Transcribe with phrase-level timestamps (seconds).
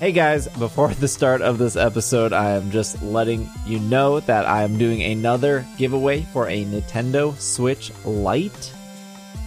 [0.00, 4.46] Hey guys, before the start of this episode, I am just letting you know that
[4.46, 8.72] I am doing another giveaway for a Nintendo Switch Lite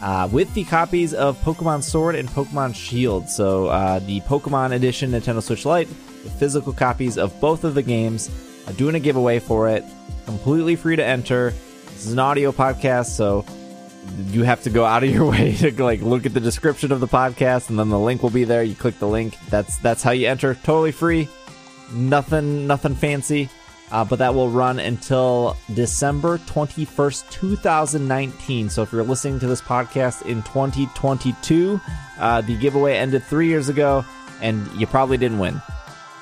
[0.04, 3.30] uh, with the copies of Pokemon Sword and Pokemon Shield.
[3.30, 5.90] So, uh, the Pokemon Edition Nintendo Switch Lite
[6.24, 8.30] the physical copies of both of the games.
[8.68, 9.84] I'm doing a giveaway for it,
[10.28, 11.52] completely free to enter.
[11.86, 13.44] This is an audio podcast, so
[14.30, 17.00] you have to go out of your way to like look at the description of
[17.00, 18.64] the podcast and then the link will be there.
[18.64, 19.38] You click the link.
[19.50, 20.56] That's that's how you enter.
[20.56, 21.28] Totally free.
[21.94, 23.50] Nothing nothing fancy.
[23.92, 29.62] Uh, but that will run until december 21st 2019 so if you're listening to this
[29.62, 31.80] podcast in 2022
[32.18, 34.04] uh, the giveaway ended three years ago
[34.42, 35.62] and you probably didn't win.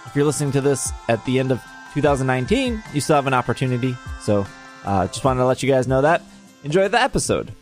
[0.06, 1.62] If you're listening to this at the end of
[1.94, 3.96] 2019 you still have an opportunity.
[4.20, 4.46] So
[4.84, 6.24] uh, just wanted to let you guys know that.
[6.66, 7.54] Enjoy the episode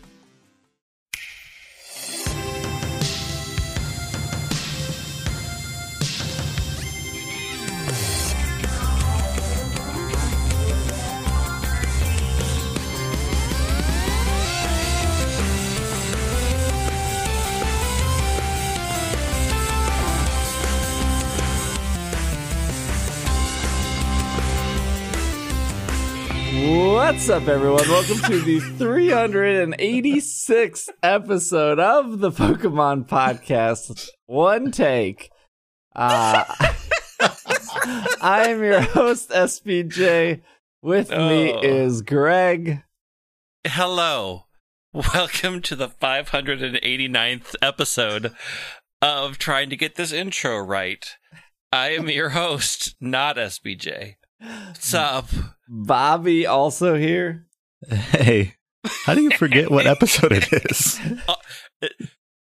[27.09, 27.89] What's up, everyone?
[27.89, 34.09] Welcome to the 386th episode of the Pokemon Podcast.
[34.27, 35.31] One take.
[35.95, 36.43] Uh,
[38.21, 40.41] I am your host, SBJ.
[40.83, 41.59] With me Oh.
[41.63, 42.83] is Greg.
[43.65, 44.43] Hello.
[44.93, 48.33] Welcome to the 589th episode
[49.01, 51.15] of trying to get this intro right.
[51.73, 54.17] I am your host, not SBJ.
[54.41, 55.27] What's up?
[55.67, 57.45] Bobby also here.
[57.89, 58.55] Hey,
[59.05, 60.99] how do you forget what episode it is?
[61.81, 61.87] Uh,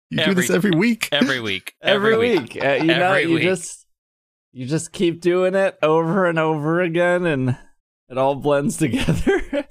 [0.09, 1.09] You do this every week.
[1.11, 1.75] Every week.
[1.81, 2.57] Every, week.
[2.63, 3.43] Uh, you know, Every you week.
[3.43, 3.85] just
[4.53, 7.57] you just keep doing it over and over again, and
[8.09, 9.41] it all blends together.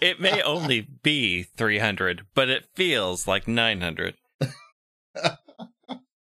[0.00, 4.14] It may only be 300, but it feels like 900.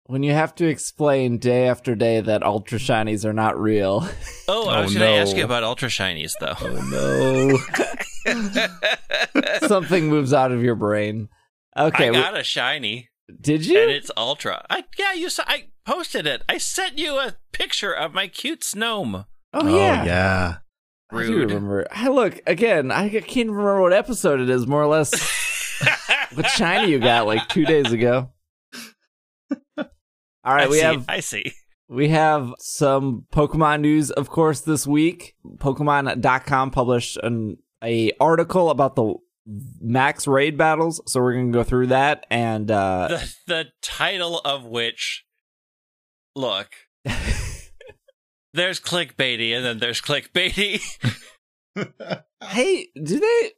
[0.07, 4.09] When you have to explain day after day that ultra shinies are not real.
[4.47, 5.23] Oh, I Oh, was going to no.
[5.23, 6.53] ask you about Ultra Shinies, though.
[6.61, 7.59] Oh
[8.29, 9.59] no!
[9.69, 11.31] something moves out of your brain.
[11.79, 13.09] Okay, I we- got a shiny,
[13.41, 13.81] did you?
[13.81, 14.67] and it's Ultra.
[14.69, 16.43] I, yeah, you saw, I posted it.
[16.47, 19.15] I sent you a picture of my cute gnome.
[19.15, 20.57] oh, oh yeah, yeah.
[21.11, 21.49] I do Rude.
[21.51, 21.87] remember.
[21.91, 22.91] Hey, look again.
[22.93, 24.67] I can't remember what episode it is.
[24.67, 25.11] More or less,
[26.35, 28.31] what shiny you got like two days ago.
[30.45, 31.53] All right, I we see, have I see.
[31.89, 35.35] we have some Pokemon news, of course, this week.
[35.57, 39.15] Pokemon.com published an a article about the
[39.81, 44.65] max raid battles, so we're gonna go through that and uh the the title of
[44.65, 45.25] which
[46.35, 46.71] look
[48.55, 50.81] there's clickbaity and then there's clickbaity
[52.43, 53.51] Hey, do they?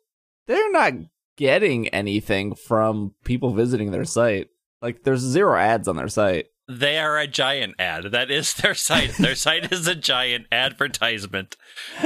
[0.46, 0.92] They're not
[1.36, 4.48] getting anything from people visiting their site.
[4.80, 6.46] Like, there's zero ads on their site.
[6.68, 11.56] They are a giant ad that is their site their site is a giant advertisement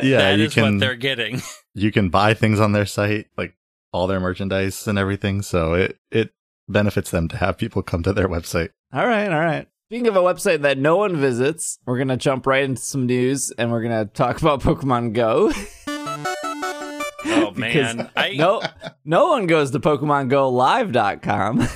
[0.03, 1.41] Yeah, That you is can what they're getting
[1.75, 3.55] you can buy things on their site, like
[3.93, 5.43] all their merchandise and everything.
[5.43, 6.31] So it it
[6.69, 8.71] benefits them to have people come to their website.
[8.93, 9.69] All right, all right.
[9.89, 13.51] Speaking of a website that no one visits, we're gonna jump right into some news,
[13.53, 15.53] and we're gonna talk about Pokemon Go.
[17.27, 18.63] oh man i no,
[19.05, 21.69] no one goes to PokemonGoLive.com.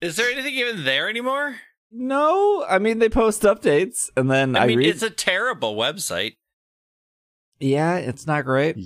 [0.00, 1.56] is there anything even there anymore
[1.90, 4.88] No, I mean they post updates, and then I, i mean read.
[4.88, 6.34] it's a terrible website
[7.58, 8.76] yeah, it's not great.
[8.76, 8.82] Hmm.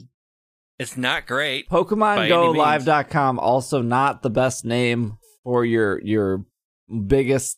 [0.78, 6.44] it's not great By any PokemonGoLive.com also not the best name for your your
[7.06, 7.56] biggest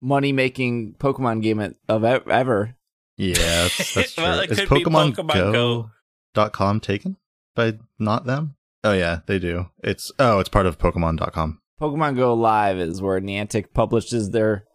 [0.00, 2.76] money making Pokemon game of e- ever.
[3.16, 4.24] Yeah, that's, that's true.
[4.24, 5.90] Well, it Is could be Pokemon, Pokemon Go, Go.
[6.34, 7.16] dot com taken
[7.54, 8.56] by not them?
[8.84, 9.66] Oh yeah, they do.
[9.84, 11.60] It's oh, it's part of Pokemon.com.
[11.82, 14.66] Pokemon Go Live is where Niantic publishes their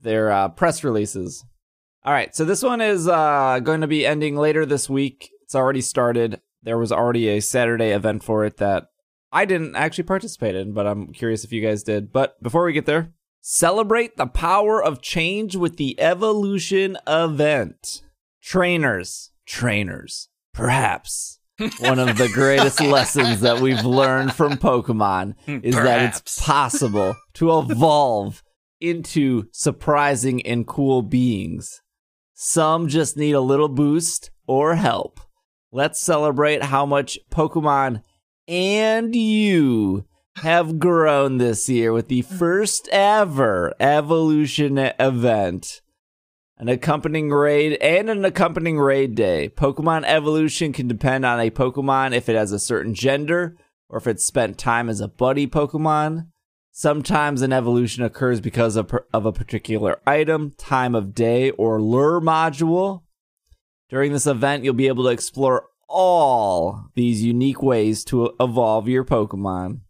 [0.00, 1.44] their uh, press releases.
[2.04, 5.32] All right, so this one is uh, going to be ending later this week.
[5.42, 6.40] It's already started.
[6.62, 8.90] There was already a Saturday event for it that
[9.32, 12.12] I didn't actually participate in, but I'm curious if you guys did.
[12.12, 18.02] But before we get there, celebrate the power of change with the Evolution event.
[18.40, 21.40] Trainers, trainers, perhaps
[21.78, 27.58] one of the greatest lessons that we've learned from Pokemon is that it's possible to
[27.58, 28.42] evolve
[28.80, 31.80] into surprising and cool beings.
[32.34, 35.20] Some just need a little boost or help.
[35.72, 38.02] Let's celebrate how much Pokemon
[38.46, 40.04] and you
[40.36, 45.80] have grown this year with the first ever evolution event.
[46.58, 49.50] An accompanying raid and an accompanying raid day.
[49.50, 53.56] Pokemon evolution can depend on a Pokemon if it has a certain gender
[53.90, 56.28] or if it's spent time as a buddy Pokemon.
[56.72, 62.20] Sometimes an evolution occurs because of, of a particular item, time of day, or lure
[62.20, 63.02] module.
[63.88, 69.04] During this event, you'll be able to explore all these unique ways to evolve your
[69.04, 69.80] Pokemon.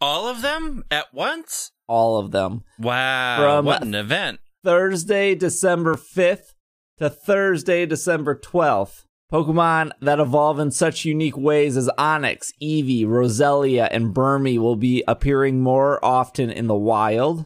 [0.00, 1.72] All of them at once?
[1.88, 2.64] All of them.
[2.78, 3.38] Wow.
[3.38, 4.40] From- what an event.
[4.66, 6.54] Thursday, December 5th
[6.98, 9.04] to Thursday, December 12th.
[9.32, 15.04] Pokemon that evolve in such unique ways as Onix, Eevee, Roselia, and Burmy will be
[15.06, 17.44] appearing more often in the wild.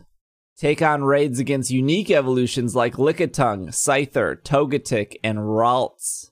[0.57, 6.31] Take on raids against unique evolutions like Lickitung, Scyther, Togetic, and Ralts.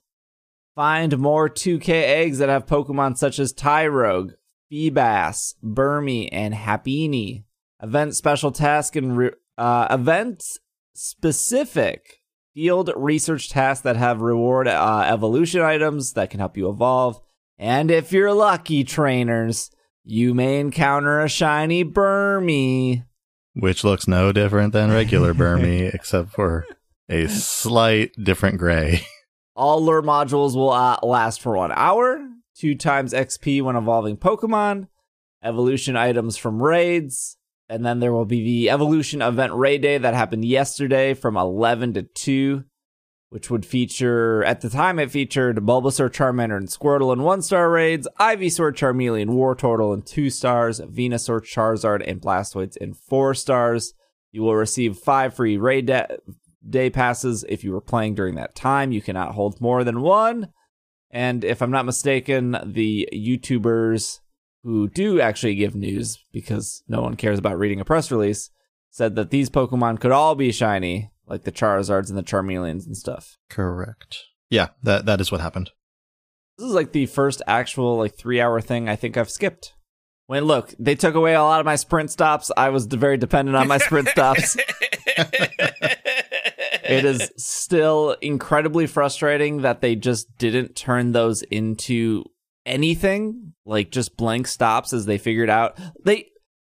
[0.73, 4.31] Find more 2K eggs that have Pokemon such as Tyrogue,
[4.73, 7.43] Feebas, Burmy, and Happiny.
[7.79, 10.57] Event special task and re- uh, events
[10.99, 12.21] specific
[12.53, 17.21] field research tasks that have reward uh, evolution items that can help you evolve.
[17.57, 19.71] And if you're lucky, trainers,
[20.03, 23.05] you may encounter a shiny Burmy.
[23.53, 26.65] Which looks no different than regular Burmy, except for
[27.07, 29.01] a slight different gray.
[29.55, 34.87] All lure modules will uh, last for one hour, two times XP when evolving Pokemon,
[35.43, 37.37] evolution items from raids,
[37.69, 41.93] and then there will be the evolution event raid day that happened yesterday from 11
[41.93, 42.63] to 2,
[43.29, 47.69] which would feature, at the time, it featured Bulbasaur, Charmander, and Squirtle in one star
[47.69, 53.93] raids, Ivysaur, Charmeleon, Wartortle in two stars, Venusaur, Charizard, and Blastoise in four stars.
[54.31, 56.07] You will receive five free raid da-
[56.67, 58.91] day passes if you were playing during that time.
[58.91, 60.49] You cannot hold more than one.
[61.11, 64.19] And if I'm not mistaken, the YouTubers
[64.63, 68.49] who do actually give news because no one cares about reading a press release
[68.91, 72.97] said that these Pokemon could all be shiny, like the Charizards and the Charmeleons and
[72.97, 73.37] stuff.
[73.49, 74.25] Correct.
[74.49, 75.71] Yeah, that that is what happened.
[76.57, 79.73] This is like the first actual like three hour thing I think I've skipped.
[80.27, 82.51] When look, they took away a lot of my sprint stops.
[82.55, 84.57] I was very dependent on my sprint stops.
[86.83, 92.25] it is still incredibly frustrating that they just didn't turn those into
[92.69, 95.77] anything like just blank stops as they figured out.
[96.05, 96.27] They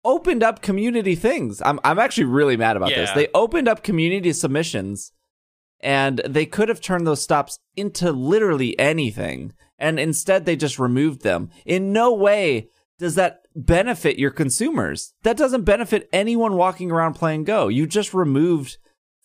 [0.04, 1.60] opened up community things.
[1.62, 3.10] I'm i'm actually really mad about this.
[3.10, 5.12] They opened up community submissions
[5.80, 11.22] and they could have turned those stops into literally anything and instead they just removed
[11.22, 11.50] them.
[11.66, 15.14] In no way does that benefit your consumers.
[15.22, 17.68] That doesn't benefit anyone walking around playing go.
[17.68, 18.78] You just removed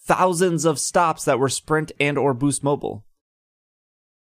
[0.06, 3.06] thousands of stops that were sprint and or boost mobile.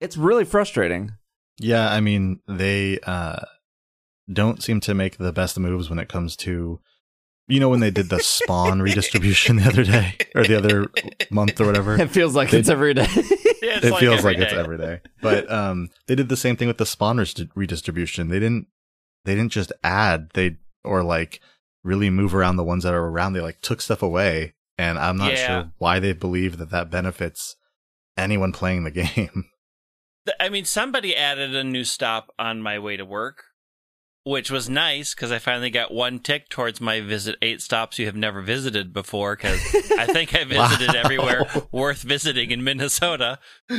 [0.01, 1.13] It's really frustrating
[1.61, 3.41] Yeah, I mean they uh
[4.33, 6.81] don't seem to make the best moves when it comes to
[7.49, 10.87] you know when they did the spawn redistribution the other day or the other
[11.31, 12.01] month or whatever.
[12.01, 13.07] it feels like They- it's every day
[13.63, 15.01] Yeah, it's it feels every like it's every day.
[15.21, 18.29] But um they did the same thing with the spawn rest- redistribution.
[18.29, 18.67] They didn't
[19.27, 21.41] they didn't just add, they or like
[21.85, 23.35] really move around the ones that are around.
[23.35, 25.47] They like took stuff away and I'm not Yeah.
[25.47, 27.57] sure why they believe that that benefits
[28.17, 29.47] anyone playing the game.
[30.31, 33.45] Th- I mean, somebody added a new stop on my way to work,
[34.25, 38.07] which was nice because I finally got one tick towards my visit eight stops you
[38.07, 39.35] have never visited before.
[39.37, 39.61] Because
[39.99, 41.01] I think I visited Wow.
[41.05, 43.39] everywhere worth visiting in Minnesota.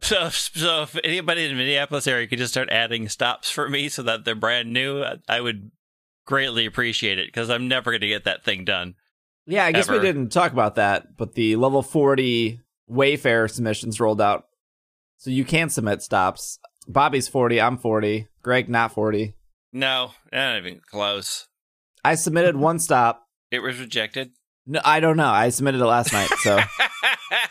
[0.00, 3.88] so, so if anybody in the Minneapolis area could just start adding stops for me
[3.88, 5.70] so that they're brand new, I- I would
[6.26, 8.94] greatly appreciate it because I'm never going to get that thing done.
[9.46, 14.20] Yeah, I guess we didn't talk about that, but the level 40 Wayfarer submissions rolled
[14.20, 14.44] out.
[15.18, 16.58] So you can submit stops.
[16.86, 18.28] Bobby's 40, I'm 40.
[18.42, 19.34] Greg, not 40.
[19.72, 21.46] No, not even close.
[22.04, 23.26] I submitted one stop.
[23.50, 24.30] It was rejected.
[24.66, 25.28] No, I don't know.
[25.28, 26.28] I submitted it last night.
[26.40, 26.62] So uh,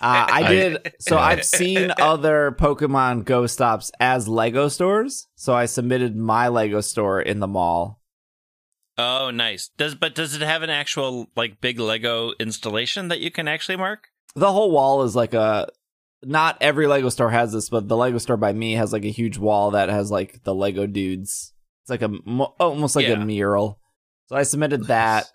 [0.01, 0.93] I I- did.
[0.99, 5.27] So I've seen other Pokemon Go stops as Lego stores.
[5.35, 7.99] So I submitted my Lego store in the mall.
[8.99, 9.69] Oh, nice.
[9.77, 13.77] Does but does it have an actual like big Lego installation that you can actually
[13.77, 14.07] mark?
[14.35, 15.67] The whole wall is like a.
[16.29, 19.11] Not every Lego store has this, but the Lego store by me has like a
[19.11, 21.53] huge wall that has like the Lego dudes.
[21.83, 22.09] It's like a
[22.59, 23.79] almost like a mural.
[24.25, 25.31] So I submitted that.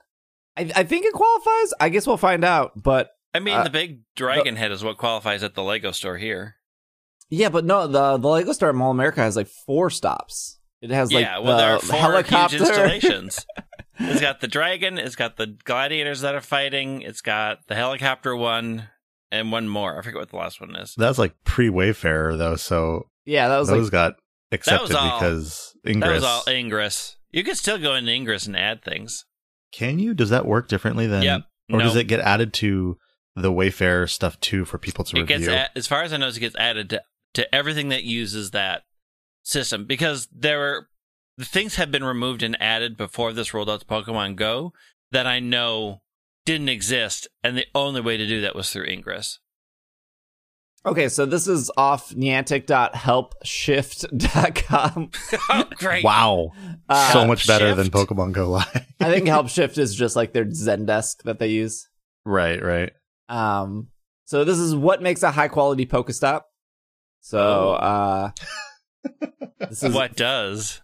[0.55, 1.73] I, I think it qualifies.
[1.81, 2.73] I guess we'll find out.
[2.83, 6.19] But I mean, Uh, the big dragon head is what qualifies at the Lego store
[6.19, 6.57] here.
[7.31, 10.59] yeah, but no, the the Lego store at Mall America has like four stops.
[10.83, 12.59] It has like yeah, well, there are four helicopter.
[12.59, 13.47] huge installations.
[13.99, 14.99] it's got the dragon.
[14.99, 17.01] It's got the gladiators that are fighting.
[17.01, 18.89] It's got the helicopter one
[19.33, 19.99] and one more.
[19.99, 20.95] I forget what the last one is.
[20.97, 24.15] That's like pre Wayfarer though, so yeah, that was those like got
[24.53, 26.09] accepted all- because Ingress.
[26.09, 27.17] That was all Ingress.
[27.31, 29.25] You can still go into Ingress and add things.
[29.73, 30.13] Can you?
[30.15, 31.43] Does that work differently than, Yep.
[31.73, 32.99] or does it get added to
[33.35, 35.39] the Wayfarer stuff too for people to it review?
[35.39, 37.03] gets a- as far as I know, it gets added to,
[37.35, 38.83] to everything that uses that
[39.43, 40.89] system because there were
[41.39, 44.75] the things have been removed and added before this rolled out to Pokemon Go
[45.11, 46.03] that I know
[46.45, 49.39] didn't exist, and the only way to do that was through Ingress.
[50.85, 55.11] Okay, so this is off Niantic.helpshift.com.
[55.51, 56.03] oh, great!
[56.05, 56.51] wow,
[56.89, 58.87] Uh, so much better than Pokemon Go Live.
[59.01, 61.89] I think HelpShift is just like their Zendesk that they use.
[62.25, 62.93] right, right.
[63.29, 63.89] Um,
[64.25, 66.43] so this is what makes a high quality Pokestop.
[67.21, 68.31] So, uh,
[69.61, 70.81] this is What does?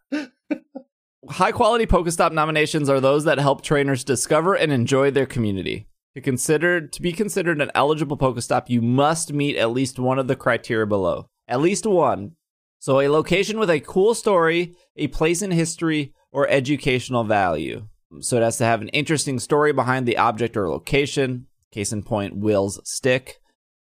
[1.29, 5.87] High quality Pokestop nominations are those that help trainers discover and enjoy their community.
[6.15, 10.27] To consider to be considered an eligible Pokestop, you must meet at least one of
[10.27, 11.27] the criteria below.
[11.47, 12.33] At least one.
[12.81, 17.89] So a location with a cool story, a place in history, or educational value.
[18.21, 21.47] So it has to have an interesting story behind the object or location.
[21.73, 23.41] Case in point, Will's stick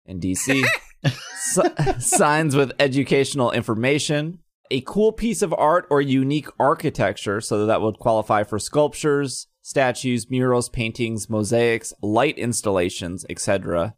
[0.05, 0.65] in DC.
[1.03, 1.59] S-
[1.99, 4.39] signs with educational information,
[4.71, 10.29] a cool piece of art or unique architecture, so that would qualify for sculptures, statues,
[10.29, 13.95] murals, paintings, mosaics, light installations, etc.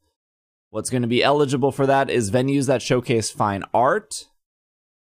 [0.70, 4.28] What's going to be eligible for that is venues that showcase fine art,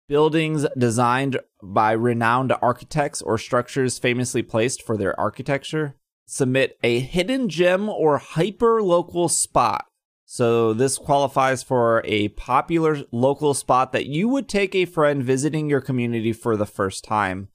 [0.09, 5.97] buildings designed by renowned architects or structures famously placed for their architecture.
[6.27, 9.87] Submit a hidden gem or hyper local spot.
[10.33, 15.69] So this qualifies for a popular local spot that you would take a friend visiting
[15.69, 17.49] your community for the first time.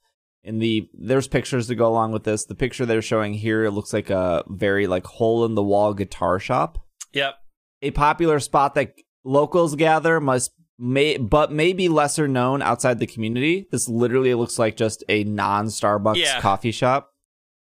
[0.44, 2.44] In the there's pictures to go along with this.
[2.44, 5.92] The picture they're showing here it looks like a very like hole in the wall
[5.92, 6.78] guitar shop
[7.14, 7.34] Yep.
[7.82, 8.94] a popular spot that
[9.24, 13.66] locals gather must may but may be lesser known outside the community.
[13.72, 16.40] This literally looks like just a non Starbucks Yeah.
[16.40, 17.10] coffee shop.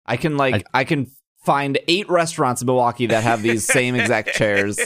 [0.05, 1.11] I can like I, can
[1.45, 4.78] find eight restaurants in Milwaukee that have these same exact chairs.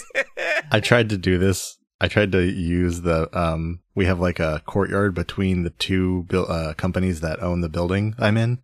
[0.70, 1.76] I tried to do this.
[2.00, 6.50] I tried to use the um we have like a courtyard between the two buil-
[6.50, 8.60] uh, companies that own the building I'm in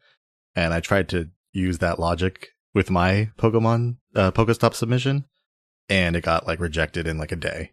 [0.56, 5.24] and I tried to use that logic with my Pokemon uh, Pokestop submission
[5.88, 7.72] and it got like rejected in like a day.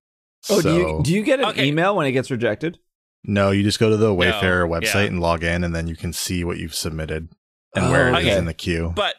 [0.50, 1.66] Oh, do you do you get an Okay.
[1.66, 2.78] email when it gets rejected?
[3.24, 5.10] No, you just go to the Wayfarer No, website yeah.
[5.10, 7.30] and log in and then you can see what you've submitted
[7.76, 8.38] and where it is okay.
[8.38, 8.94] in the queue.
[8.96, 9.16] But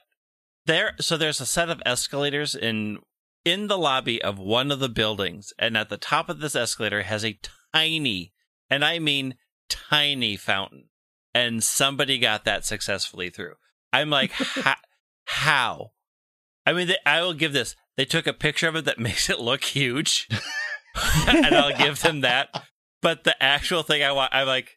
[0.66, 2.98] there, so there's a set of escalators in
[3.44, 7.02] in the lobby of one of the buildings, and at the top of this escalator
[7.02, 7.38] has a
[7.72, 8.32] tiny,
[8.68, 9.36] and I mean
[9.68, 10.88] tiny fountain,
[11.34, 13.54] and somebody got that successfully through.
[13.92, 14.32] I'm like,
[15.24, 15.92] how?
[16.66, 17.76] I mean, they, I will give this.
[17.96, 20.28] They took a picture of it that makes it look huge,
[21.28, 22.48] and I'll give them that.
[23.00, 24.70] But the actual thing I want, I'm like,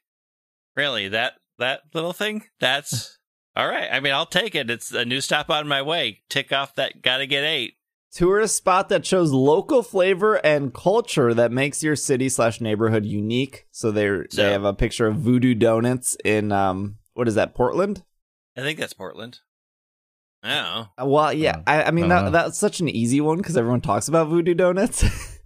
[0.76, 2.44] really that that little thing?
[2.60, 3.19] That's
[3.56, 3.90] all right.
[3.92, 4.70] I mean, I'll take it.
[4.70, 6.22] It's a new stop on my way.
[6.30, 7.02] Tick off that.
[7.02, 7.76] Gotta get eight.
[8.12, 13.68] Tourist spot that shows local flavor and culture that makes your city slash neighborhood unique.
[13.72, 17.54] So they So- they have a picture of Voodoo Donuts in um what is that
[17.54, 18.04] Portland?
[18.58, 19.40] I think that's Portland.
[20.44, 22.30] Oh, Uh, Well, yeah, Uh, I, I mean uh-huh.
[22.30, 25.04] that that's such an easy one because everyone talks about Voodoo Donuts.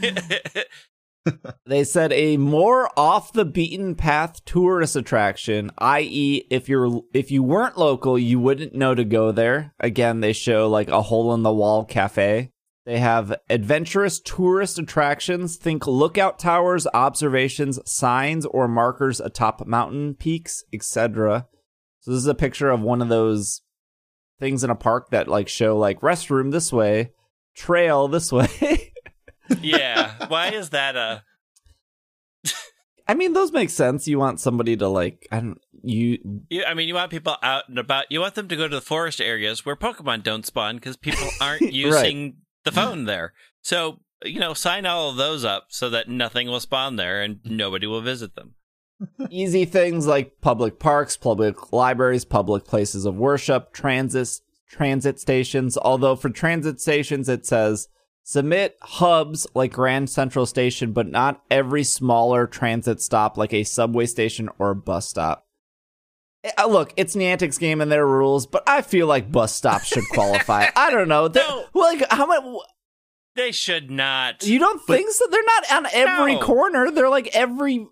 [1.66, 7.42] they said a more off the beaten path tourist attraction, i.e., if you're if you
[7.42, 9.74] weren't local, you wouldn't know to go there.
[9.80, 12.52] Again, they show like a hole in the wall cafe.
[12.88, 15.56] They have adventurous tourist attractions.
[15.56, 21.46] Think lookout towers, observations, signs, or markers atop mountain peaks, etc.
[22.00, 23.60] So this is a picture of one of those
[24.40, 27.12] things in a park that like show like restroom this way,
[27.54, 28.87] trail this way.
[29.60, 30.26] Yeah.
[30.28, 31.22] Why is that a?
[33.06, 34.06] I mean, those make sense.
[34.06, 36.18] You want somebody to like, I don't, you,
[36.50, 38.04] You, I mean, you want people out and about.
[38.10, 41.28] You want them to go to the forest areas where Pokemon don't spawn because people
[41.40, 43.32] aren't using the phone there.
[43.62, 47.40] So you know, sign all of those up so that nothing will spawn there and
[47.44, 48.54] nobody will visit them.
[49.30, 54.28] easy things like public parks, public libraries, public places of worship, transit,
[54.68, 55.78] transit stations.
[55.78, 57.88] Although for transit stations, it says
[58.28, 64.04] submit hubs like Grand Central Station, but not every smaller transit stop like a subway
[64.04, 65.46] station or a bus stop.
[66.58, 70.04] Uh, Look, it's Niantic's game and their rules, but I feel like bus stops should
[70.12, 70.66] qualify.
[70.76, 71.28] I don't know.
[71.28, 71.64] They're- No.
[71.72, 72.44] Like, how much?
[73.34, 74.44] They should not.
[74.46, 75.24] You don't think so?
[75.30, 76.40] They're not on every No.
[76.42, 76.90] corner.
[76.90, 77.86] They're like every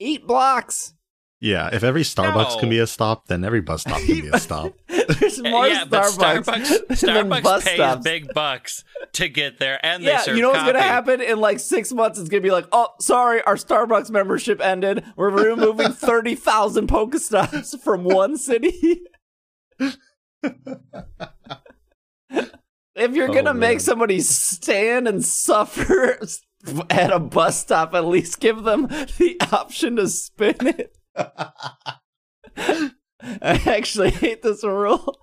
[0.00, 0.92] eight blocks.
[1.40, 2.58] Yeah, if every Starbucks No.
[2.58, 4.72] can be a stop, then every bus stop can be a stop.
[4.88, 6.96] There's more yeah, but Starbucks, Starbucks, than
[7.28, 8.02] Starbucks bus pays stops.
[8.04, 11.38] big bucks to get there, and they Yeah, serve you know what's gonna happen in
[11.38, 12.18] like six months?
[12.18, 15.04] It's gonna be like, oh, sorry, our Starbucks membership ended.
[15.14, 19.02] We're removing thirty thousand Pokestops from one city.
[22.96, 26.18] if you're Oh, gonna make somebody stand and suffer
[26.90, 30.97] at a bus stop, at least give them the option to spin it.
[32.56, 32.90] I
[33.66, 35.18] actually hate this rule.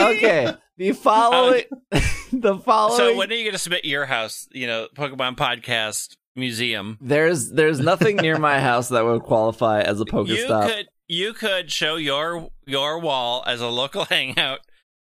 [0.00, 1.64] okay, the um, following,
[2.32, 2.96] the following.
[2.96, 4.48] So when are you going to submit your house?
[4.52, 6.98] You know, Pokemon Podcast Museum.
[7.00, 10.28] There's there's nothing near my house that would qualify as a Pokestop.
[10.28, 14.60] You could you could show your your wall as a local hangout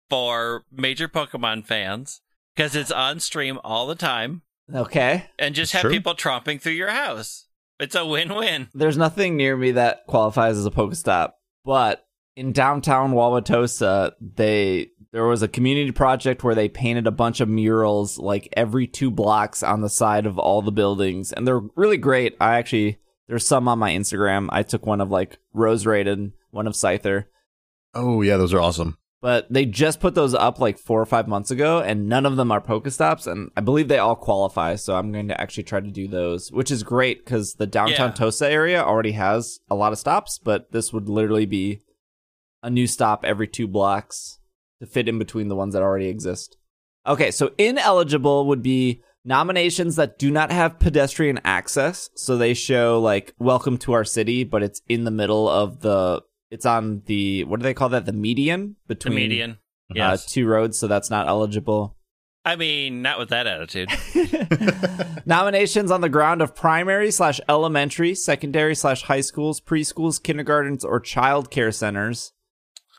[0.10, 2.22] for major Pokemon fans
[2.56, 4.42] because it's on stream all the time,
[4.74, 5.26] Okay.
[5.38, 5.98] and just That's have true.
[6.00, 7.47] people tromping through your house.
[7.80, 8.70] It's a win-win.
[8.74, 12.06] There's nothing near me that qualifies as a Pokestop, but
[12.36, 17.50] in downtown Wauwatosa, they there was a community project where they painted a bunch of
[17.50, 21.98] murals like every two blocks on the side of all the buildings, and they're really
[21.98, 22.36] great.
[22.40, 24.48] I actually there's some on my Instagram.
[24.52, 27.26] I took one of like Rose Raiden, one of Scyther.
[27.94, 28.98] Oh yeah, those are awesome.
[29.28, 32.38] But they just put those up like four or five months ago, and none of
[32.38, 34.76] them are Pokestops, and I believe they all qualify.
[34.76, 38.12] So I'm going to actually try to do those, which is great because the downtown
[38.12, 38.14] Yeah.
[38.14, 41.82] Tosa area already has a lot of stops, but this would literally be
[42.64, 44.40] a new stop every two blocks
[44.80, 46.56] to fit in between the ones that already exist.
[47.06, 52.10] Okay, so ineligible would be nominations that do not have pedestrian access.
[52.16, 56.22] So they show like "Welcome to our city," but it's in the middle of the.
[56.50, 58.06] It's on the what do they call that?
[58.06, 59.52] The median between The between median.
[59.92, 60.26] uh, Yes.
[60.26, 61.96] two roads, so that's not eligible.
[62.46, 63.90] I mean, not with that attitude.
[65.26, 71.00] Nominations on the ground of primary slash elementary, secondary slash high schools, preschools, kindergartens, or
[71.02, 72.32] child care centers.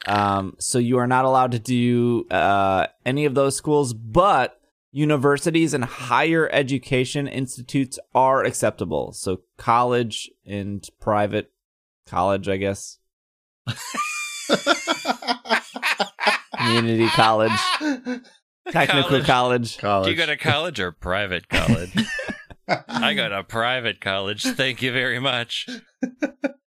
[0.06, 4.60] Um, so you are not allowed to do uh, any of those schools, but
[4.92, 9.12] universities and higher education institutes are acceptable.
[9.12, 11.50] So college and private
[12.06, 12.97] college, I guess,
[16.56, 17.52] community college,
[18.70, 19.26] technical College.
[19.26, 19.78] college.
[19.78, 20.04] College.
[20.06, 21.94] Do you go to college or private college?
[22.88, 24.42] I go to private college.
[24.42, 25.68] Thank you very much.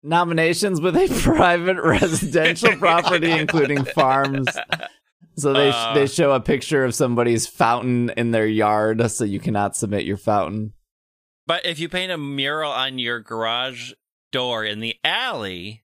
[0.03, 4.47] nominations with a private residential property, including farms.
[5.37, 5.93] So they Uh.
[5.93, 10.17] they show a picture of somebody's fountain in their yard, so you cannot submit your
[10.17, 10.73] fountain.
[11.47, 13.91] But if you paint a mural on your garage
[14.31, 15.83] door in the alley,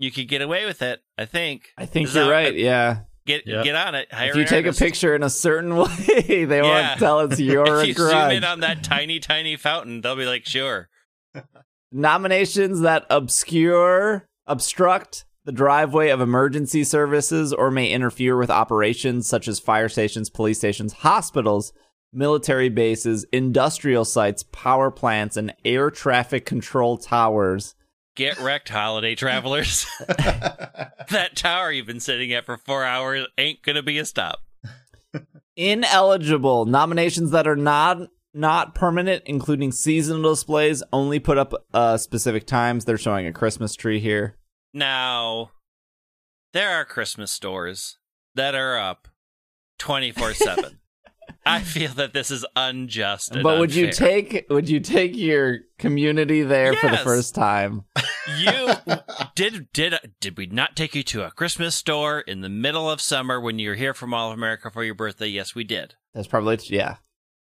[0.00, 1.00] you could get away with it.
[1.16, 1.68] I think.
[1.78, 2.54] I think you're that- right.
[2.54, 3.64] Yeah, Get Yep.
[3.64, 4.12] get on it.
[4.12, 6.88] Hire if you an take a picture in a certain way, they Yeah.
[6.88, 8.12] won't tell it's your if you garage.
[8.12, 10.88] zoom in on that tiny, tiny fountain, they'll be like, "Sure."
[11.92, 19.48] Nominations that obscure, obstruct the driveway of emergency services or may interfere with operations such
[19.48, 21.72] as fire stations, police stations, hospitals,
[22.12, 27.74] military bases, industrial sites, power plants, and air traffic control towers.
[28.20, 29.86] Get wrecked, holiday travelers.
[30.08, 34.40] that tower you've been sitting at for four hours ain't gonna be a stop.
[35.56, 42.46] Ineligible nominations that are not not permanent, including seasonal displays, only put up uh, specific
[42.46, 42.84] times.
[42.84, 44.36] They're showing a Christmas tree here.
[44.74, 45.52] Now,
[46.52, 47.96] there are Christmas stores
[48.34, 49.08] that are up
[49.78, 50.79] twenty four seven.
[51.50, 53.32] I feel that this is unjust.
[53.32, 57.84] and but would you take would you take your community there for the first time?
[58.38, 58.72] you
[59.34, 63.00] did did did we not take you to a Christmas store in the middle of
[63.00, 65.26] summer when you were here from All of America for your birthday?
[65.26, 65.94] Yes, we did.
[66.14, 66.96] That's probably yeah.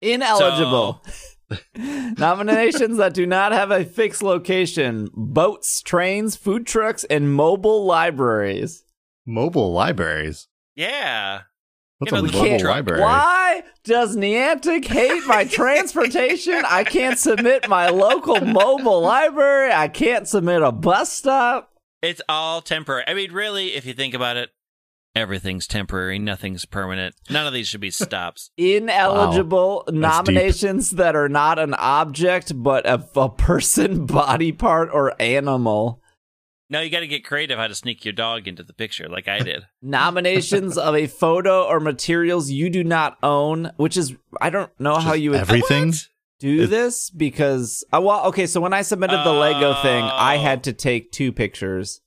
[0.01, 1.01] Ineligible.
[1.75, 8.83] Nominations that do not have a fixed location: boats, trains, food trucks, and mobile libraries.
[9.25, 10.49] Mobile libraries.
[10.75, 11.43] Yeah.
[12.03, 12.75] What's You know, the mobile food truck.
[12.75, 13.01] library?
[13.01, 16.63] Why does Niantic hate my transportation?
[16.67, 19.71] I can't submit my local mobile library.
[19.71, 21.69] I can't submit a bus stop.
[22.01, 23.03] It's all temporary.
[23.07, 24.49] I mean, really, if you think about it,
[25.15, 26.19] everything's temporary.
[26.19, 27.15] Nothing's permanent.
[27.29, 28.51] None of these should be stops.
[28.57, 29.95] Ineligible deep.
[29.95, 36.01] nominations that are not an object but a, a person, body part, or animal.
[36.73, 39.27] Now you got to get creative how to sneak your dog into the picture, like
[39.27, 39.63] I did.
[39.81, 44.95] Nominations of a photo or materials you do not own, which is I don't know
[44.95, 45.89] how you would everything?
[45.89, 46.07] What?
[46.39, 50.35] do It- this because uh, well okay so when I submitted the Lego thing I
[50.35, 50.41] Oh.
[50.41, 52.01] had to take two pictures.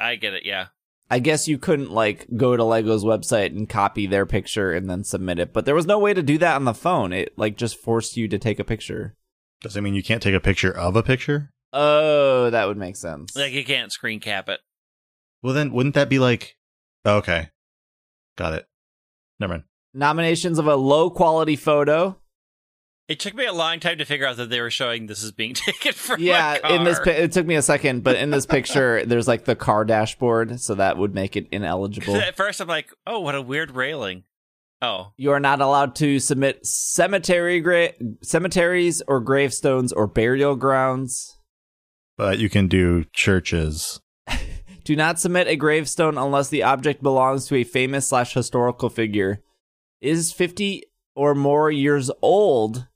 [0.00, 0.44] I get it.
[0.46, 0.68] Yeah.
[1.10, 5.04] I guess you couldn't like go to Lego's website and copy their picture and then
[5.04, 7.12] submit it, but there was no way to do that on the phone.
[7.12, 9.14] It like just forced you to take a picture.
[9.60, 11.52] Does it mean you can't take a picture of a picture?
[11.72, 13.36] Oh, that would make sense.
[13.36, 14.60] Like you can't screen cap it.
[15.42, 16.56] Well, then wouldn't that be like,
[17.04, 17.48] oh, okay,
[18.36, 18.66] got it.
[19.38, 19.64] Never mind.
[19.94, 22.16] Nominations of a low quality photo.
[23.08, 25.32] It took me a long time to figure out that they were showing this is
[25.32, 26.20] being taken from.
[26.20, 26.72] yeah, car.
[26.72, 29.56] in this pi- it took me a second, but in this picture, there's like the
[29.56, 32.14] car dashboard, so that would make it ineligible.
[32.20, 34.22] At first, I'm like, oh, what a weird railing.
[34.82, 41.36] Oh, You are not allowed to submit cemetery gra- cemeteries or gravestones or burial grounds.
[42.20, 43.98] But you can do churches.
[44.84, 49.42] Do not submit a gravestone unless the object belongs to a famous slash historical figure,
[50.02, 50.82] is 50
[51.14, 52.88] or more years old,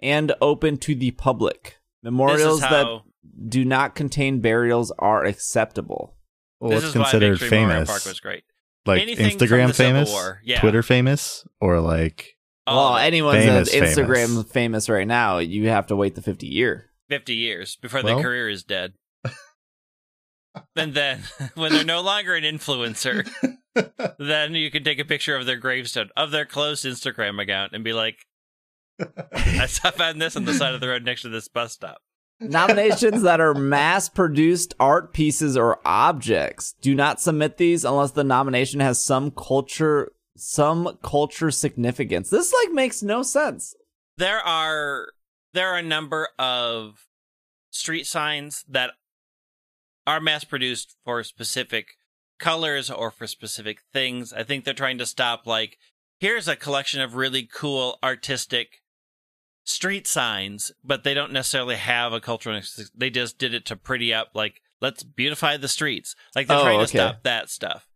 [0.00, 1.76] and open to the public.
[2.02, 3.00] Memorials this is that
[3.48, 6.16] do not contain burials are acceptable.
[6.58, 7.88] Well, this what's is why considered Victory Memorial famous?
[7.90, 8.44] Park was great.
[8.86, 10.58] Like Anything Instagram famous, yeah.
[10.58, 14.50] Twitter famous, or like All well, of anyone's Famous, Instagram famous.
[14.50, 14.88] famous.
[14.88, 16.88] right now, you have to wait the 50 year.
[17.08, 18.94] 50 years before Well- their career is dead.
[20.76, 21.22] and then,
[21.54, 23.28] when they're no longer an influencer,
[24.18, 27.84] then you can take a picture of their gravestone, of their closed Instagram account, and
[27.84, 28.16] be like,
[29.32, 31.98] I saw found this on the side of the road next to this bus stop.
[32.40, 36.74] Nominations that are mass produced art pieces or objects.
[36.80, 42.30] Do not submit these unless the nomination has some culture some culture significance.
[42.30, 43.74] This like makes no sense.
[44.18, 45.08] There are
[45.54, 47.06] there are a number of
[47.70, 48.90] street signs that
[50.06, 51.88] are mass produced for specific
[52.38, 54.32] colors or for specific things.
[54.32, 55.76] I think they're trying to stop like
[56.20, 58.82] here's a collection of really cool artistic
[59.64, 62.60] street signs, but they don't necessarily have a cultural
[62.94, 66.14] they just did it to pretty up like let's beautify the streets.
[66.34, 66.98] Like they're Oh, trying to okay.
[66.98, 67.86] stop that stuff.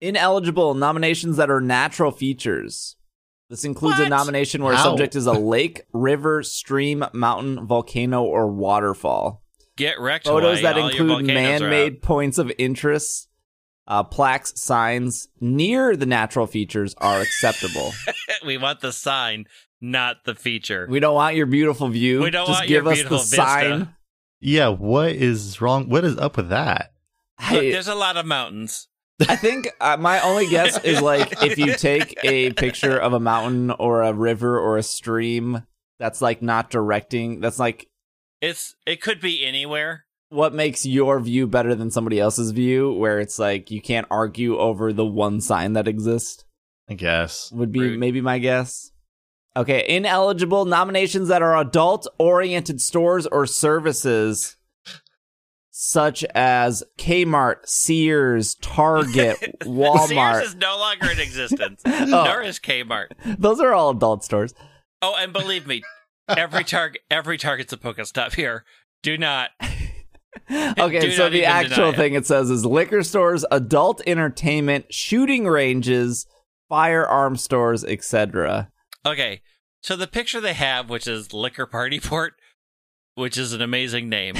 [0.00, 2.96] Ineligible nominations that are natural features.
[3.50, 4.84] This includes a nomination where a How?
[4.84, 9.42] subject is a lake, river, stream, mountain, volcano, or waterfall.
[9.76, 10.26] Get wrecked.
[10.26, 10.74] Photos Hawaii.
[10.74, 13.28] that All include man-made points of interest,
[13.88, 17.92] uh, plaques, signs near the natural features are acceptable.
[18.46, 19.46] we want the sign,
[19.80, 20.86] not the feature.
[20.88, 22.22] we don't want your beautiful view.
[22.22, 23.36] We don't Just want give your us the beautiful vista.
[23.36, 23.94] sign.
[24.38, 24.68] yeah.
[24.68, 25.88] What is wrong?
[25.88, 26.92] What is up with that?
[27.50, 28.86] Look, Hey, there's a lot of mountains.
[29.28, 33.20] I think uh, my only guess is like if you take a picture of a
[33.20, 35.62] mountain or a river or a stream
[35.98, 37.88] that's like not directing, that's like
[38.40, 40.04] It's it could be anywhere.
[40.30, 44.56] what makes your view better than somebody else's view, where it's like you can't argue
[44.58, 46.44] over the one sign that exists,
[46.88, 47.50] I guess.
[47.52, 47.98] would be Rude.
[48.00, 48.92] maybe my guess.
[49.56, 54.56] Okay, ineligible nominations that are adult oriented stores or services.
[55.82, 60.34] Such as Kmart, Sears, Target, Walmart.
[60.34, 61.80] Sears is no longer in existence.
[61.86, 62.04] Oh.
[62.06, 63.06] Nor is Kmart.
[63.38, 64.52] Those are all adult stores.
[65.00, 65.80] Oh, and believe me,
[66.28, 68.66] every target every Target's a Pokestop here.
[69.02, 69.50] Do not.
[70.50, 71.96] Okay, Do so not the actual deny it.
[71.96, 76.26] thing it says is liquor stores, adult entertainment, shooting ranges,
[76.68, 78.70] firearm stores, etc.
[79.06, 79.40] Okay,
[79.80, 82.34] so the picture they have, which is Liquor Party Port,
[83.14, 84.36] which is an amazing name.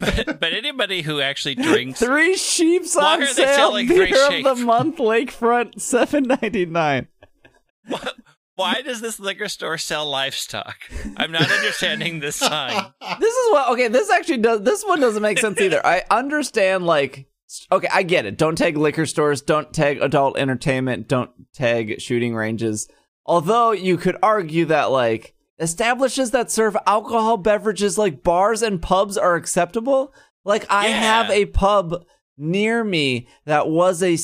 [0.00, 3.54] But, but anybody who actually drinks Three sheeps Why on are they sale.
[3.54, 4.44] selling three Beer of sheep?
[4.44, 7.08] the month, lakefront, seven ninety nine.
[8.56, 10.76] Why does this liquor store sell livestock?
[11.16, 12.92] I'm not understanding this sign.
[13.20, 13.68] This is what.
[13.72, 14.62] Okay, this actually does.
[14.62, 15.84] This one doesn't make sense either.
[15.84, 16.86] I understand.
[16.86, 17.26] Like,
[17.70, 18.38] okay, I get it.
[18.38, 19.42] Don't tag liquor stores.
[19.42, 21.08] Don't tag adult entertainment.
[21.08, 22.88] Don't tag shooting ranges.
[23.26, 29.16] Although you could argue that like establishes that serve alcohol beverages like bars and pubs
[29.16, 30.12] are acceptable.
[30.44, 31.00] Like I Yeah.
[31.00, 32.04] have a pub
[32.36, 34.18] near me that was a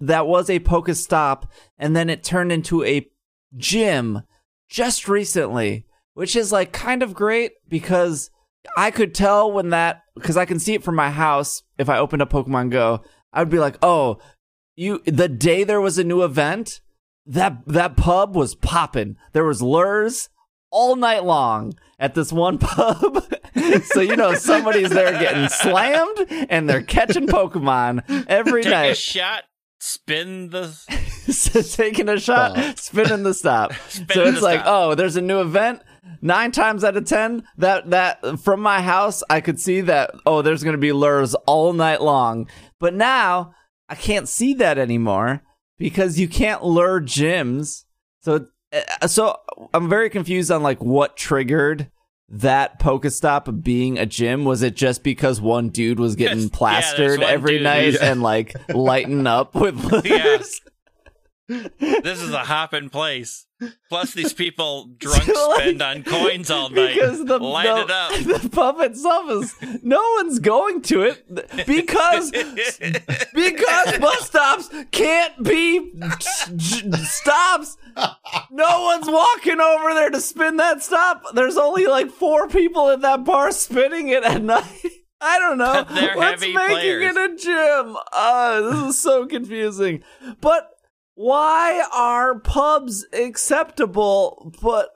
[0.00, 1.44] that was a Pokestop,
[1.78, 3.06] and then it turned into a
[3.56, 4.22] gym
[4.68, 8.30] just recently, which is like kind of great because
[8.76, 11.98] I could tell when that because I can see it from my house if I
[11.98, 14.18] opened up Pokemon Go, I'd be like, "Oh,
[14.74, 16.80] you the day there was a new event,
[17.26, 19.16] that that pub was popping.
[19.32, 20.30] There was lures
[20.74, 23.24] all night long at this one pub.
[23.84, 29.44] so you know somebody's there getting slammed and they're catching Pokemon every Take a shot,
[29.78, 30.76] spin the.
[31.24, 32.78] So taking a shot, Stop.
[32.78, 33.72] spinning the stop.
[33.88, 34.66] so it's like, stop.
[34.90, 35.80] oh, there's a new event.
[36.20, 40.10] Nine times out of ten, that that from my house, I could see that.
[40.26, 42.46] Oh, there's gonna be lures all night long.
[42.78, 43.54] But now
[43.88, 45.42] I can't see that anymore
[45.78, 47.84] because you can't lure gyms.
[48.20, 48.46] So,
[49.00, 49.36] uh, so
[49.72, 51.90] I'm very confused on like what triggered
[52.28, 54.44] that Pokestop being a gym.
[54.44, 58.00] Was it just because one dude was getting Yes, plastered one every dude night who's-
[58.00, 60.04] and like lighting up with lures?
[60.04, 60.38] Yeah.
[61.48, 63.46] This is a hopping place.
[63.88, 66.94] Plus, these people drunk Like, spend on coins all night.
[66.94, 68.40] because the, Light the, it up.
[68.42, 71.26] the pub itself is no one's going to it
[71.66, 72.30] because
[73.32, 75.92] because bus stops can't be
[76.56, 77.76] j- stops.
[78.50, 81.22] No one's walking over there to spin that stop.
[81.34, 84.64] There's only like four people in that bar spinning it at night.
[85.20, 85.84] I don't know.
[86.16, 87.16] What's making players.
[87.16, 87.96] it a gym?
[88.12, 90.02] Uh, this is so confusing.
[90.40, 90.70] But
[91.14, 94.52] why are pubs acceptable?
[94.62, 94.88] But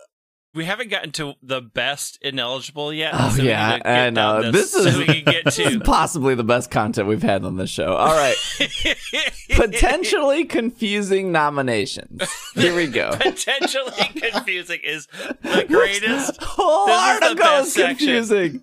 [0.55, 3.13] we haven't gotten to the best ineligible yet.
[3.15, 4.51] Oh, so yeah, I know.
[4.51, 7.57] This so is- we can get this is possibly the best content we've had on
[7.57, 7.95] this show.
[7.95, 8.35] All right.
[9.55, 12.23] Potentially confusing nominations.
[12.55, 13.11] Here we go.
[13.21, 15.07] potentially confusing is
[15.43, 16.43] the greatest.
[16.43, 17.97] whole This is article is section.
[17.97, 18.63] confusing.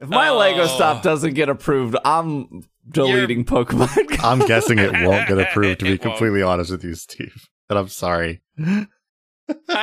[0.00, 0.66] If my Lego Oh.
[0.66, 4.18] stop doesn't get approved, I'm deleting Pokemon.
[4.24, 7.46] I'm guessing it won't get approved, to be completely honest with you, Steve.
[7.68, 8.42] And I'm sorry.
[8.58, 8.86] I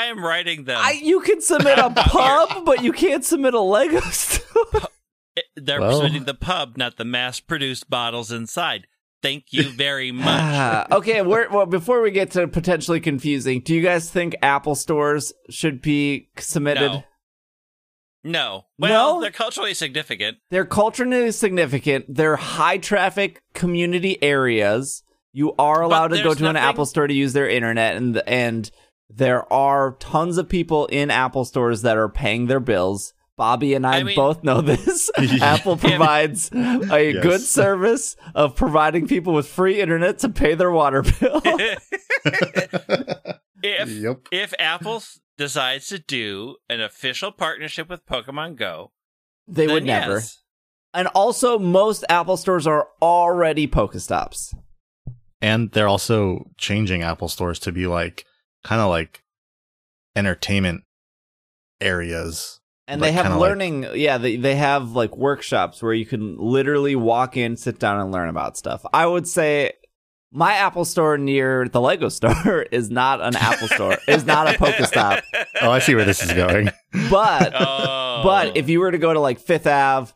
[0.06, 0.78] am writing them.
[0.82, 4.82] I, you can submit a pub, but you can't submit a Lego store.
[5.38, 8.88] Eh, they're Well- submitting the pub, not the mass-produced bottles inside.
[9.22, 10.92] Thank you very much.
[10.92, 15.32] Okay, we're, well, before we get to potentially confusing, do you guys think Apple stores
[15.50, 16.92] should be submitted?
[16.92, 17.04] No.
[18.24, 18.66] No.
[18.80, 19.22] Well, No?
[19.22, 20.38] they're culturally significant.
[20.50, 22.06] They're culturally significant.
[22.08, 25.04] They're high traffic community areas.
[25.34, 28.22] You are allowed to go there's to an Apple store to use their internet, and
[28.28, 28.70] and
[29.10, 33.14] there are tons of people in Apple stores that are paying their bills.
[33.36, 35.10] Bobby and I, I mean- both know this.
[35.42, 37.24] Apple provides a Yes.
[37.24, 41.42] good service of providing people with free internet to pay their water bill.
[43.66, 44.28] If Yep.
[44.32, 48.92] if Apple s- decides to do an official partnership with Pokemon Go,
[49.48, 50.14] they then would never.
[50.16, 50.40] yes.
[50.94, 54.54] And also, most Apple stores are already Pokestops.
[55.42, 58.26] And they're also changing Apple stores to be like
[58.64, 59.24] kind of like
[60.16, 60.84] entertainment
[61.82, 62.60] areas.
[62.88, 66.38] And they have kinda like- learning, yeah, they, they have like workshops where you can
[66.38, 68.86] literally walk in, sit down, and learn about stuff.
[68.94, 69.72] I would say
[70.36, 74.58] my Apple store near the Lego store is not an Apple store, is not a
[74.58, 75.22] Pokestop.
[75.62, 76.70] Oh, I see where this is going.
[77.10, 78.22] But Oh.
[78.24, 80.12] but if you were to go to like Fifth Ave,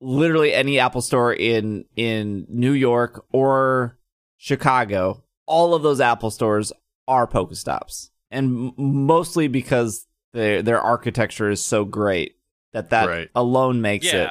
[0.00, 3.98] literally any Apple store in in New York or
[4.36, 6.72] Chicago, all of those Apple stores
[7.08, 12.36] are Pokestops, and m- mostly because their their architecture is so great
[12.72, 13.28] that that Right.
[13.34, 14.28] alone makes it.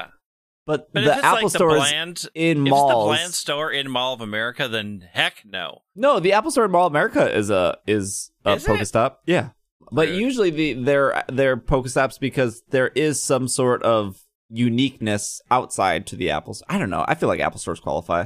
[0.67, 3.71] Yeah, But, but the Apple like the stores bland, in if it's the bland store
[3.71, 5.81] in Mall of America, then heck no.
[5.95, 9.13] no, the Apple Store in Mall of America is a is a Is it?
[9.25, 9.49] Yeah,
[9.91, 10.19] but Rude.
[10.19, 16.29] usually the they're they're Pokestops because there is some sort of uniqueness outside to the
[16.29, 16.53] Apple.
[16.53, 16.67] Store.
[16.69, 17.05] I don't know.
[17.07, 18.25] I feel like Apple stores qualify.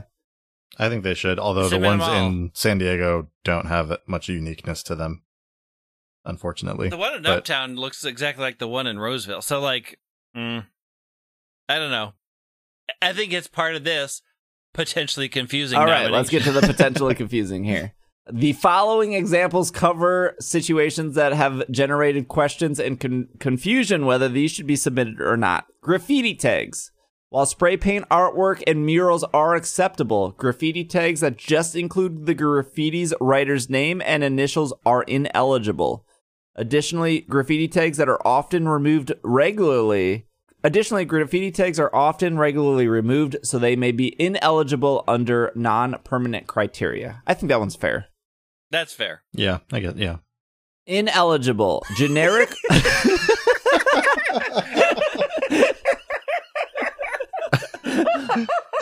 [0.77, 2.13] I think they should, although the ones all.
[2.27, 5.23] in San Diego don't have that much uniqueness to them,
[6.25, 6.89] unfortunately.
[6.89, 9.41] The one in But- Uptown looks exactly like the one in Roseville.
[9.41, 9.99] So like,
[10.35, 10.65] mm,
[11.69, 12.13] I don't know.
[13.01, 14.21] I think it's part of this
[14.73, 15.77] potentially confusing.
[15.77, 17.93] All right, let's get to the potentially confusing here.
[18.31, 24.65] The following examples cover situations that have generated questions and con- confusion whether these should
[24.65, 25.67] be submitted or not.
[25.81, 26.91] Graffiti tags.
[27.29, 33.13] While spray paint artwork and murals are acceptable, graffiti tags that just include the graffiti's
[33.19, 36.05] writer's name and initials are ineligible.
[36.55, 40.25] Additionally, graffiti tags that are often removed regularly
[40.65, 46.47] Additionally, graffiti tags are often regularly removed, so they may be ineligible under non permanent
[46.47, 47.21] criteria.
[47.27, 48.07] I think that one's fair.
[48.71, 49.21] That's fair.
[49.31, 50.17] yeah, I get yeah.
[50.87, 51.85] Ineligible.
[51.95, 52.51] Generic.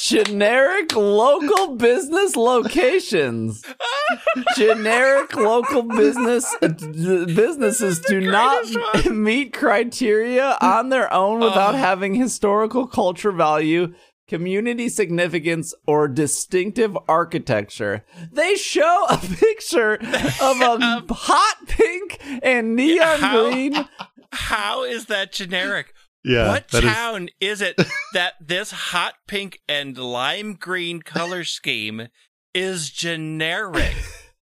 [0.00, 3.62] Generic local business locations.
[4.56, 11.78] Generic local business uh, businesses do not greatest meet criteria on their own without Oh.
[11.78, 13.94] having historical culture value,
[14.28, 18.04] community significance, or distinctive architecture.
[18.32, 23.88] They show a picture of a hot pink and neon How- green.
[24.34, 25.92] How is that generic?
[26.24, 27.76] Yeah, what town is it
[28.12, 32.08] that this hot pink and lime green color scheme
[32.54, 33.94] is generic?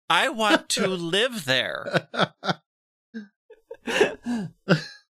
[0.09, 2.07] I want to live there.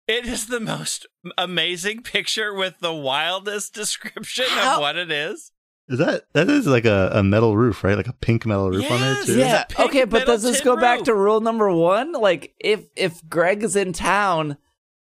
[0.05, 5.51] It is the most amazing picture with the wildest description How- of what it is.
[5.87, 7.95] is that that is like a, a metal roof, right?
[7.95, 9.37] Like a pink metal roof on there too.
[9.39, 9.63] Yeah.
[9.79, 12.11] Okay, but does this tin go back to rule number one?
[12.11, 14.57] Like, if if Greg is in town,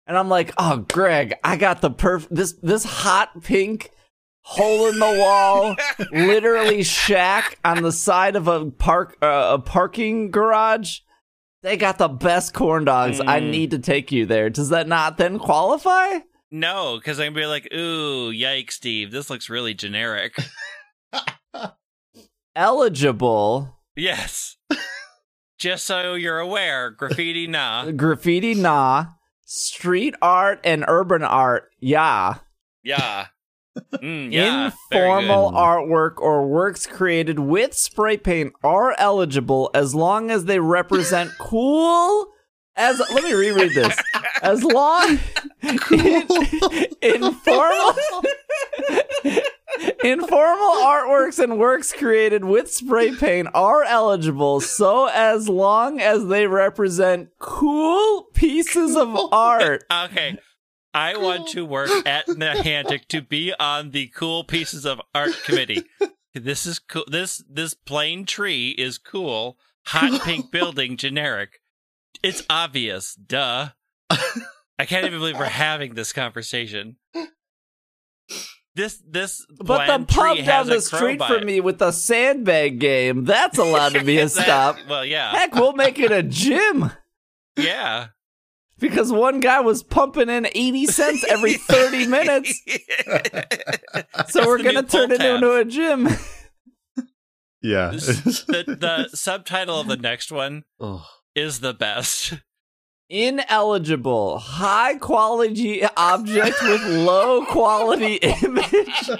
[0.06, 3.90] and I'm like, oh, Greg, I got the perf this this hot pink
[4.44, 5.76] hole in the wall,
[6.12, 11.00] literally shack on the side of a park uh, a parking garage.
[11.62, 13.20] They got the best corn dogs.
[13.20, 13.50] I Mm.
[13.50, 14.50] need to take you there.
[14.50, 16.18] Does that not then qualify?
[16.50, 19.10] No, because I'm gonna be like, ooh, yikes, Steve.
[19.12, 20.34] This looks really generic.
[22.54, 24.56] Eligible yes.
[25.58, 27.90] Just so you're aware, graffiti nah.
[27.92, 29.06] graffiti, nah.
[29.54, 32.36] Street art and urban art, yeah.
[32.82, 33.26] Yeah.
[33.94, 34.66] Mm, yeah.
[34.66, 41.30] Informal artwork or works created with spray paint are eligible as long as they represent
[41.38, 42.26] cool.
[42.76, 43.98] As let me reread this.
[44.42, 45.18] As long
[47.02, 48.22] informal
[50.04, 56.46] informal artworks and works created with spray paint are eligible so as long as they
[56.46, 59.84] represent cool pieces of art.
[59.90, 60.38] Okay.
[60.94, 65.84] I want to work at Niantic to be on the cool pieces of art committee.
[66.34, 67.04] This is cool.
[67.08, 69.58] This this plain tree is cool.
[69.86, 71.60] Hot pink building, generic.
[72.22, 73.14] It's obvious.
[73.14, 73.70] Duh.
[74.10, 76.96] I can't even believe we're having this conversation.
[78.74, 81.92] This this But the bland tree pub down the street crow from me with the
[81.92, 84.76] sandbag game, that's allowed to be a That- stop.
[84.88, 86.90] Well, yeah, Heck, we'll make it a gym
[87.56, 88.08] yeah.
[88.78, 92.58] because one guy was pumping in 80 cents every 30 minutes.
[94.28, 95.34] So we're going to turn it tab.
[95.36, 96.08] into a gym.
[97.62, 97.90] yeah.
[97.90, 101.02] the the subtitle of the next one Ugh.
[101.34, 102.34] is the best.
[103.12, 109.10] Ineligible, high quality object with low quality image.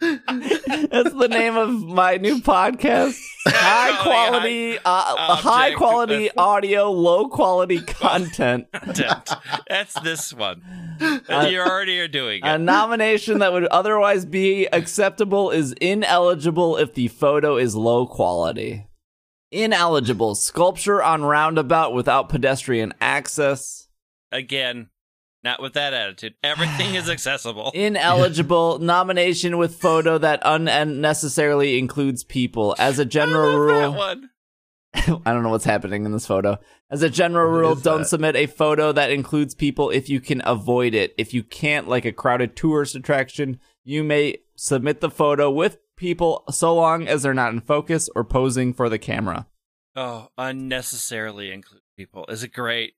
[0.00, 3.20] That's the name of my new podcast.
[3.48, 8.70] High quality, uh, high quality audio, low quality content.
[8.72, 9.30] Content.
[9.68, 10.62] That's this one.
[11.28, 12.48] Uh, you already are doing it.
[12.48, 18.86] A nomination that would otherwise be acceptable is ineligible if the photo is low quality.
[19.54, 23.86] Ineligible, sculpture on roundabout without pedestrian access.
[24.32, 24.88] Again,
[25.44, 26.34] not with that attitude.
[26.42, 27.70] Everything is accessible.
[27.72, 32.74] Ineligible, nomination with photo that unnecessarily includes people.
[32.78, 34.20] As a general I love that
[35.06, 35.20] rule.
[35.26, 36.58] I don't know what's happening in this photo.
[36.90, 38.08] As a general What rule, don't that?
[38.08, 41.14] submit a photo that includes people if you can avoid it.
[41.16, 46.44] If you can't, like a crowded tourist attraction, you may submit the photo with people
[46.50, 49.46] so long as they're not in focus or posing for the camera.
[49.96, 52.26] Oh, unnecessarily include people.
[52.28, 52.94] Is it great?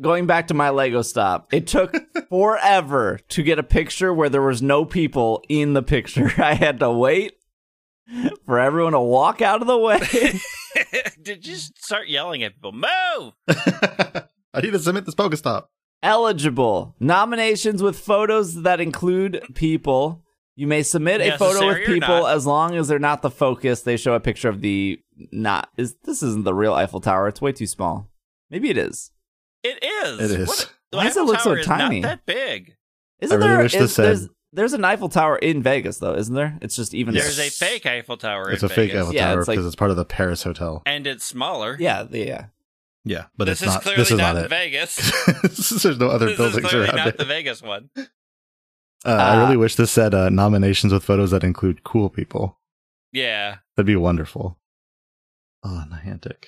[0.00, 1.96] Going back to my Lego stop, it took
[2.28, 6.30] forever to get a picture where there was no people in the picture.
[6.38, 7.32] I had to wait
[8.44, 9.98] for everyone to walk out of the way.
[11.22, 12.72] Did you start yelling at people?
[12.72, 13.32] Move!
[13.48, 15.64] I need to submit this Pokestop.
[16.02, 20.22] eligible nominations with photos that include people.
[20.58, 23.82] You may submit a photo with people as long as they're not the focus.
[23.82, 24.98] They show a picture of the
[25.30, 27.28] not is this isn't the real Eiffel Tower.
[27.28, 28.10] It's way too small.
[28.50, 29.10] Maybe it is.
[29.62, 30.30] It is.
[30.30, 30.48] It is.
[30.48, 32.00] What, Why does it look so Tower is tiny?
[32.00, 32.74] Not that big.
[33.20, 33.62] Isn't really there?
[33.62, 36.56] wish is- said- there's, there's an Eiffel Tower in Vegas though, isn't there?
[36.62, 37.12] It's just even.
[37.12, 38.50] There's a fake Eiffel Tower.
[38.50, 40.42] It's in a fake Eiffel Yeah, Tower it's like- because it's part of the Paris
[40.44, 40.82] Hotel.
[40.86, 41.76] and it's smaller.
[41.78, 42.46] Yeah, the- yeah.
[43.04, 43.82] Yeah, but this it's is not.
[43.82, 44.48] clearly This is not, not, in it.
[44.48, 44.96] Vegas.
[45.82, 47.18] There's no other this is buildings clearly around not it.
[47.18, 47.88] the Vegas one.
[49.06, 52.58] Uh, I Uh, really wish this said uh, nominations with photos that include cool people.
[53.12, 53.56] Yeah.
[53.76, 54.58] That'd be wonderful.
[55.64, 56.46] Oh, Niantic.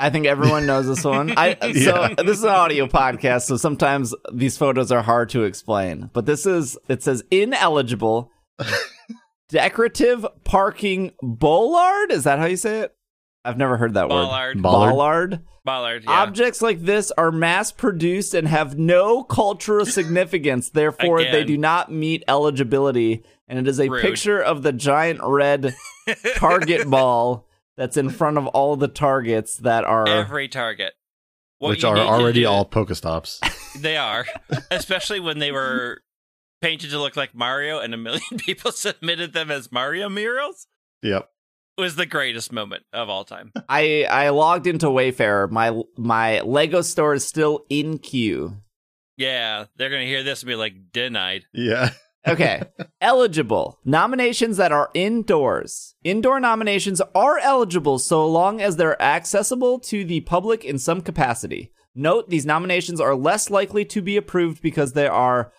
[0.00, 1.34] I think everyone knows this one.
[1.36, 1.68] I so
[2.08, 2.14] Yeah.
[2.16, 6.10] this is an audio podcast, so sometimes these photos are hard to explain.
[6.12, 8.30] But this is it says ineligible
[9.48, 12.12] decorative parking bollard.
[12.12, 12.94] Is that how you say it?
[13.44, 14.56] I've never heard that Bollard.
[14.56, 14.62] word.
[14.62, 14.90] Bollard?
[14.92, 15.40] Bollard.
[15.68, 16.04] Bollard.
[16.04, 16.22] Yeah.
[16.22, 20.70] Objects like this are mass produced and have no cultural significance.
[20.70, 23.22] Therefore, they do not meet eligibility.
[23.46, 24.00] And it is a Rude.
[24.02, 25.74] picture of the giant red
[26.36, 30.08] target ball that's in front of all the targets that are.
[30.08, 30.94] Every target.
[31.58, 33.40] What which are already do- all Pokestops.
[33.80, 34.24] They are,
[34.70, 36.00] especially when they were
[36.62, 40.66] painted to look like Mario, and a million people submitted them as Mario murals.
[41.02, 41.28] yep.
[41.78, 43.52] Was the greatest moment of all time.
[43.68, 45.48] I I logged into Wayfarer.
[45.48, 48.56] My my Lego store is still in queue.
[49.16, 51.44] Yeah, they're gonna hear this and be like, denied.
[51.52, 51.90] Yeah.
[52.26, 52.62] Okay.
[53.00, 53.78] eligible.
[53.86, 55.94] Nominations that are indoors.
[56.04, 61.72] Indoor nominations are eligible so long as they're accessible to the public in some capacity.
[61.94, 65.52] Note these nominations are less likely to be approved because they are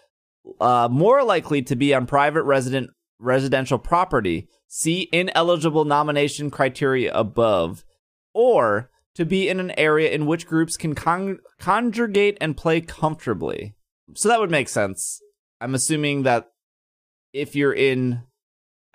[0.62, 4.48] uh, more likely to be on private resident residential property.
[4.68, 7.84] See ineligible nomination criteria above.
[8.34, 13.76] Or to be in an area in which groups can con- congregate and play comfortably.
[14.16, 15.22] So that would make sense.
[15.60, 16.52] I'm assuming that
[17.34, 18.24] if you're in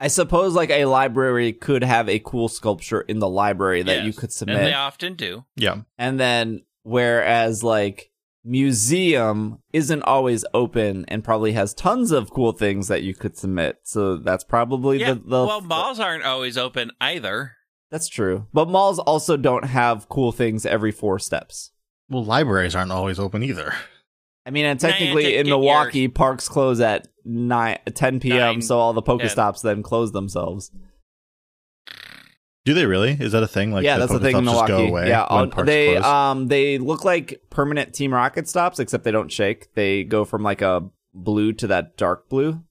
[0.01, 4.07] I suppose like a library could have a cool sculpture in the library that you
[4.07, 4.14] Yes.
[4.16, 4.57] could And submit.
[4.59, 5.45] they often do.
[5.57, 5.83] Yeah.
[5.99, 8.11] And then whereas like
[8.45, 13.79] museum isn't always open and probably has tons of cool things that you could submit.
[13.85, 15.15] So that's probably Yeah.
[15.15, 17.53] the, the well, malls aren't always open either.
[17.91, 18.47] That's true.
[18.53, 21.71] But malls also don't have cool things every four steps.
[22.09, 23.73] Well, libraries aren't always open either.
[24.47, 28.37] I mean, and Niantic, technically in get your- Milwaukee, parks close at 9 10 p.m.
[28.39, 29.19] Nine, so all the ten.
[29.19, 30.71] Pokestops then close themselves.
[32.65, 33.17] Do they really?
[33.21, 33.73] Is that a thing?
[33.73, 34.87] Like, yeah, that's the thing in Pokestops just Milwaukee.
[34.87, 36.05] Go away yeah, when parks they close?
[36.05, 39.75] um they look like permanent Team Rocket stops, except they don't shake.
[39.75, 42.62] They go from like a blue to that dark blue,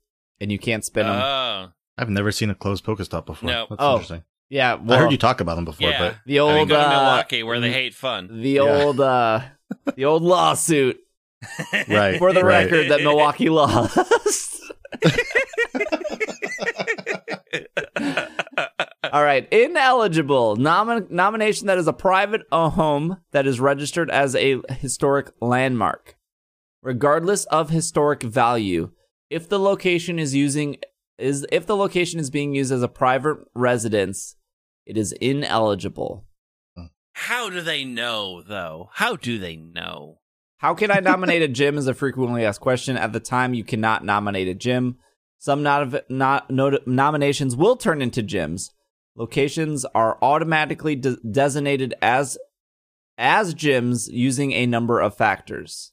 [0.41, 1.21] and you can't spin them.
[1.21, 3.47] Oh, I've never seen a closed Pokestop before.
[3.49, 3.67] No.
[3.69, 4.23] That's Oh, interesting.
[4.49, 5.99] yeah, I heard you talk about them before, yeah.
[5.99, 8.41] but the I mean, old go to uh, Milwaukee where they hate fun.
[8.41, 8.61] the Yeah.
[8.61, 9.41] old uh
[9.95, 10.99] the old lawsuit
[11.87, 12.63] right for the right.
[12.71, 13.99] record that Milwaukee lost.
[19.13, 24.59] All right, ineligible Nomin- nomination that is a private home that is registered as a
[24.71, 26.15] historic landmark,
[26.81, 28.89] regardless of historic value.
[29.29, 30.77] If the location is using
[31.19, 34.35] is if the location is being used as a private residence,
[34.87, 36.25] it is ineligible.
[37.13, 38.89] How do they know, though?
[38.93, 40.21] How do they know?
[40.57, 42.97] How can I nominate a gym is a frequently asked question.
[42.97, 44.97] At the time, you cannot nominate a gym.
[45.37, 48.71] Some not, not not- nominations will turn into gyms.
[49.15, 52.37] Locations are automatically de- designated as
[53.17, 55.91] as gyms using a number of factors.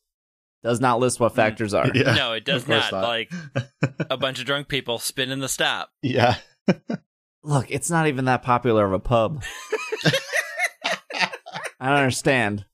[0.63, 1.37] Does not list what mm.
[1.37, 1.91] factors are.
[1.95, 3.03] Yeah, no, it does of course not.
[3.03, 3.33] Like
[4.11, 5.91] a bunch of drunk people spinning the stop.
[6.03, 6.37] yeah.
[7.43, 9.43] Look, it's not even that popular of a pub.
[11.81, 12.67] I don't understand.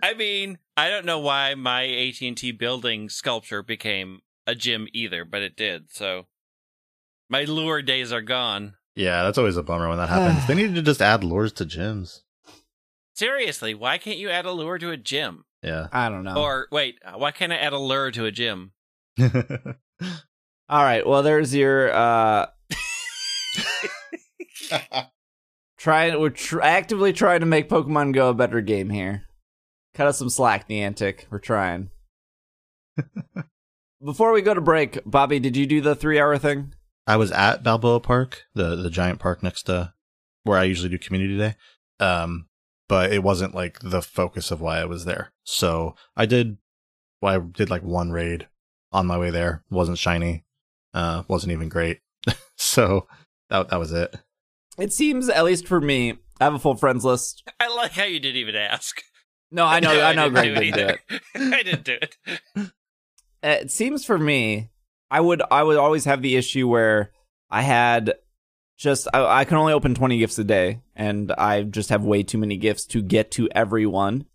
[0.00, 4.86] I mean, I don't know why my AT and T building sculpture became a gym
[4.92, 5.90] either, but it did.
[5.90, 6.26] So
[7.28, 8.74] my lure days are gone.
[8.94, 10.46] Yeah, that's always a bummer when that happens.
[10.48, 12.20] they needed to just add lures to gyms.
[13.14, 15.44] Seriously, why can't you add a lure to a gym?
[15.62, 15.88] Yeah.
[15.92, 16.36] I don't know.
[16.36, 18.72] Or wait, why can't I add a lure to a gym?
[19.20, 21.06] All right.
[21.06, 22.46] Well, there's your uh
[25.78, 29.24] trying we're tr- actively trying to make Pokemon Go a better game here.
[29.94, 31.26] Cut us some slack, Niantic.
[31.30, 31.90] We're trying.
[34.04, 36.74] Before we go to break, Bobby, did you do the three hour thing?
[37.06, 39.92] I was at Balboa Park, the the giant park next to
[40.44, 41.54] where I usually do community day.
[42.00, 42.46] Um,
[42.88, 45.32] but it wasn't like the focus of why I was there.
[45.44, 46.58] So I did,
[47.20, 48.48] well, I did like one raid
[48.92, 49.64] on my way there.
[49.70, 50.44] wasn't shiny,
[50.92, 52.00] uh, wasn't even great.
[52.56, 53.06] so
[53.50, 54.16] that that was it.
[54.78, 57.42] It seems, at least for me, I have a full friends list.
[57.60, 59.00] I like how you didn't even ask.
[59.50, 61.22] No, I know, I know, Greg didn't didn't do it.
[61.54, 62.72] I didn't do it.
[63.42, 64.70] it seems for me
[65.12, 67.12] i would i would always have the issue where
[67.50, 68.14] i had
[68.78, 72.22] just I, I can only open 20 gifts a day and i just have way
[72.22, 74.26] too many gifts to get to everyone.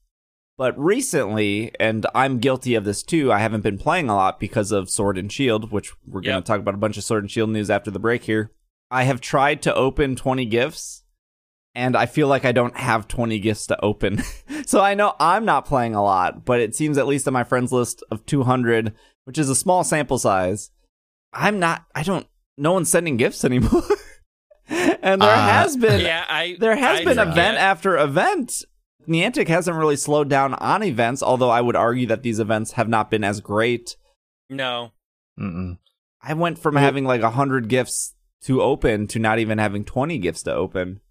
[0.58, 4.72] But recently and i'm guilty of this too i haven't been playing a lot because
[4.72, 7.32] of sword and shield which we're going to talk about a bunch of sword and
[7.32, 8.52] shield news after the break here.
[8.90, 11.04] I have tried to open 20 gifts
[11.76, 14.24] and I feel like I don't have 20 gifts to open.
[14.66, 17.44] so I know I'm not playing a lot, but it seems at least on my
[17.44, 18.96] friends list of 200,
[19.28, 20.72] which is a small sample size,
[21.34, 22.26] I'm not, I don't,
[22.58, 23.84] no one's sending gifts anymore.
[24.70, 26.56] and there Uh, has been, Yeah, I.
[26.58, 27.28] there has I been forget.
[27.34, 28.64] event after event.
[29.06, 32.88] Niantic hasn't really slowed down on events, although I would argue that these events have
[32.88, 33.98] not been as great.
[34.50, 34.92] No,
[35.38, 35.78] Mm-mm.
[36.22, 40.18] I went from Well- having like 100 gifts to open to not even having 20
[40.20, 41.02] gifts to open.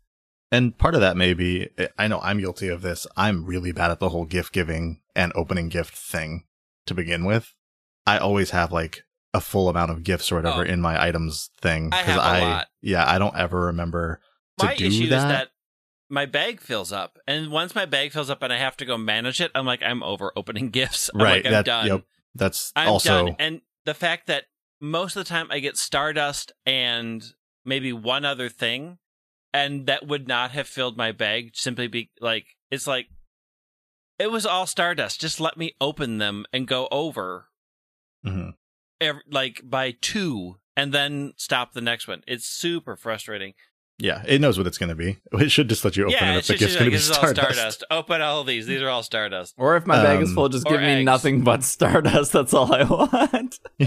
[0.52, 3.06] And part of that may be, I know I'm guilty of this.
[3.16, 6.44] I'm really bad at the whole gift giving and opening gift thing
[6.86, 7.52] to begin with.
[8.06, 9.02] I always have like
[9.34, 10.70] a full amount of gifts or whatever Oh.
[10.70, 11.90] in my items thing.
[11.92, 12.66] I 'cause have a I, lot.
[12.80, 14.20] Yeah, I don't ever remember
[14.58, 15.16] to my do issue that.
[15.16, 15.48] is that
[16.08, 18.96] my bag fills up, and once my bag fills up and I have to go
[18.96, 21.10] manage it, I'm like, I'm over opening gifts.
[21.12, 21.36] I'm right.
[21.38, 21.86] like, I'm that, done.
[21.88, 22.04] Yep.
[22.34, 23.36] That's I'm also, done.
[23.38, 24.44] And the fact that
[24.80, 27.24] most of the time I get Stardust and
[27.64, 28.98] maybe one other thing,
[29.52, 33.08] and that would not have filled my bag simply be like it's like
[34.18, 35.20] it was all Stardust.
[35.20, 37.48] Just let me open them and go over
[38.26, 38.54] Mhm.
[39.00, 42.22] ev like by two, and then stop the next one.
[42.26, 43.54] It's super frustrating.
[43.98, 45.16] yeah, it knows what it's going to be.
[45.40, 46.90] It should just let you open yeah, it it's if the just gift's like, going
[46.90, 47.54] to be this is all Stardust.
[47.56, 47.84] Stardust.
[47.90, 48.66] Open all of these.
[48.66, 49.54] These are all Stardust.
[49.56, 52.32] Or if my bag is Um, full, just or give me nothing but Stardust.
[52.34, 53.58] That's all I want.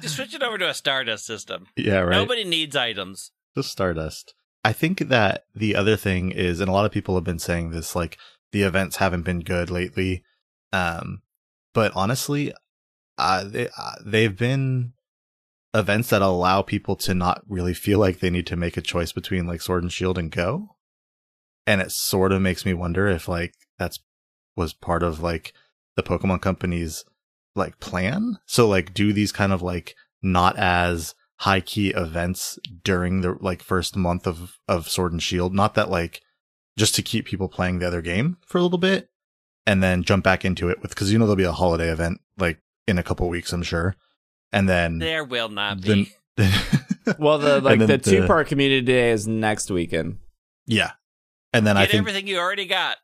[0.00, 1.66] Just switch it over to a Stardust system.
[1.76, 2.10] yeah, right.
[2.16, 3.32] Nobody needs items.
[3.56, 4.34] Just Stardust.
[4.64, 7.70] I think that the other thing is, and a lot of people have been saying
[7.70, 8.16] this, like
[8.52, 10.22] the events haven't been good lately.
[10.72, 11.22] Um,
[11.74, 12.52] but honestly,
[13.18, 14.94] uh, they uh, they've been
[15.74, 19.12] events that allow people to not really feel like they need to make a choice
[19.12, 20.76] between like Sword and Shield and Go,
[21.66, 24.00] and it sort of makes me wonder if like that's
[24.56, 25.52] was part of like
[25.96, 27.04] the Pokemon Company's
[27.54, 28.38] like plan.
[28.46, 33.62] So like do these kind of like not as high key events during the like
[33.62, 35.54] first month of of Sword and Shield.
[35.54, 36.22] Not that like
[36.76, 39.08] just to keep people playing the other game for a little bit
[39.66, 42.20] and then jump back into it with because you know there'll be a holiday event
[42.38, 43.96] like in a couple weeks, I'm sure.
[44.52, 46.12] And then There will not be.
[46.36, 46.52] then,
[47.18, 50.18] Well, the like the the- two part community day is next weekend.
[50.66, 50.92] yeah.
[51.52, 52.96] And then I Get think everything you already got.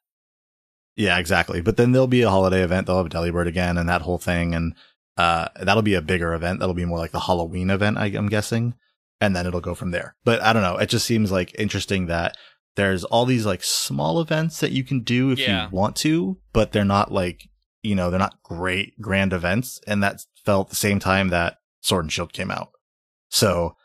[0.96, 1.60] Yeah, exactly.
[1.60, 2.86] But then there'll be a holiday event.
[2.88, 4.54] They'll have Delibird again and that whole thing.
[4.56, 4.74] And
[5.16, 6.58] uh, that'll be a bigger event.
[6.58, 8.74] That'll be more like the Halloween event, I, I'm guessing.
[9.20, 10.16] And then it'll go from there.
[10.24, 10.76] But I don't know.
[10.78, 12.36] It just seems like interesting that
[12.80, 15.64] there's all these like small events that you can do if Yeah.
[15.64, 17.48] you want to, but they're not like,
[17.82, 19.80] you know, they're not great grand events.
[19.86, 22.70] And that felt the same time that Sword and Shield came out.
[23.28, 23.76] So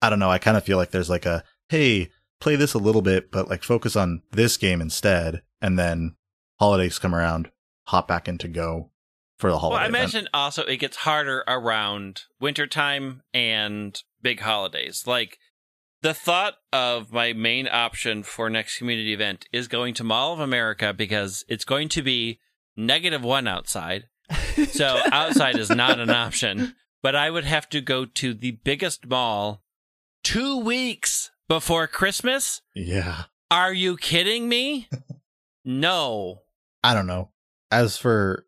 [0.00, 0.30] I don't know.
[0.30, 2.08] I kind of feel like there's like a, hey,
[2.40, 5.42] play this a little bit, but like focus on this game instead.
[5.60, 6.16] And then
[6.58, 7.50] holidays come around,
[7.88, 8.90] hop back into Go
[9.38, 9.74] for the holiday.
[9.74, 9.82] Well.
[9.84, 10.14] I event.
[10.14, 15.04] imagine also it gets harder around wintertime and big holidays.
[15.06, 15.38] Like
[16.02, 20.40] the thought of my main option for next community event is going to Mall of
[20.40, 22.38] America because it's going to be
[22.76, 24.04] negative one outside.
[24.70, 26.74] So outside is not an option.
[27.02, 29.62] But I would have to go to the biggest mall
[30.24, 32.60] two weeks before Christmas.
[32.74, 33.24] Yeah.
[33.50, 34.88] Are you kidding me?
[35.64, 36.44] No.
[36.82, 37.28] I don't know.
[37.70, 38.46] As for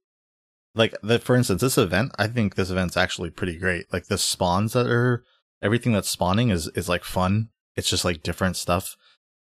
[0.75, 3.93] like the for instance, this event, I think this event's actually pretty great.
[3.93, 5.23] Like the spawns that are
[5.63, 7.49] everything that's spawning is is like fun.
[7.77, 8.97] It's just like different stuff.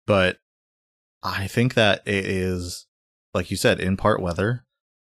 [0.05, 0.37] But
[1.21, 2.87] I think that it is
[3.33, 4.65] like you said, in part weather.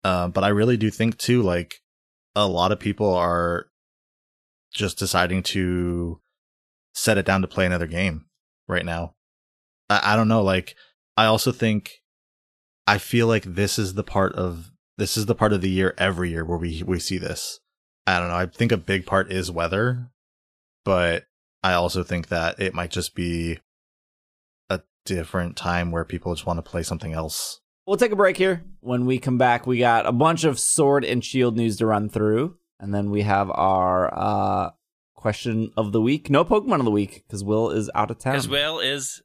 [0.04, 1.82] Uh, but I really do think too, like
[2.36, 3.68] a lot of people are
[4.74, 6.20] just deciding to
[6.94, 8.26] set it down to play another game
[8.68, 9.16] right now.
[9.90, 10.44] I, I don't know.
[10.44, 10.76] Like
[11.18, 11.92] I also think
[12.88, 15.94] I feel like this is the part of this is the part of the year
[15.98, 17.60] every year where we we see this.
[18.08, 18.36] I don't know.
[18.36, 20.12] I think a big part is weather,
[20.86, 21.26] but
[21.64, 23.60] I also think that it might just be
[24.70, 27.60] a different time where people just want to play something else.
[27.86, 28.64] We'll take a break here.
[28.80, 32.08] When we come back, we got a bunch of sword and shield news to run
[32.10, 34.70] through, and then we have our uh
[35.16, 36.30] question of the week.
[36.30, 38.36] No Pokemon of the week because Will is out of town.
[38.36, 39.22] As Will is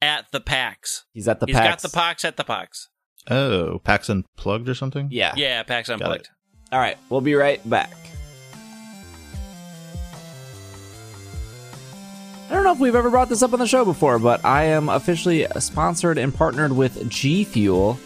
[0.00, 1.04] at the PAX.
[1.12, 1.68] He's at the He's PAX.
[1.82, 2.88] got the PAX at the PAX.
[3.30, 5.08] Oh, PAX Unplugged or something?
[5.10, 5.34] Yeah.
[5.36, 6.28] Yeah, PAX Unplugged.
[6.72, 6.96] All right.
[7.10, 7.92] We'll be right back.
[12.48, 14.64] I don't know if we've ever brought this up on the show before, but I
[14.64, 18.00] am officially sponsored and partnered with G Fuel.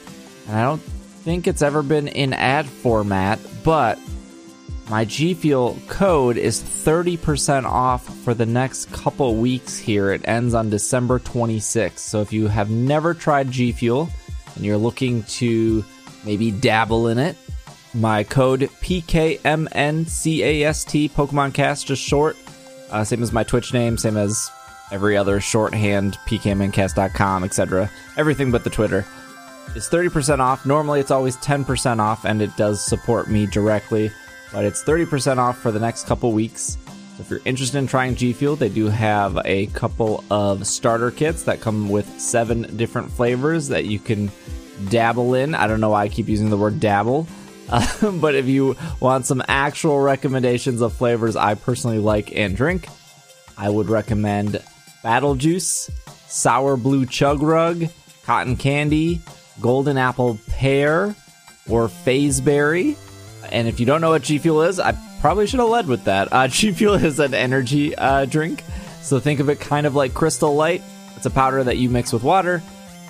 [0.49, 4.01] And I don't think it's ever been in ad format, but
[4.91, 10.11] my G Fuel code is 30% off for the next couple weeks here.
[10.11, 11.99] It ends on December 26th.
[11.99, 14.09] So if you have never tried G Fuel
[14.57, 15.85] and you're looking to
[16.25, 17.37] maybe dabble in it,
[17.95, 19.41] my code PKMNCAST
[21.13, 22.37] Pokemon Cast, just short.
[22.93, 24.51] Uh, same as my Twitch name, same as
[24.91, 27.91] every other shorthand, PKMNcast.com, etc.
[28.17, 29.05] Everything but the Twitter
[29.75, 30.67] is 30% off.
[30.67, 34.11] Normally it's always 10% off, and it does support me directly,
[34.53, 36.77] but it's 30% off for the next couple weeks.
[37.17, 41.11] So if you're interested in trying G Fuel, they do have a couple of starter
[41.11, 44.31] kits that come with seven different flavors that you can
[44.89, 45.55] dabble in.
[45.55, 47.27] I don't know why I keep using the word dabble.
[48.21, 52.89] But if you want some actual recommendations of flavors I personally like and drink,
[53.57, 54.63] I would recommend
[55.03, 55.91] Battle Juice,
[56.27, 57.85] Sour Blue Chug Rug,
[58.25, 59.21] Cotton Candy,
[59.61, 61.15] Golden Apple Pear,
[61.69, 62.97] or FaZeberry.
[63.51, 66.05] And if you don't know what G Fuel is, I probably should have led with
[66.05, 66.33] that.
[66.33, 68.65] Uh, G Fuel is an energy uh, drink,
[69.03, 70.83] so think of it kind of like Crystal Light.
[71.17, 72.63] It's a powder that you mix with water,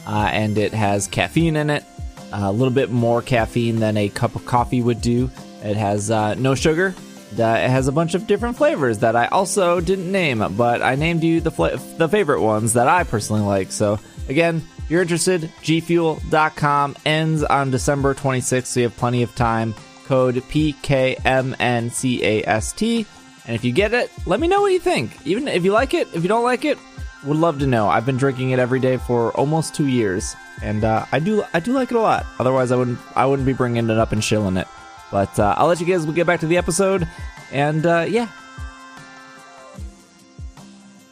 [0.07, 1.85] uh, and it has caffeine in it,
[2.33, 5.31] a little bit more caffeine than a cup of coffee would do.
[5.63, 6.95] It has uh, no sugar.
[7.33, 11.25] It has a bunch of different flavors that I also didn't name, but I named
[11.25, 11.51] you the
[11.97, 13.73] the favorite ones that I personally like.
[13.73, 19.35] So again, if you're interested, gfuel.com ends on December 26th, so you have plenty of
[19.35, 19.75] time.
[20.05, 23.07] Code PKMNCAST.
[23.45, 25.27] And if you get it, let me know what you think.
[25.27, 26.79] Even if you like it, if you don't like it,
[27.25, 27.89] would love to know.
[27.89, 31.61] I've been drinking it every day for almost two years, and uh, I do I
[31.61, 32.25] do like it a lot.
[32.39, 34.69] Otherwise, I wouldn't I wouldn't be bringing it up and shilling it.
[35.11, 37.07] But uh, I'll let you guys get back to the episode,
[37.51, 38.29] and uh, yeah.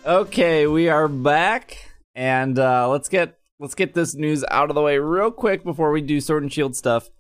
[0.06, 4.80] Okay, we are back, and uh, let's get let's get this news out of the
[4.80, 7.10] way real quick before we do Sword and Shield stuff.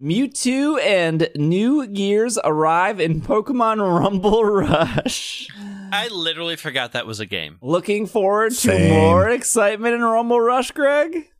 [0.00, 5.48] Mewtwo and new gears arrive in Pokemon Rumble Rush.
[5.92, 7.58] I literally forgot that was a game.
[7.62, 8.80] Looking forward Same.
[8.80, 11.31] to more excitement in Rumble Rush, Greg?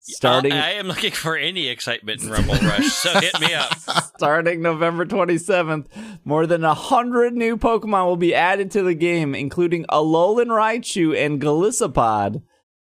[0.00, 3.74] Starting I, I am looking for any excitement in Rumble Rush, so hit me up.
[4.16, 5.86] starting November 27th,
[6.24, 11.40] more than 100 new Pokemon will be added to the game, including Alolan Raichu and
[11.40, 12.42] Golisopod.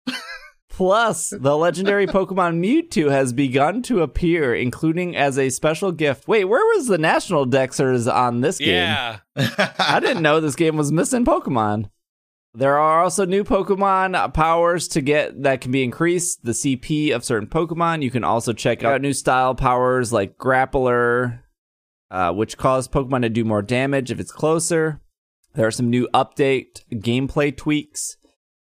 [0.70, 6.28] Plus, the legendary Pokemon Mewtwo has begun to appear, including as a special gift.
[6.28, 8.68] Wait, where was the National Dexers on this game?
[8.70, 9.20] Yeah.
[9.36, 11.90] I didn't know this game was missing Pokemon.
[12.60, 17.24] There are also new Pokemon powers to get that can be increased, the CP of
[17.24, 18.02] certain Pokemon.
[18.04, 21.40] You can also check out new style powers like Grappler,
[22.12, 25.00] uh, which cause Pokemon to do more damage if it's closer.
[25.54, 28.18] There are some new update gameplay tweaks.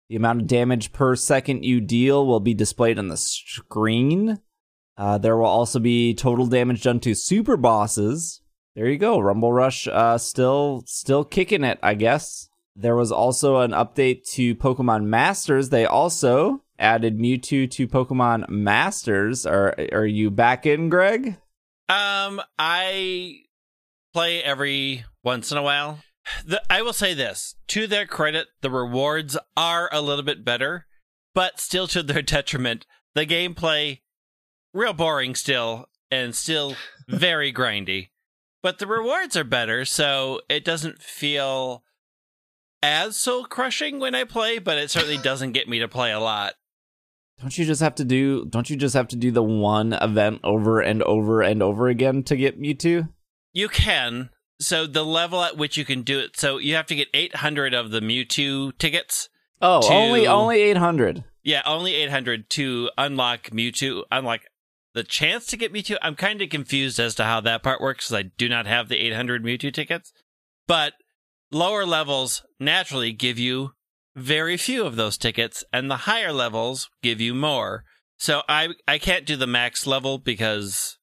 [0.08, 4.38] The amount of damage per second you deal will be displayed on the screen.
[4.96, 8.42] Uh, there will also be total damage done to super bosses.
[8.76, 12.48] There you go, Rumble Rush, uh, still still kicking it, I guess.
[12.80, 15.70] There was also an update to Pokemon Masters.
[15.70, 19.44] They also added Mewtwo to Pokemon Masters.
[19.44, 21.36] Are are you back in, Greg?
[21.88, 23.40] Um, I
[24.12, 25.98] play every once in a while.
[26.44, 30.86] The, I will say this to their credit, the rewards are a little bit better,
[31.34, 32.86] but still to their detriment.
[33.16, 34.02] The gameplay,
[34.72, 36.76] real boring still, and still
[37.08, 38.10] very grindy.
[38.62, 41.82] But the rewards are better, so it doesn't feel
[42.82, 46.20] as soul crushing when I play, but it certainly doesn't get me to play a
[46.20, 46.54] lot.
[47.40, 48.44] Don't you just have to do?
[48.46, 52.24] Don't you just have to do the one event over and over and over again
[52.24, 53.08] to get Mewtwo?
[53.52, 54.30] You can.
[54.60, 57.74] So the level at which you can do it, so you have to get 800
[57.74, 59.28] of the Mewtwo tickets.
[59.62, 61.22] Oh, To- only only eight hundred.
[61.44, 64.02] Yeah, only 800 to unlock Mewtwo.
[64.10, 64.40] Unlock
[64.94, 65.96] the chance to get Mewtwo.
[66.02, 68.88] I'm kind of confused as to how that part works because I do not have
[68.88, 70.12] the 800 Mewtwo tickets.
[70.66, 70.94] But
[71.50, 73.72] lower levels naturally give you
[74.16, 77.84] very few of those tickets, and the higher levels give you more.
[78.18, 80.98] So I I can't do the max level because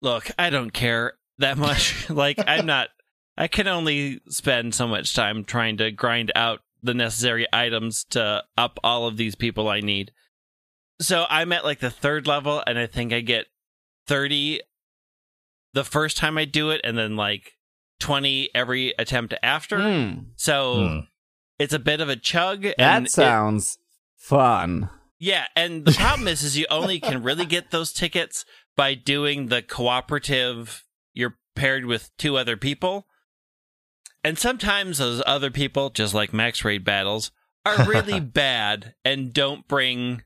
[0.00, 2.08] look, I don't care that much.
[2.10, 2.88] like I'm not
[3.36, 8.42] I can only spend so much time trying to grind out the necessary items to
[8.56, 10.12] up all of these people I need.
[11.00, 13.46] So I'm at like the third level and I think I get
[14.06, 14.60] 30
[15.72, 17.52] the first time I do it and then like
[18.00, 19.80] 20 every attempt after.
[19.80, 20.98] Hmm, So Hmm.
[21.58, 23.78] it's a bit of a chug and that it- sounds
[24.16, 24.90] fun.
[25.18, 28.44] yeah, and the problem is, is you only can really get those tickets
[28.76, 30.84] by doing the cooperative.
[31.12, 33.06] You're paired with two other people,
[34.24, 37.30] and sometimes those other people, just like max raid battles,
[37.66, 40.22] are really bad and don't bring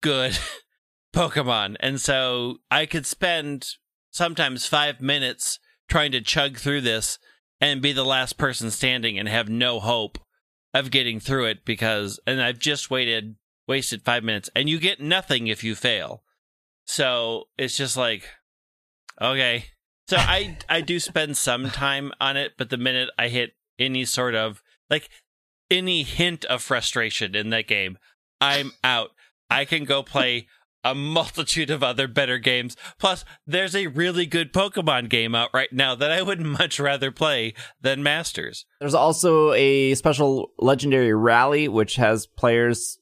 [0.00, 0.38] good
[1.14, 1.76] Pokemon.
[1.80, 3.66] And so I could spend
[4.10, 5.58] sometimes five minutes
[5.92, 7.18] trying to chug through this
[7.60, 10.18] and be the last person standing and have no hope
[10.72, 13.36] of getting through it because and I've just waited
[13.68, 16.22] wasted 5 minutes and you get nothing if you fail.
[16.86, 18.24] So it's just like
[19.20, 19.66] okay.
[20.08, 24.06] So I I do spend some time on it but the minute I hit any
[24.06, 25.10] sort of like
[25.70, 27.98] any hint of frustration in that game,
[28.40, 29.10] I'm out.
[29.50, 30.46] I can go play
[30.84, 32.76] a multitude of other better games.
[32.98, 37.10] Plus, there's a really good Pokemon game out right now that I would much rather
[37.12, 38.66] play than Masters.
[38.80, 42.98] There's also a special legendary rally which has players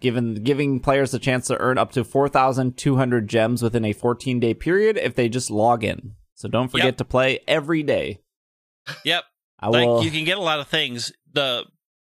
[0.00, 4.54] given giving players a chance to earn up to 4,200 gems within a 14 day
[4.54, 6.12] period if they just log in.
[6.34, 6.96] So don't forget Yep.
[6.98, 8.20] to play every day.
[9.04, 9.24] Yep.
[9.60, 10.02] I like will.
[10.04, 11.12] you can get a lot of things.
[11.32, 11.64] The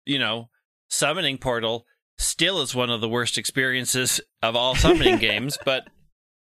[0.06, 0.50] you know
[0.90, 1.86] summoning portal
[2.18, 5.88] still is one of the worst experiences of all summoning games, but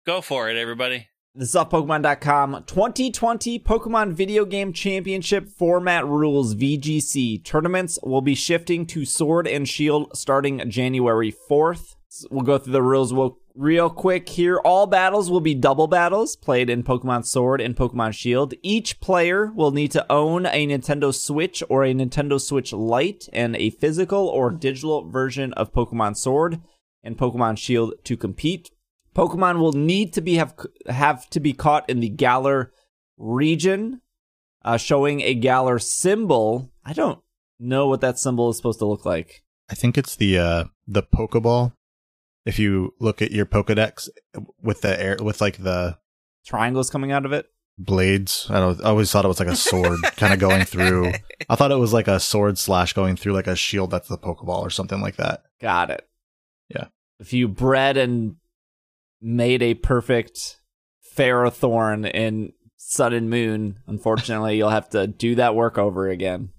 [0.06, 1.08] go for it, everybody.
[1.34, 2.64] This is offPokemon.com.
[2.66, 7.42] 2020 Pokemon Video Game Championship Format Rules VGC.
[7.42, 11.96] Tournaments will be shifting to Sword and Shield starting January 4th.
[12.30, 14.58] We'll go through the rules real, real quick here.
[14.58, 18.54] All battles will be double battles played in Pokemon Sword and Pokemon Shield.
[18.62, 23.56] Each player will need to own a Nintendo Switch or a Nintendo Switch Lite and
[23.56, 26.60] a physical or digital version of Pokemon Sword
[27.02, 28.70] and Pokemon Shield to compete.
[29.14, 30.54] Pokemon will need to be have
[30.86, 32.72] have to be caught in the Galar
[33.18, 34.00] region,
[34.64, 36.72] uh, showing a Galar symbol.
[36.84, 37.20] I don't
[37.60, 39.44] know what that symbol is supposed to look like.
[39.70, 41.72] I think it's the uh the Pokeball.
[42.44, 44.08] If you look at your Pokedex
[44.60, 45.98] with the air with like the
[46.44, 47.46] Triangles coming out of it.
[47.78, 51.12] blades, I don't I always thought it was like a sword kind of going through.
[51.48, 54.18] I thought it was like a sword slash going through like a shield that's the
[54.18, 55.44] Pokeball or something like that.
[55.60, 56.08] Got it.
[56.68, 56.86] Yeah.
[57.20, 58.36] If you bred and
[59.20, 60.60] made a perfect
[61.16, 63.78] Ferrothorn in Sun and Moon.
[63.86, 66.50] Unfortunately, you'll have to do that work over again.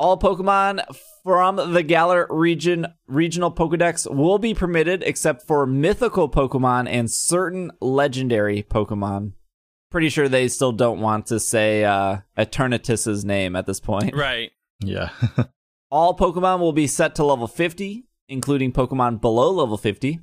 [0.00, 0.82] All Pokemon
[1.22, 7.70] from the Galar region regional Pokedex will be permitted except for mythical Pokemon and certain
[7.82, 9.32] legendary Pokemon.
[9.90, 14.16] Pretty sure they still don't want to say uh, Eternatus's name at this point.
[14.16, 14.52] Right.
[14.82, 15.10] Yeah.
[15.90, 20.20] All Pokemon will be set to level 50, including Pokemon below level 50.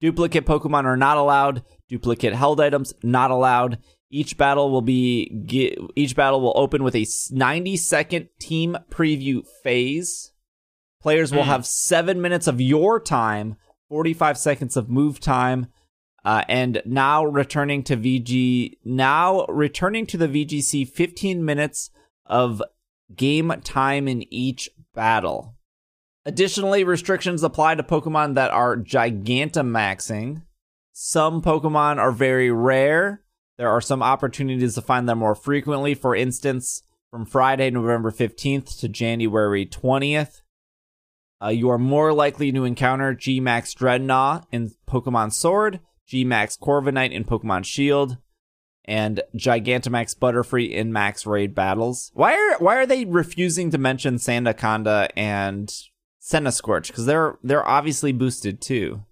[0.00, 1.64] Duplicate Pokemon are not allowed.
[1.88, 3.78] Duplicate held items not allowed.
[4.14, 5.22] Each battle will be
[5.96, 10.32] each battle will open with a 90 second team preview phase.
[11.00, 11.48] Players will Hmm.
[11.48, 13.56] have 7 minutes of your time,
[13.88, 15.68] 45 seconds of move time.
[16.24, 21.90] Uh, and now returning to VG, now returning to the VGC, 15 minutes
[22.26, 22.62] of
[23.16, 25.56] game time in each battle.
[26.24, 30.42] Additionally, restrictions apply to Pokemon that are Gigantamaxing.
[30.92, 33.21] Some Pokemon are very rare.
[33.62, 35.94] There are some opportunities to find them more frequently.
[35.94, 36.82] For instance,
[37.12, 40.42] from Friday, November 15th to January 20th,
[41.40, 46.56] uh, you are more likely to encounter G Max Drednaw in Pokemon Sword, G Max
[46.56, 48.16] Corviknight in Pokemon Shield,
[48.84, 52.10] and Gigantamax Butterfree in Max Raid battles.
[52.14, 55.72] Why are why are they refusing to mention Sandaconda and
[56.18, 56.88] Scorch?
[56.88, 59.04] Because they're they're obviously boosted too.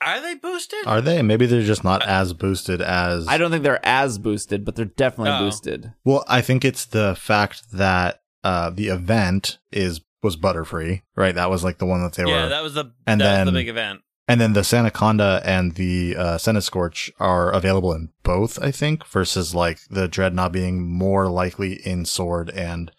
[0.00, 0.80] I, are they boosted?
[0.86, 1.22] Are they?
[1.22, 3.26] Maybe they're just not as boosted as.
[3.28, 5.38] I don't think they're as boosted, but they're definitely Oh.
[5.46, 5.92] boosted.
[6.04, 11.34] Well, I think it's the fact that uh, the event is was Butterfree, right?
[11.34, 12.48] That was like the one that they yeah, were.
[12.50, 14.00] that was the and that was the big event.
[14.28, 19.54] and then the Sandaconda and the uh, Scorch are available in both, I think, versus
[19.54, 22.90] like the Drednaw being more likely in Sword and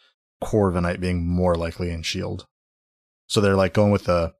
[0.44, 2.48] Corviknight being more likely in Shield.
[3.28, 4.34] So they're like going with the.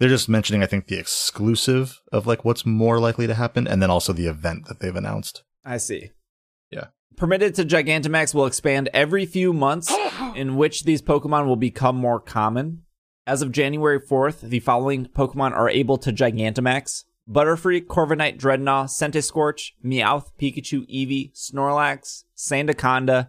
[0.00, 3.82] They're just mentioning, I think, the exclusive of like what's more likely to happen, and
[3.82, 5.42] then also the event that they've announced.
[5.62, 6.10] I see.
[6.70, 6.86] Yeah.
[7.16, 9.94] Permitted to Gigantamax will expand every few months,
[10.34, 12.84] in which these Pokemon will become more common.
[13.26, 18.88] As of January 4th, the following Pokemon are able to Gigantamax Butterfree, Corviknight, Drednaw,
[19.22, 23.28] Scorch, Meowth, Pikachu, Eevee, Snorlax, Sandaconda,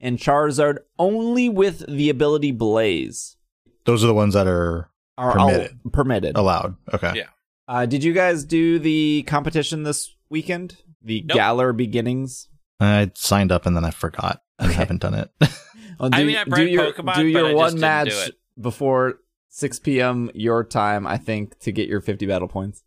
[0.00, 3.36] and Charizard only with the ability Blaze.
[3.84, 4.91] Those are the ones that are
[5.22, 5.78] Are all Permitted.
[5.92, 6.36] permitted.
[6.36, 6.76] allowed.
[6.92, 7.12] Okay.
[7.16, 7.26] Yeah.
[7.68, 10.76] Uh, did you guys do the competition this weekend?
[11.02, 11.36] The Nope.
[11.36, 12.48] Galar Beginnings?
[12.80, 14.42] I signed up and then I forgot.
[14.58, 14.74] I Okay.
[14.74, 15.30] haven't done it.
[16.00, 17.80] Well, I do, mean, I do your, Pokemon, do but your I just one didn't
[17.82, 18.34] match do it.
[18.60, 19.14] before
[19.50, 20.30] 6 p.m.
[20.34, 22.82] your time, I think, to get your 50 battle points.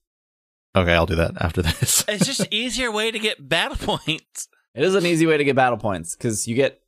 [0.75, 2.03] okay, I'll do that after this.
[2.09, 4.49] It's just easier way to get battle points.
[4.73, 6.81] It is an easy way to get battle points because you get.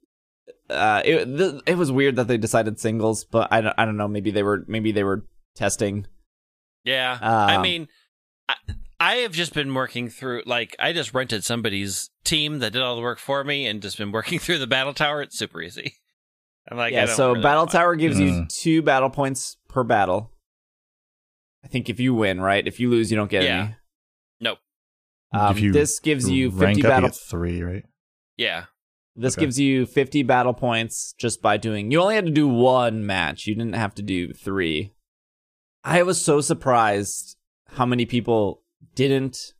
[0.69, 3.95] Uh, it th- it was weird that they decided singles, but I don't, I don't
[3.95, 4.09] know.
[4.09, 5.23] Maybe they were maybe they were
[5.57, 6.07] testing.
[6.83, 7.17] Yeah.
[7.21, 7.87] I Um, mean,
[8.47, 8.55] I,
[8.99, 12.95] I have just been working through, like, I just rented somebody's team that did all
[12.95, 15.21] the work for me and just been working through the battle tower.
[15.21, 15.93] It's super easy.
[16.69, 18.49] I'm like, yeah, don't so battle want- tower gives you Mm.
[18.49, 20.31] two battle points per battle.
[21.63, 22.65] I think if you win, right?
[22.65, 23.59] If you lose, you don't get Yeah.
[23.63, 23.75] any.
[24.41, 24.59] Nope.
[25.33, 27.83] Um, you this gives you 50 up, battle you three, right?
[28.37, 28.65] Yeah.
[29.15, 29.45] This Okay.
[29.45, 31.89] gives you 50 battle points just by doing.
[31.91, 33.47] You only had to do one match.
[33.47, 34.93] You didn't have to do three.
[35.87, 37.37] I was so surprised
[37.69, 38.61] how many people
[38.93, 39.53] didn't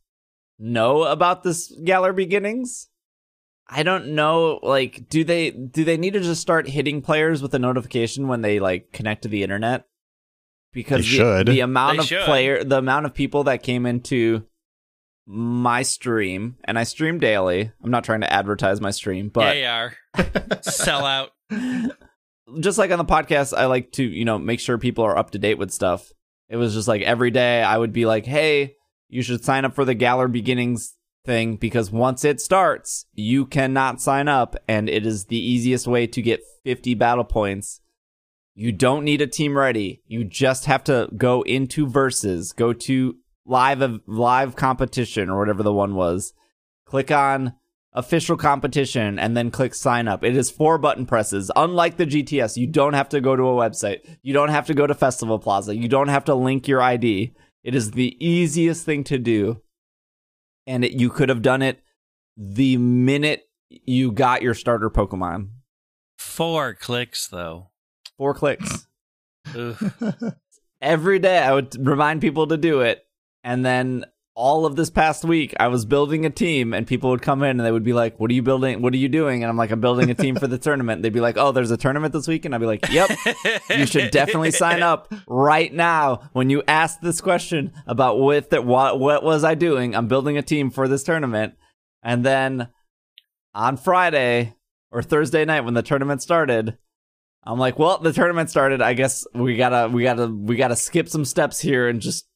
[0.58, 2.88] know about this Galar Beginnings.
[3.66, 4.60] I don't know.
[4.62, 8.42] Like, do they do they need to just start hitting players with a notification when
[8.42, 9.86] they like connect to the internet?
[10.74, 11.46] Because They the, should.
[11.46, 12.24] the amount They of should.
[12.26, 14.44] player, the amount of people that came into
[15.26, 17.72] my stream, and I stream daily.
[17.82, 19.94] I'm not trying to advertise my stream, but they are.
[20.60, 21.30] Sell out.
[22.60, 25.30] just like on the podcast, I like to, you know, make sure people are up
[25.30, 26.12] to date with stuff.
[26.48, 28.74] It was just like every day I would be like, hey,
[29.08, 30.94] you should sign up for the Galar Beginnings
[31.24, 36.06] thing because once it starts, you cannot sign up, and it is the easiest way
[36.06, 37.80] to get 50 battle points.
[38.54, 40.02] You don't need a team ready.
[40.06, 45.72] You just have to go into verses, go to live live competition or whatever the
[45.72, 46.32] one was.
[46.84, 47.54] Click on
[47.92, 50.22] official competition and then click sign up.
[50.22, 51.50] It is four button presses.
[51.56, 54.00] Unlike the GTS, you don't have to go to a website.
[54.22, 55.74] You don't have to go to Festival Plaza.
[55.74, 57.34] You don't have to link your ID.
[57.64, 59.62] It is the easiest thing to do.
[60.66, 61.80] And it, you could have done it
[62.36, 65.50] the minute you got your starter Pokemon.
[66.18, 67.70] Four clicks, though.
[68.16, 68.86] Four clicks.
[70.80, 73.04] Every day I would remind people to do it.
[73.42, 74.04] And then
[74.38, 77.58] all of this past week, I was building a team, and people would come in
[77.58, 78.80] and they would be like, "What are you building?
[78.80, 81.12] What are you doing?" And I'm like, "I'm building a team for the tournament." They'd
[81.12, 83.10] be like, "Oh, there's a tournament this week," and I'd be like, "Yep,
[83.70, 88.62] you should definitely sign up right now." When you ask this question about what the,
[88.62, 91.54] what what was I doing, I'm building a team for this tournament,
[92.04, 92.68] and then
[93.54, 94.54] on Friday
[94.92, 96.78] or Thursday night when the tournament started.
[97.44, 98.82] I'm like, well, the tournament started.
[98.82, 102.27] I guess we gotta, we gotta, we gotta skip some steps here and just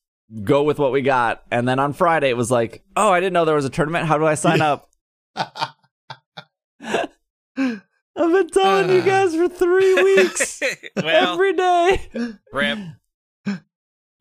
[0.43, 1.43] go with what we got.
[1.51, 4.07] And then on Friday, it was like, oh, I didn't know there was a tournament.
[4.07, 4.89] How do I sign up?
[8.15, 9.05] I've been telling you uh.
[9.05, 10.63] guys for three weeks,
[10.97, 12.01] well, every day.
[12.53, 12.79] Rip.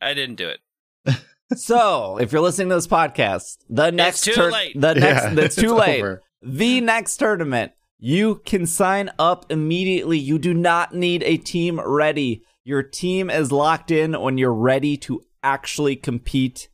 [0.00, 0.60] I didn't do it.
[1.54, 4.72] So, if you're listening to this podcast, the next too tur- late.
[4.74, 5.98] the next, Yeah, it's too late.
[5.98, 6.22] over.
[6.40, 10.18] The next tournament, you can sign up immediately.
[10.18, 12.42] You do not need a team ready.
[12.64, 16.68] Your team is locked in when you're ready to actually compete.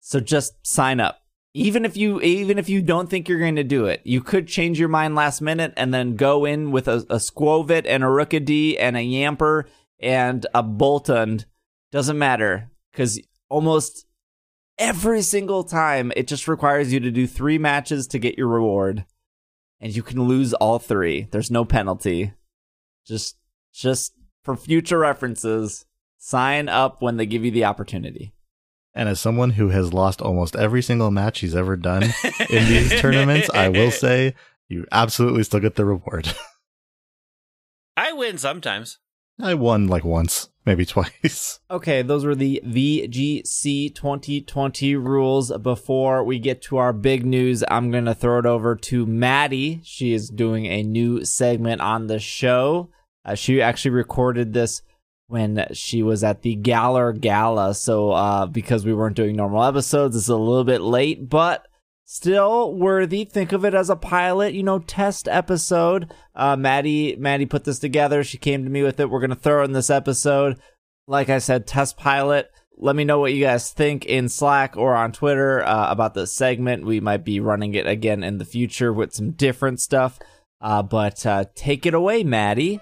[0.00, 1.20] So just sign up.
[1.54, 4.46] Even if you even if you don't think you're going to do it, you could
[4.46, 8.06] change your mind last minute and then go in with a, a Skwovet and a
[8.06, 9.64] Rookidee and a Yamper
[9.98, 11.46] and a Boltund.
[11.90, 14.06] Doesn't matter because almost
[14.78, 19.04] every single time it just requires you to do three matches to get your reward
[19.80, 22.32] and you can lose all three there's no penalty
[23.06, 23.36] just
[23.72, 24.12] just
[24.44, 25.84] for future references
[26.18, 28.32] sign up when they give you the opportunity
[28.94, 32.02] And as someone who has lost almost every single match he's ever done
[32.50, 34.34] in these tournaments, I will say
[34.68, 36.34] you absolutely still get the reward.
[37.96, 38.98] I win sometimes.
[39.40, 41.60] I won like once, maybe twice.
[41.70, 47.90] okay those were the vgc 2020 rules before we get to our big news i'm
[47.92, 52.90] gonna throw it over to maddie she is doing a new segment on the show
[53.24, 54.82] uh, she actually recorded this
[55.28, 57.74] when she was at the Galar Gala.
[57.74, 61.68] So, uh, because we weren't doing normal episodes, it's a little bit late, but
[62.04, 63.24] still worthy.
[63.24, 66.12] Think of it as a pilot, you know, test episode.
[66.34, 68.24] Uh, Maddie, Maddie put this together.
[68.24, 69.10] She came to me with it.
[69.10, 70.58] We're to throw in this episode.
[71.06, 72.50] Like I said, test pilot.
[72.80, 76.32] Let me know what you guys think in Slack or on Twitter uh, about this
[76.32, 76.86] segment.
[76.86, 80.18] We might be running it again in the future with some different stuff.
[80.60, 82.80] Uh, but uh, take it away, Maddie.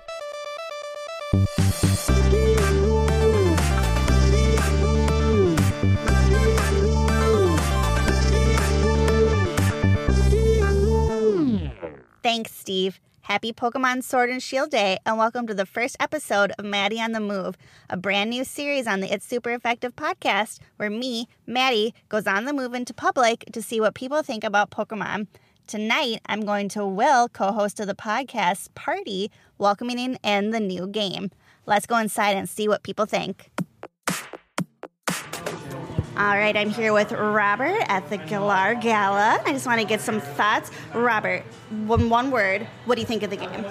[12.36, 13.00] Thanks, Steve.
[13.22, 17.12] Happy Pokemon Sword and Shield Day, and welcome to the first episode of Maddie on
[17.12, 17.56] the Move,
[17.88, 22.44] a brand new series on the It's Super Effective podcast where me, Maddie, goes on
[22.44, 25.28] the move into public to see what people think about Pokemon.
[25.66, 30.86] Tonight, I'm going to Will, co host of the podcast Party, welcoming in the new
[30.86, 31.30] game.
[31.64, 33.50] Let's go inside and see what people think.
[36.16, 39.38] All right, I'm here with Robert at the Galar Gala.
[39.44, 40.70] I just want to get some thoughts.
[40.94, 41.42] Robert,
[41.84, 43.64] one, one word, what do you think of the game?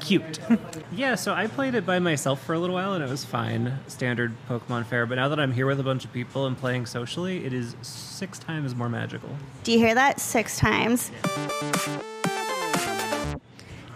[0.00, 0.38] cute.
[0.92, 3.78] yeah, so I played it by myself for a little while and it was fine,
[3.86, 5.06] standard Pokemon fare.
[5.06, 7.74] But now that I'm here with a bunch of people and playing socially, it is
[7.82, 9.30] six times more magical.
[9.64, 10.20] Do you hear that?
[10.20, 11.10] Six times.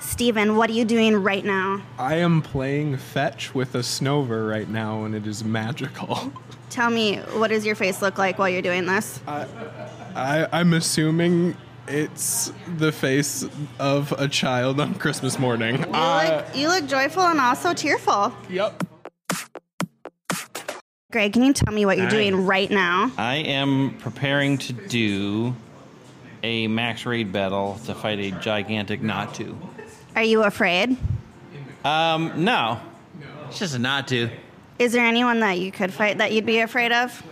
[0.01, 1.83] Steven, what are you doing right now?
[1.99, 6.33] I am playing fetch with a Snover right now, and it is magical.
[6.73, 9.21] Tell me, what does your face look like while you're doing this?
[9.27, 11.55] I, I'm assuming
[11.87, 13.45] it's the face
[13.79, 15.81] of a child on Christmas morning.
[15.81, 18.33] You Uh, look, you look joyful and also tearful.
[18.49, 18.83] yep.
[21.11, 22.11] Greg, can you tell me what you're Hi.
[22.11, 23.13] doing right now?
[23.19, 25.55] I am preparing to do
[26.43, 29.55] a max raid battle to fight a gigantic Natu.
[30.17, 30.97] Are you afraid?
[31.85, 32.81] Um, no.
[33.49, 34.31] It's just a Natu.
[34.79, 37.23] Is there anyone that you could fight that you'd be afraid of?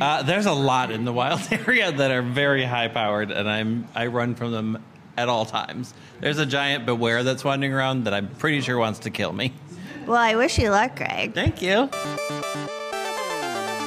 [0.00, 3.86] Uh, there's a lot in the wild area that are very high powered, and I'm
[3.94, 4.82] I run from them
[5.16, 5.94] at all times.
[6.20, 9.52] There's a giant Bewear that's wandering around that I'm pretty sure wants to kill me.
[10.06, 11.32] Well, I wish you luck, Greg.
[11.32, 11.88] Thank you.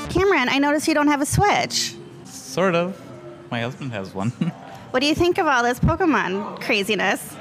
[0.10, 1.94] Cameron, I noticed you don't have a Switch.
[2.26, 3.00] Sort of.
[3.52, 4.32] My husband has one.
[4.92, 7.36] What do you think of all this Pokemon craziness?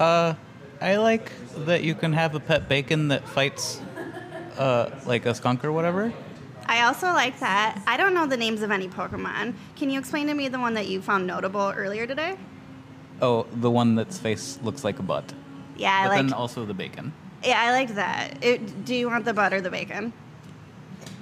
[0.00, 0.32] uh,
[0.80, 1.30] I like
[1.66, 3.80] that you can have a pet bacon that fights,
[4.58, 6.12] uh, like a skunk or whatever.
[6.66, 7.82] I also like that.
[7.86, 9.54] I don't know the names of any Pokemon.
[9.76, 12.36] Can you explain to me the one that you found notable earlier today?
[13.20, 15.32] Oh, the one that's face looks like a butt.
[15.76, 16.26] Yeah, I but like.
[16.26, 17.12] then also the bacon.
[17.44, 18.42] Yeah, I like that.
[18.42, 20.12] It, do you want the butt or the bacon?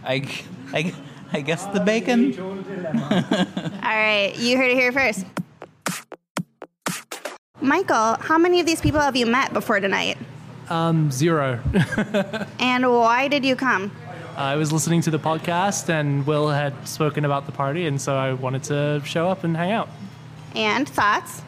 [0.05, 0.29] I,
[0.73, 0.95] I,
[1.33, 2.39] I guess the bacon.
[2.41, 5.27] All right, you heard it here first.
[7.61, 10.19] Michael, how many of these people have you met before tonight?
[10.69, 11.61] Um, zero.
[12.59, 13.91] And why did you come?
[14.37, 18.15] I was listening to the podcast, and Will had spoken about the party, and so
[18.15, 19.91] I wanted to show up and hang out.
[20.55, 21.43] And thoughts?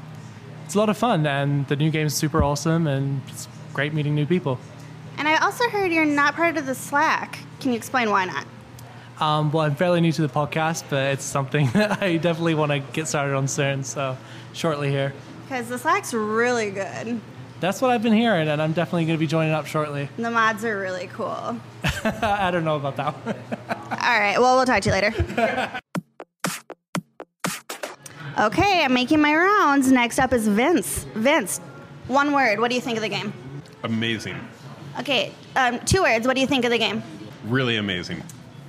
[0.66, 4.14] It's a lot of fun, and the new game's super awesome, and it's great meeting
[4.14, 4.58] new people.
[5.16, 7.38] And I also heard you're not part of the Slack.
[7.60, 8.46] Can you explain why not?
[9.20, 12.72] Um, well, I'm fairly new to the podcast, but it's something that I definitely want
[12.72, 13.84] to get started on soon.
[13.84, 14.18] So,
[14.52, 15.14] shortly here.
[15.44, 17.20] Because the Slack's really good.
[17.64, 20.10] That's what I've been hearing, and I'm definitely going to be joining up shortly.
[20.18, 21.58] The mods are really cool.
[22.04, 23.34] I don't know about that one.
[23.90, 25.80] All right, well, we'll talk to you later.
[28.38, 29.90] okay, I'm making my rounds.
[29.90, 31.04] Next up is Vince.
[31.14, 31.56] Vince,
[32.06, 32.60] one word.
[32.60, 33.32] What do you think of the game?
[33.82, 34.36] Amazing.
[35.00, 36.26] Okay, um, two words.
[36.26, 37.02] What do you think of the game?
[37.46, 38.22] Really amazing.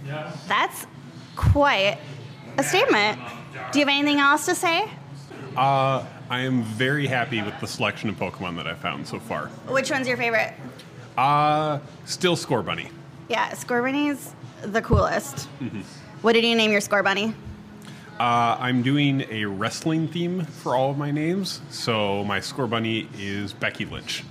[0.08, 0.32] Yeah.
[0.48, 0.88] That's
[1.36, 1.98] quite
[2.58, 3.20] a statement.
[3.74, 4.90] Do you have anything else to say?
[5.58, 9.48] Uh, I am very happy with the selection of Pokemon that I found so far.
[9.68, 10.54] Which one's your favorite?
[11.18, 12.90] Uh, still Scorbunny.
[13.30, 15.48] Yeah, Scorbunny's the coolest.
[16.22, 17.34] What did you name your Scorbunny?
[18.20, 23.54] Uh, I'm doing a wrestling theme for all of my names, so my Scorbunny is
[23.54, 24.24] Becky Lynch.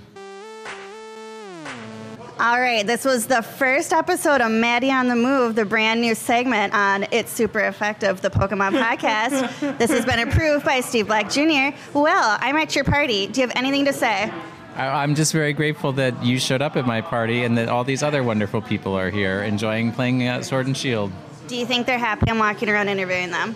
[2.37, 6.13] All right, this was the first episode of Maddie on the Move, the brand new
[6.15, 9.77] segment on It's Super Effective, the Pokemon podcast.
[9.77, 11.69] this has been approved by Steve Black Jr.
[11.93, 13.27] Well, I'm at your party.
[13.27, 14.29] Do you have anything to say?
[14.75, 17.85] I- I'm just very grateful that you showed up at my party and that all
[17.85, 21.13] these other wonderful people are here enjoying playing uh, Sword and Shield.
[21.47, 23.55] Do you think they're happy I'm walking around interviewing them?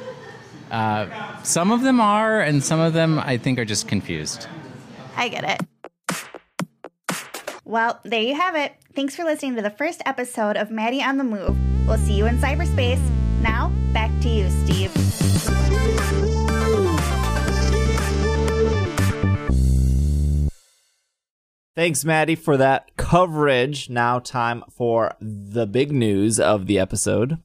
[1.43, 4.47] Some of them are, and some of them I think are just confused.
[5.17, 5.67] I get it.
[7.69, 8.73] Well, there you have it.
[8.95, 11.55] Thanks for listening to the first episode of Maddie on the Move.
[11.87, 12.99] We'll see you in cyberspace.
[13.43, 14.91] Now, back to you, Steve.
[21.75, 23.87] Thanks, Maddie, for that coverage.
[23.87, 27.37] Now, time for the big news of the episode.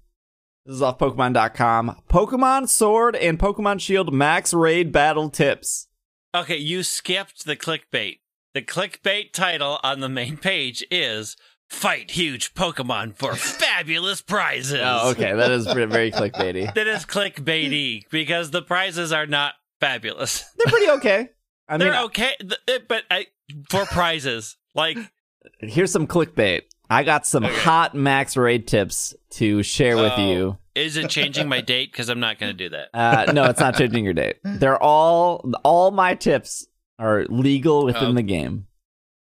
[0.65, 2.01] This is off Pokemon.com.
[2.09, 5.89] Pokemon Sword and Pokemon Shield Max Raid Battle Tips.
[6.35, 8.21] Okay, you skipped the clickbait.
[8.55, 11.37] The clickbait title on the main page is
[11.69, 14.81] Fight Huge Pokemon for Fabulous Prizes.
[14.81, 15.35] Oh, okay.
[15.35, 16.73] That is very very clickbaity.
[16.75, 20.45] That is clickbaity because the prizes are not fabulous.
[20.57, 21.29] They're pretty okay.
[21.69, 22.35] I They're okay,
[22.89, 23.27] but I,
[23.71, 24.57] for prizes.
[24.75, 24.99] Like,
[25.61, 26.63] here's some clickbait.
[26.89, 30.31] I got some hot Max Raid tips to share with Oh.
[30.31, 30.59] you.
[30.77, 31.91] is it changing my date?
[31.91, 32.89] Because I'm not going to do that.
[32.95, 34.37] Uh, no, it's not changing your date.
[34.45, 36.67] They're all all my tips
[36.99, 38.13] are legal within Oh.
[38.13, 38.67] the game.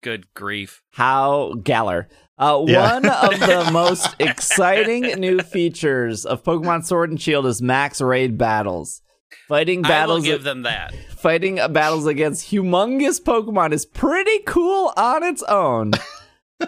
[0.02, 0.82] Good grief.
[0.92, 2.08] How Galar.
[2.38, 2.94] Uh, Yeah.
[2.94, 8.36] One of the most exciting new features of Pokemon Sword and Shield is Max Raid
[8.36, 9.00] battles.
[9.48, 10.94] Fighting I will battles, give them that.
[11.16, 15.92] fighting battles against humongous Pokemon is pretty cool on its own.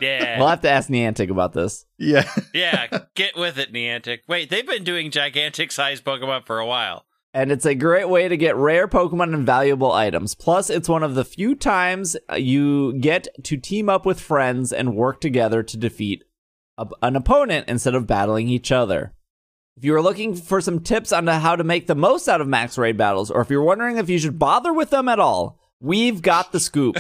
[0.01, 0.39] Yeah.
[0.39, 1.87] We'll have to ask Niantic about this.
[1.99, 2.29] Yeah.
[2.55, 4.21] yeah, get with it, Niantic.
[4.27, 7.05] Wait, they've been doing gigantic sized Pokemon for a while.
[7.35, 10.37] And it's a great way to get rare Pokemon and valuable items.
[10.37, 14.73] Plus, it's one of the few times uh, you get to team up with friends
[14.73, 16.23] and work together to defeat
[16.79, 19.13] a- an opponent instead of battling each other.
[19.77, 22.47] If you are looking for some tips on how to make the most out of
[22.47, 25.59] max raid battles, or if you're wondering if you should bother with them at all,
[25.81, 26.97] we've got the scoop.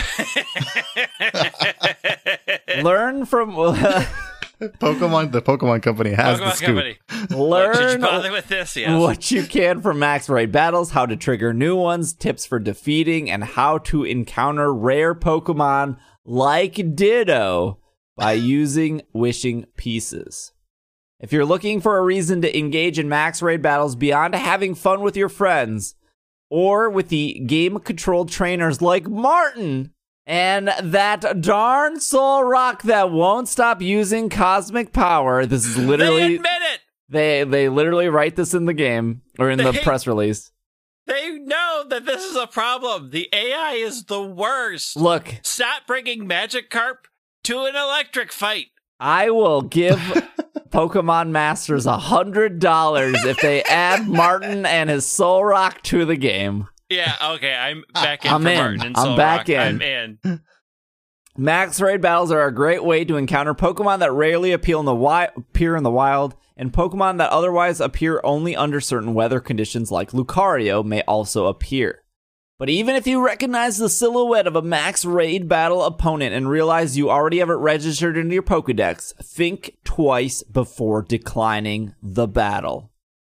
[2.82, 3.54] Learn from
[4.70, 6.66] Pokemon, the Pokemon company has the scoop.
[6.66, 6.98] Company.
[7.30, 8.76] Learn you bother with this?
[8.76, 8.98] Yes.
[9.00, 13.30] what you can from max raid battles, how to trigger new ones, tips for defeating,
[13.30, 17.78] and how to encounter rare Pokemon like Ditto
[18.16, 20.52] by using wishing pieces.
[21.20, 25.00] If you're looking for a reason to engage in max raid battles beyond having fun
[25.00, 25.94] with your friends,
[26.50, 29.93] or with the game controlled trainers like Martin
[30.26, 36.62] and that darn Solrock that won't stop using cosmic power, this is literally They admit
[36.74, 36.80] it.
[37.08, 40.50] they they literally write this in the game or in the press release.
[41.06, 43.10] They know that this is a problem.
[43.10, 44.96] The AI is the worst.
[44.96, 46.94] Look, Stop bringing Magikarp
[47.44, 48.68] to an electric fight.
[48.98, 49.98] I will give
[50.70, 56.68] Pokemon Masters a hundred dollars if they add Martin and his Solrock to the game.
[56.90, 58.56] Yeah, okay, I'm back in I'm in.
[58.58, 59.48] Martin and I'm Soul back Rock.
[59.48, 59.58] in.
[59.60, 60.40] I'm in.
[61.36, 64.92] Max raid battles are a great way to encounter Pokemon that rarely appeal in the
[64.92, 69.90] wi- appear in the wild, and Pokemon that otherwise appear only under certain weather conditions,
[69.90, 72.02] like Lucario, may also appear.
[72.56, 76.96] But even if you recognize the silhouette of a max raid battle opponent and realize
[76.96, 82.92] you already have it registered into your Pokedex, think twice before declining the battle.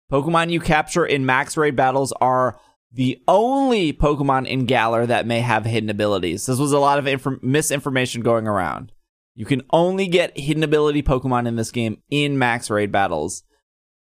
[0.10, 2.58] Pokemon you capture in max raid battles are
[2.92, 6.46] the only Pokemon in Galar that may have hidden abilities.
[6.46, 8.92] This was a lot of infor- misinformation going around.
[9.36, 13.44] You can only get hidden ability Pokemon in this game in max raid battles.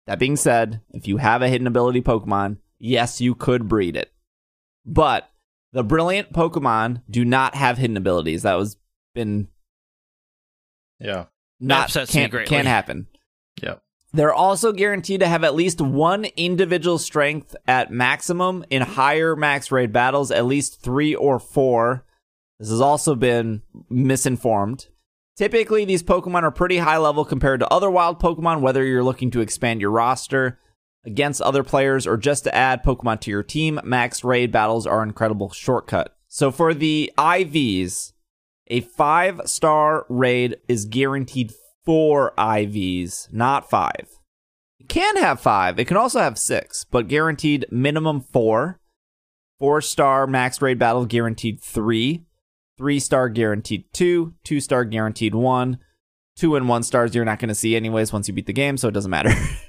[0.08, 4.14] That being said, if you have a hidden ability Pokemon, yes, you could breed it.
[4.86, 5.30] But
[5.74, 8.44] the brilliant Pokemon do not have hidden abilities.
[8.44, 8.78] That was
[9.16, 9.48] been
[11.00, 11.26] Yeah.
[11.60, 13.08] not upsets me can't, can't happen.
[13.62, 13.82] Yep.
[14.16, 19.74] They're also guaranteed to have at least one individual strength at maximum in higher max
[19.74, 22.06] raid battles, at least three or four.
[22.58, 24.88] This has also been misinformed.
[25.36, 29.32] Typically, these Pokemon are pretty high level compared to other wild Pokemon, whether you're looking
[29.32, 30.60] to expand your roster
[31.06, 33.82] against other players or just to add Pokemon to your team.
[33.84, 36.16] Max raid battles are an incredible shortcut.
[36.30, 38.14] So for the IVs,
[38.68, 41.52] a five star raid is guaranteed
[41.86, 44.08] four IVs, not five.
[44.80, 45.80] It can have five.
[45.80, 48.80] It can also have six, but guaranteed minimum four.
[49.60, 52.26] Four star max raid battle guaranteed three.
[52.78, 54.34] Three star guaranteed two.
[54.44, 55.80] Two star guaranteed one.
[56.36, 58.76] Two and one stars you're not going to see anyways once you beat the game,
[58.76, 59.32] so it doesn't matter.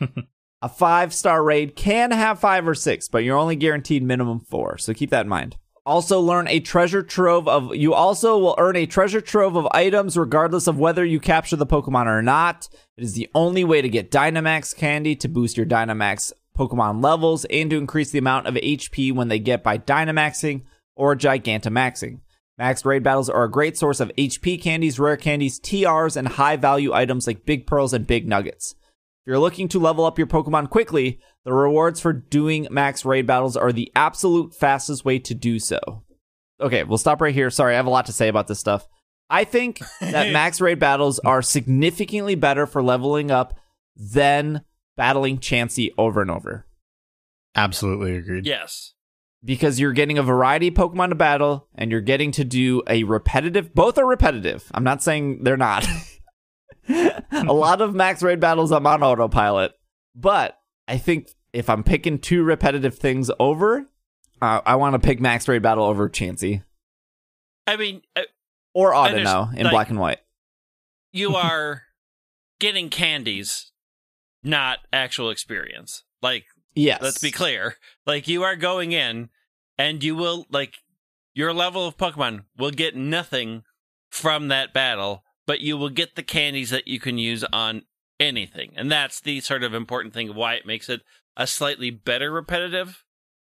[0.62, 4.78] a five star raid can have five or six, but you're only guaranteed minimum four,
[4.78, 5.56] so keep that in mind.
[5.86, 7.74] Also, learn a treasure trove of.
[7.76, 11.64] You also will earn a treasure trove of items regardless of whether you capture the
[11.64, 12.68] Pokemon or not.
[12.96, 17.44] It is the only way to get Dynamax candy to boost your Dynamax Pokemon levels
[17.44, 20.62] and to increase the amount of HP when they get by Dynamaxing
[20.96, 22.18] or Gigantamaxing.
[22.58, 26.56] Max raid battles are a great source of HP candies, rare candies, TRs, and high
[26.56, 28.74] value items like big pearls and big nuggets.
[29.26, 33.26] If you're looking to level up your Pokemon quickly, the rewards for doing max raid
[33.26, 36.04] battles are the absolute fastest way to do so.
[36.60, 37.50] Okay, we'll stop right here.
[37.50, 38.86] Sorry, I have a lot to say about this stuff.
[39.28, 43.58] I think that max raid battles are significantly better for leveling up
[43.96, 44.62] than
[44.96, 46.64] battling Chansey over and over
[47.56, 48.46] Absolutely agreed.
[48.46, 48.92] Yes.
[49.42, 53.02] because you're getting a variety of Pokemon to battle and you're getting to do a
[53.02, 53.74] repetitive.
[53.74, 54.70] Both are repetitive.
[54.72, 55.84] I'm not saying they're not.
[57.32, 59.72] a lot of max raid battles I'm on autopilot,
[60.14, 60.58] but
[60.88, 63.86] I think if I'm picking two repetitive things over,
[64.42, 66.62] uh, I want to pick max raid battle over Chansey
[67.66, 68.22] I mean, uh,
[68.74, 70.18] or Audino in like- black and white.
[71.12, 71.82] you are
[72.60, 73.72] getting candies,
[74.44, 76.04] not actual experience.
[76.22, 77.00] Like, Yes.
[77.02, 77.76] let's be clear.
[78.06, 79.30] Like, you are going in
[79.78, 80.74] and you will, like,
[81.34, 83.62] your level of Pokemon will get nothing
[84.10, 87.82] from that battle, but you will get the candies that you can use on
[88.18, 88.72] anything.
[88.76, 91.02] And that's the sort of important thing of why it makes it
[91.36, 93.04] a slightly better repetitive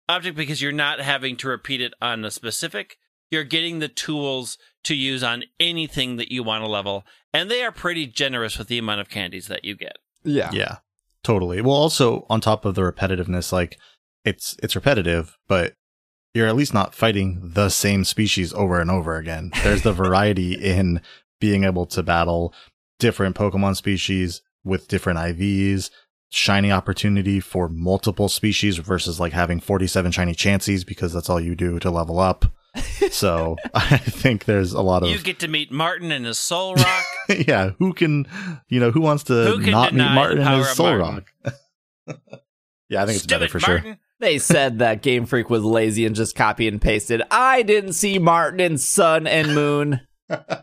[0.09, 2.97] object because you're not having to repeat it on a specific.
[3.31, 7.63] You're getting the tools to use on anything that you want to level, and they
[7.63, 9.99] are pretty generous with the amount of candies that you get.
[10.25, 10.51] Yeah.
[10.53, 10.77] Yeah,
[11.23, 11.61] totally.
[11.61, 13.79] Well, also on top of the repetitiveness, like
[14.25, 15.75] it's it's repetitive, but
[16.35, 19.51] you're at least not fighting the same species over and over again.
[19.63, 21.03] There's the variety in
[21.41, 22.53] being able to battle
[22.99, 25.91] different Pokemon species with different IVs,
[26.31, 31.55] shiny opportunity for multiple species versus like having 47 shiny Chanseys because that's all you
[31.55, 32.45] do to level up.
[33.11, 37.03] so I think there's a lot of You get to meet Martin and his Solrock.
[37.49, 38.27] yeah, who can,
[38.69, 41.25] you know, who wants to Who not meet Martin and his of Soul Martin?
[41.45, 41.55] Rock?
[42.89, 43.99] yeah, I think it's Do better it, for sure.
[44.21, 47.23] They said that Game Freak was lazy and just copy and pasted.
[47.31, 50.01] I didn't see Martin in Sun and Moon.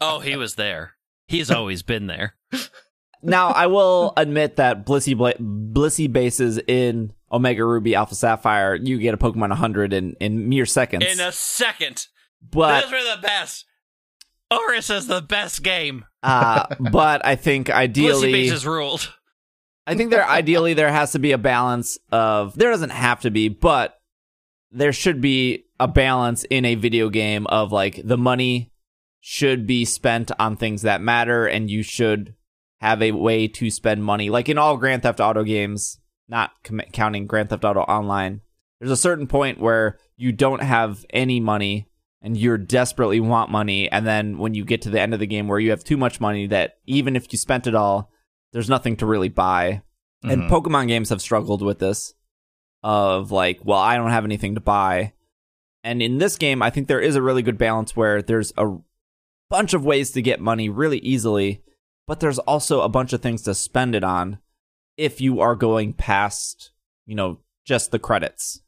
[0.01, 0.93] Oh, he was there.
[1.27, 2.35] He's always been there.
[3.23, 8.99] now I will admit that Blissey Bla- Blissey bases in Omega Ruby Alpha Sapphire, you
[8.99, 11.05] get a Pokemon 100 in, in mere seconds.
[11.05, 12.07] In a second.
[12.51, 13.65] but Those were the best.
[14.51, 16.05] ORAS is the best game.
[16.21, 19.11] uh, but I think ideally, Blissey Bases ruled.
[19.87, 23.31] I think there ideally there has to be a balance of there doesn't have to
[23.31, 23.95] be, but
[24.71, 28.71] there should be a balance in a video game of like the money
[29.27, 32.35] should be spent on things that matter and you should
[32.79, 35.99] have a way to spend money like in all Grand Theft Auto games,
[36.29, 38.41] not com- counting Grand Theft Auto Online.
[38.79, 41.87] There's a certain point where you don't have any money
[42.21, 45.25] and you're desperately want money and then when you get to the end of the
[45.25, 48.11] game where you have too much money that even if you spent it all
[48.53, 49.81] there's nothing to really buy.
[50.23, 50.49] And Mhm.
[50.51, 52.13] Pokemon games have struggled with this
[52.83, 55.13] of like, well, I don't have anything to buy.
[55.83, 58.77] And in this game, I think there is a really good balance where there's a
[59.49, 61.61] bunch of ways to get money really easily,
[62.07, 64.39] but there's also a bunch of things to spend it on
[64.97, 66.71] if you are going past,
[67.05, 68.61] you know, just the credits.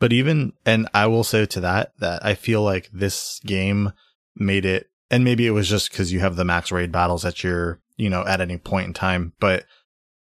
[0.00, 3.92] But even, and I will say to that, that I feel like this game
[4.36, 7.42] made it, and maybe it was just because you have the max raid battles at
[7.42, 9.64] your, you know, at any point in time, but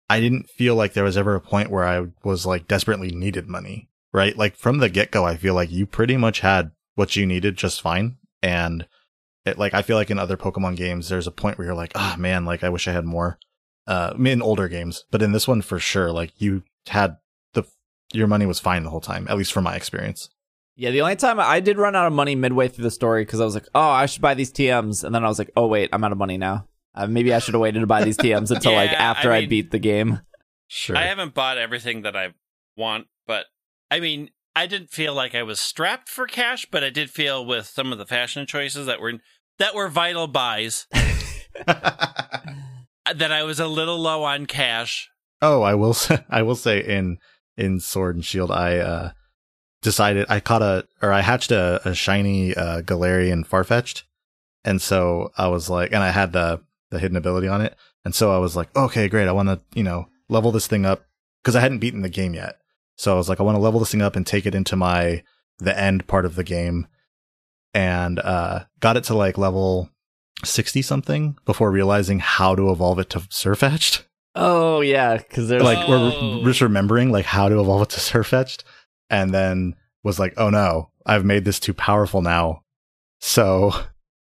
[0.10, 3.48] I didn't feel like there was ever a point where I was like desperately needed
[3.48, 4.38] money, right?
[4.38, 7.58] Like from the get go, I feel like you pretty much had what you needed
[7.58, 8.18] just fine.
[8.42, 8.88] And
[9.48, 11.91] it, like I feel like in other Pokemon games, there's a point where you're like,
[11.95, 13.40] ah, man, like I wish I had more.
[13.86, 17.18] Uh, I mean, in older games, but in this one for sure, like you had
[17.53, 17.64] the
[18.14, 20.30] your money was fine the whole time, at least from my experience.
[20.76, 23.40] Yeah, the only time I did run out of money midway through the story because
[23.40, 25.68] I was like, oh, I should buy these TMs, and then I was like, oh
[25.68, 26.68] wait, I'm out of money now.
[26.94, 29.45] Uh, maybe I should have waited to buy these TMs until like after I I
[29.45, 30.22] beat the game.
[30.68, 30.98] Sure.
[30.98, 32.34] I haven't bought everything that I
[32.76, 33.45] want, but
[33.90, 37.45] I mean, I didn't feel like I was strapped for cash, but I did feel
[37.45, 39.14] with some of the fashion choices that were
[39.60, 40.88] that were vital buys
[41.66, 45.10] that I was a little low on cash.
[45.42, 47.18] Oh, I will say, I will say in
[47.56, 49.12] in Sword and Shield, I uh
[49.82, 54.04] decided I caught a or I hatched a, a shiny uh Galarian Farfetch'd,
[54.64, 57.76] and so I was like, and I had the the hidden ability on it,
[58.06, 60.86] and so I was like, okay, great, I want to you know level this thing
[60.86, 61.06] up
[61.44, 62.58] because I hadn't beaten the game yet,
[62.96, 64.76] so I was like, I want to level this thing up and take it into
[64.76, 65.24] my
[65.60, 66.88] the end part of the game,
[67.73, 69.89] and uh got it to like level
[70.44, 74.03] sixty something before realizing how to evolve it to Sirfetch'd
[74.39, 76.39] Oh yeah, because there's like Oh.
[76.44, 78.64] we're just remembering like how to evolve it to Sirfetch'd,
[79.10, 82.61] and then was like, oh no, I've made this too powerful now,
[83.19, 83.72] so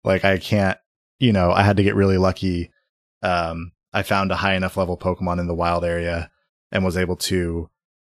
[0.04, 0.78] like I can't,
[1.20, 2.72] you know, I had to get really lucky.
[3.24, 6.30] Um, I found a high enough level Pokemon in the wild area
[6.72, 7.70] and was able to,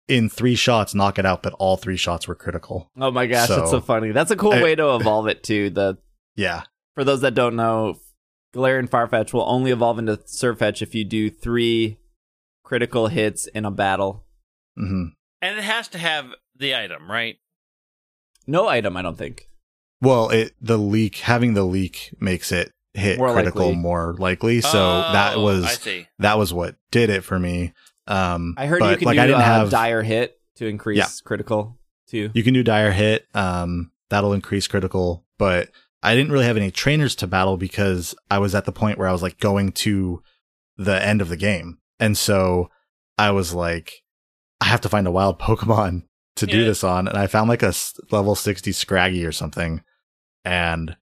[0.09, 2.91] in three shots, knock it out, but all three shots were critical.
[2.99, 4.13] oh my gosh, that's So- so funny.
[4.13, 5.71] That's a cool I- way to evolve it too.
[5.71, 5.99] The
[6.37, 6.63] Yeah,
[6.95, 7.99] for those that don't know,
[8.55, 11.99] Galarian Farfetch will only evolve into Surfetch if you do three
[12.63, 14.25] critical hits in a battle.
[14.79, 15.07] Mm-hmm.
[15.43, 16.27] And it has to have
[16.57, 17.37] the item, right?
[18.47, 19.49] No item, I don't think.
[20.01, 23.77] Well, it the leek having the leek makes it hit More critical likely.
[23.77, 24.61] more likely.
[24.61, 26.07] So that Oh, was I see.
[26.19, 27.73] that was what did it for me.
[28.07, 30.67] Um, I heard but, you can like do I didn't uh, have dire hit to
[30.67, 31.09] increase Yeah.
[31.25, 31.79] critical
[32.09, 32.31] too.
[32.35, 33.27] you can do dire hit.
[33.35, 35.71] Um, that'll increase critical, but
[36.03, 39.09] I didn't really have any trainers to battle because I was at the point where
[39.09, 40.23] I was like going to
[40.77, 42.71] the end of the game, and so
[43.19, 43.93] I was like,
[44.61, 46.03] I have to find a wild Pokemon
[46.37, 46.65] to do Yeah.
[46.67, 47.73] this on, and I found like a
[48.13, 49.83] level sixty Scraggy or something,
[50.45, 50.97] and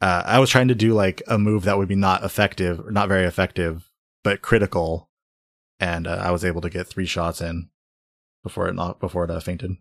[0.00, 2.90] uh, I was trying to do like a move that would be not effective, or
[2.92, 3.90] not very effective,
[4.22, 5.09] but critical,
[5.80, 7.70] and uh, I was able to get three shots in
[8.42, 9.72] before it not before it uh, fainted.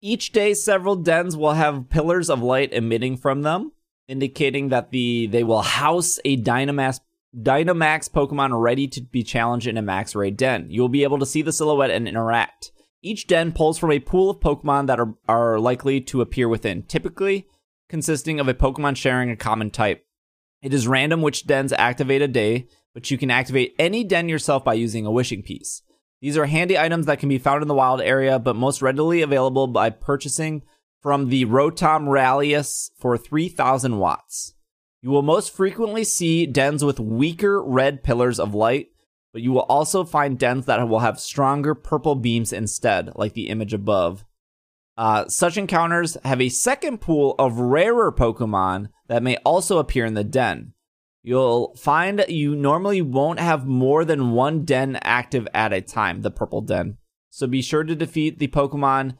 [0.00, 3.72] Each day, several dens will have pillars of light emitting from them,
[4.08, 7.00] indicating that the they will house a Dynamax
[7.36, 10.66] Dynamax Pokemon ready to be challenged in a max raid den.
[10.70, 12.72] You will be able to see the silhouette and interact.
[13.02, 16.84] Each den pulls from a pool of Pokemon that are, are likely to appear within,
[16.84, 17.48] typically
[17.88, 20.04] consisting of a Pokemon sharing a common type.
[20.62, 24.64] It is random which dens activate a day, but you can activate any den yourself
[24.64, 25.82] by using a wishing piece.
[26.20, 29.22] These are handy items that can be found in the wild area, but most readily
[29.22, 30.62] available by purchasing
[31.00, 34.54] from the Rotom Rallyist for 3000 watts.
[35.00, 38.90] You will most frequently see dens with weaker red pillars of light,
[39.32, 43.48] but you will also find dens that will have stronger purple beams instead, like the
[43.48, 44.24] image above.
[44.96, 50.14] Uh, such encounters have a second pool of rarer Pokemon that may also appear in
[50.14, 50.74] the den.
[51.22, 56.30] You'll find you normally won't have more than one den active at a time, the
[56.30, 56.98] purple den.
[57.30, 59.16] So be sure to defeat the Pokemon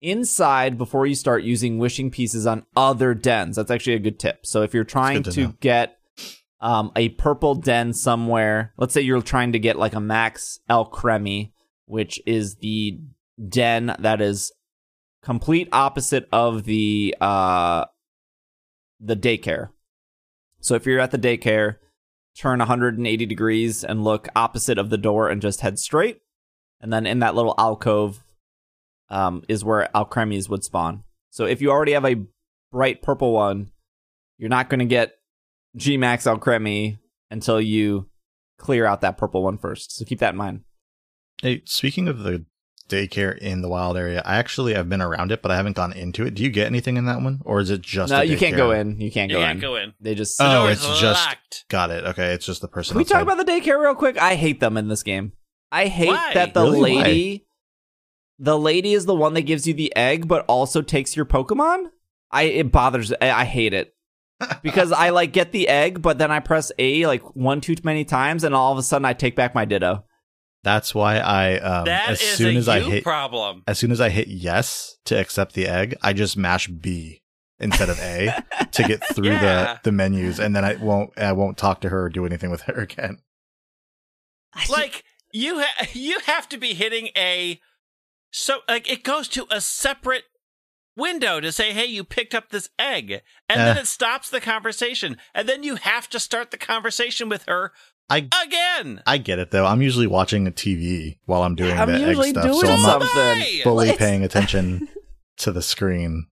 [0.00, 3.56] inside before you start using wishing pieces on other dens.
[3.56, 4.46] That's actually a good tip.
[4.46, 5.98] So if you're trying to, to get
[6.60, 11.52] um, a purple den somewhere, let's say you're trying to get like a max Alcremie,
[11.84, 12.98] which is the
[13.48, 14.52] den that is
[15.22, 17.84] complete opposite of the uh
[19.00, 19.68] the daycare.
[20.62, 21.76] So if you're at the daycare,
[22.36, 26.20] turn 180 degrees and look opposite of the door and just head straight.
[26.80, 28.24] And then in that little alcove
[29.10, 31.04] um, is where Alcremies would spawn.
[31.30, 32.24] So if you already have a
[32.70, 33.70] bright purple one,
[34.38, 35.14] you're not going to get
[35.76, 36.98] Gmax Alcremie
[37.30, 38.08] until you
[38.58, 39.96] clear out that purple one first.
[39.96, 40.62] So keep that in mind.
[41.42, 42.46] Hey, speaking of the
[42.92, 45.92] daycare in the wild area, I actually have been around it, but I haven't gone
[45.92, 46.34] into it.
[46.34, 48.10] Do you get anything in that one, or is it just?
[48.12, 49.00] no, a you can't go in.
[49.00, 49.60] You can't You go can't in.
[49.60, 49.94] go in.
[50.00, 50.38] They just.
[50.38, 51.64] The Oh, it's is just- locked.
[51.68, 52.04] Got it.
[52.04, 52.92] Okay, it's just the person.
[52.94, 54.16] Can we talk about the daycare real quick?
[54.20, 55.32] I hate them in this game.
[55.70, 56.32] I hate Why?
[56.34, 56.94] that the Really?
[56.96, 57.02] Why?
[57.02, 57.46] lady,
[58.38, 61.86] the lady is the one that gives you the egg, but also takes your Pokemon.
[62.30, 63.12] I it bothers.
[63.20, 63.94] I, I hate it
[64.62, 68.04] because I like get the egg, but then I press A like one too many
[68.04, 70.04] times, and all of a sudden I take back my Ditto.
[70.64, 73.64] That's why I um That as is soon a as I hit problem.
[73.66, 77.22] as soon as I hit yes to accept the egg, I just mash B
[77.58, 79.74] instead of A to get through Yeah.
[79.74, 82.50] the the menus, and then I won't I won't talk to her or do anything
[82.50, 83.18] with her again.
[84.70, 87.60] Like you, ha- you have to be hitting a.
[88.30, 90.24] So like it goes to a separate
[90.96, 93.80] window to say, "Hey, you picked up this egg," and then Eh.
[93.80, 97.72] it stops the conversation, and then you have to start the conversation with her
[98.12, 99.02] I again.
[99.06, 99.64] I get it though.
[99.66, 102.66] I'm usually watching a TV while I'm doing I'm the egg usually stuff, doing so
[102.72, 103.44] I'm not something.
[103.62, 104.88] Fully Well, it's- paying attention
[105.38, 106.26] to the screen.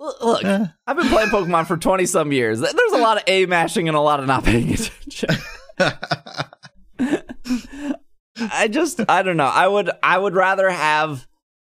[0.00, 0.66] Look, Eh.
[0.86, 2.60] I've been playing Pokemon for 20 some years.
[2.60, 5.30] There's a lot of A mashing and a lot of not paying attention.
[8.36, 9.44] I just I don't know.
[9.46, 11.26] I would I would rather have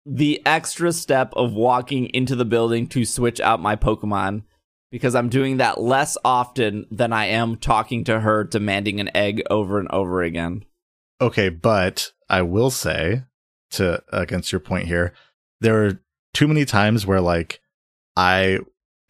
[0.07, 4.43] the extra step of walking into the building to switch out my Pokemon
[4.93, 9.43] because I'm doing that less often than I am talking to her demanding an egg
[9.51, 10.64] over and over again.
[11.20, 13.23] Okay, but I will say
[13.73, 15.12] to against your point here,
[15.60, 16.01] there are
[16.35, 17.60] too many times where like
[18.16, 18.59] I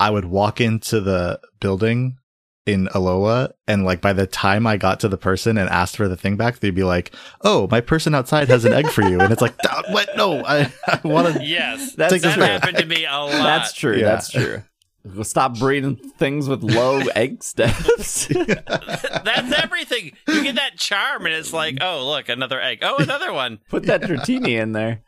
[0.01, 2.17] I would walk into the building
[2.65, 6.07] in Alola and like by the time I got to the person and asked for
[6.07, 9.21] the thing back, they'd be like, "Oh, my person outside has an egg for you,"
[9.21, 10.11] and it's like, "Ah, "What?
[10.17, 12.63] No, I, I want to." yes, That's Take this that back.
[12.63, 13.31] happened to me a lot.
[13.33, 13.97] That's true.
[13.97, 14.05] Yeah.
[14.05, 14.63] That's true.
[15.05, 18.27] We'll Stop breeding things with low egg steps.
[18.29, 20.13] That's everything.
[20.29, 22.81] You get that charm, and it's like, oh, look, another egg.
[22.83, 23.59] Oh, another one.
[23.69, 25.03] Put that Dratini in there.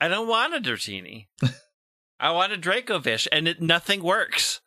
[0.00, 1.26] I don't want a Dratini.
[2.18, 4.60] I want a Dracovish, and it, nothing works.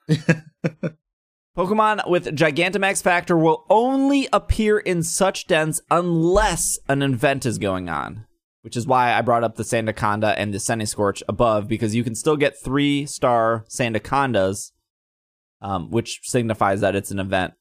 [1.57, 7.89] Pokemon with Gigantamax Factor will only appear in such dens unless an event is going
[7.89, 8.25] on.
[8.61, 12.03] Which is why I brought up the Sandaconda and the Sunny Scorch above, because you
[12.03, 14.71] can still get three star Sandacondas,
[15.61, 17.53] um, which signifies that it's an event.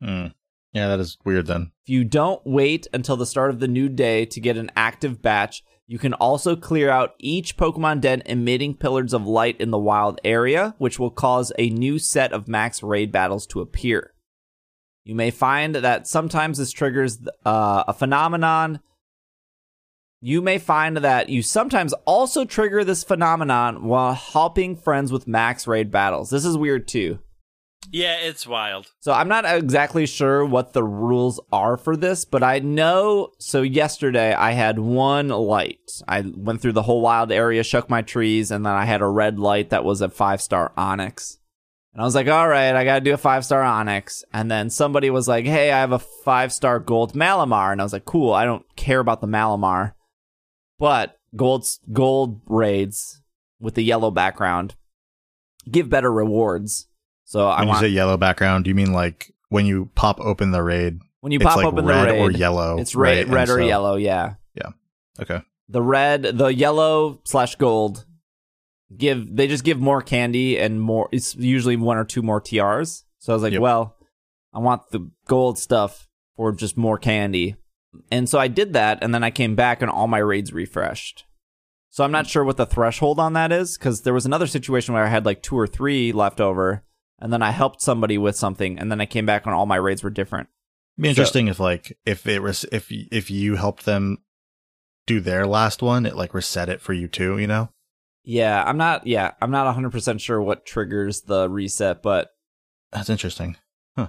[0.00, 0.26] Hmm.
[0.72, 1.70] Yeah, that is weird then.
[1.84, 5.22] If you don't wait until the start of the new day to get an active
[5.22, 9.78] batch, you can also clear out each Pokemon den emitting pillars of light in the
[9.78, 14.14] wild area, which will cause a new set of max raid battles to appear.
[15.04, 18.80] You may find that sometimes this triggers uh, a phenomenon.
[20.26, 25.66] You may find that you sometimes also trigger this phenomenon while helping friends with max
[25.66, 26.30] raid battles.
[26.30, 27.18] This is weird too.
[27.92, 28.90] Yeah, it's wild.
[29.00, 33.32] So I'm not exactly sure what the rules are for this, but I know.
[33.38, 35.90] So yesterday I had one light.
[36.08, 39.06] I went through the whole wild area, shook my trees, and then I had a
[39.06, 41.36] red light that was a five star Onix.
[41.92, 44.24] And I was like, all right, I got to do a five star Onix.
[44.32, 47.72] And then somebody was like, hey, I have a five star gold Malamar.
[47.72, 49.92] And I was like, cool, I don't care about the Malamar.
[50.78, 53.20] But gold, gold raids
[53.60, 54.74] with the yellow background
[55.70, 56.88] give better rewards.
[57.24, 60.20] So I When want you say yellow background, do you mean like when you pop
[60.20, 62.78] open the raid, when you pop like open red the raid or yellow?
[62.78, 63.34] It's red, right?
[63.34, 63.96] red or so- yellow.
[63.96, 64.34] Yeah.
[64.54, 64.70] Yeah,
[65.20, 65.40] Okay.
[65.68, 68.04] the red, the yellow slash gold
[68.96, 71.08] give they just give more candy and more.
[71.12, 73.04] It's usually one or two more TRs.
[73.18, 73.62] So I was like, Yep.
[73.62, 73.96] well,
[74.52, 77.56] I want the gold stuff for just more candy,
[78.10, 81.24] and so I did that, and then I came back and all my raids refreshed.
[81.90, 84.94] So I'm not sure what the threshold on that is because there was another situation
[84.94, 86.82] where I had like two or three left over,
[87.20, 89.76] and then I helped somebody with something, and then I came back and all my
[89.76, 90.48] raids were different.
[90.98, 94.18] Be interesting if like if it was if if you helped them
[95.06, 97.38] do their last one, it like reset it for you too.
[97.38, 97.70] You know.
[98.24, 99.06] Yeah, I'm not.
[99.06, 102.30] Yeah, I'm not 100 percent sure what triggers the reset, but
[102.90, 103.56] That's interesting.
[103.96, 104.08] Huh.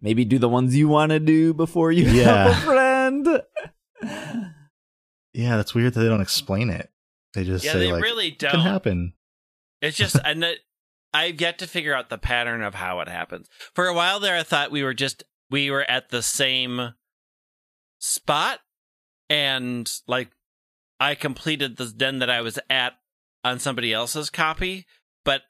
[0.00, 2.64] maybe do the ones you want to do before you Yeah.
[5.36, 5.50] Help a friend.
[5.50, 6.90] Yeah, that's weird that they don't explain it.
[7.34, 8.60] They just Yeah, say they like really it can don't.
[8.62, 9.12] happen.
[9.82, 10.60] It's just, and it-
[11.14, 13.48] I've yet to figure out the pattern of how it happens.
[13.74, 16.94] For a while there, I thought we were just we were at the same
[17.98, 18.60] spot,
[19.30, 20.30] and like
[21.00, 22.94] I completed the den that I was at
[23.44, 24.86] on somebody else's copy,
[25.24, 25.42] but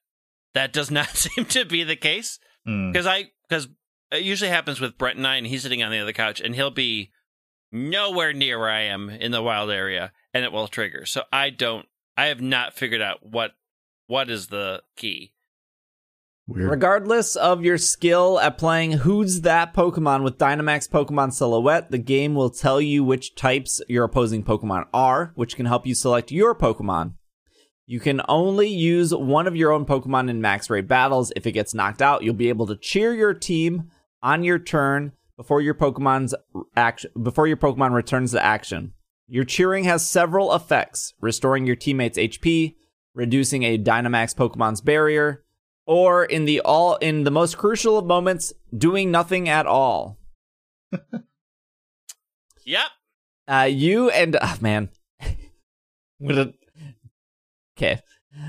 [0.55, 2.91] that does not seem to be the case Hmm.
[2.93, 3.69] because I because
[4.13, 6.55] it usually happens with Brett and I, and he's sitting on the other couch, and
[6.55, 7.11] he'll be
[7.73, 11.07] nowhere near where I am in the wild area, and it will trigger.
[11.07, 11.87] So I don't,
[12.17, 13.53] I have not figured out what
[14.07, 15.33] what is the key.
[16.49, 16.71] Weird.
[16.71, 22.37] Regardless of your skill at playing Who's That Pokemon with Dynamax Pokemon Silhouette, the game
[22.37, 26.55] will tell you which types your opposing Pokemon are, which can help you select your
[26.55, 27.15] Pokemon.
[27.85, 31.33] You can only use one of your own Pokemon in max raid battles.
[31.35, 33.91] If it gets knocked out, you'll be able to cheer your team
[34.23, 36.35] on your turn before your Pokemon's
[36.77, 38.93] action before your Pokemon returns to action.
[39.29, 42.77] Your cheering has several effects: restoring your teammates' HP,
[43.15, 45.45] reducing a Dynamax Pokemon's barrier,
[45.87, 50.19] or in the all in the most crucial of moments, doing nothing at all.
[52.67, 52.87] Yep.
[53.47, 54.89] Uh, you and oh, man,
[56.19, 56.55] What a-
[57.79, 58.01] okay.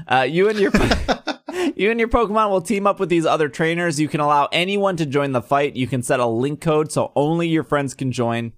[0.08, 0.72] Uh, you and your
[1.76, 4.00] you and your Pokemon will team up with these other trainers.
[4.00, 5.76] You can allow anyone to join the fight.
[5.76, 8.54] You can set a link code so only your friends can join.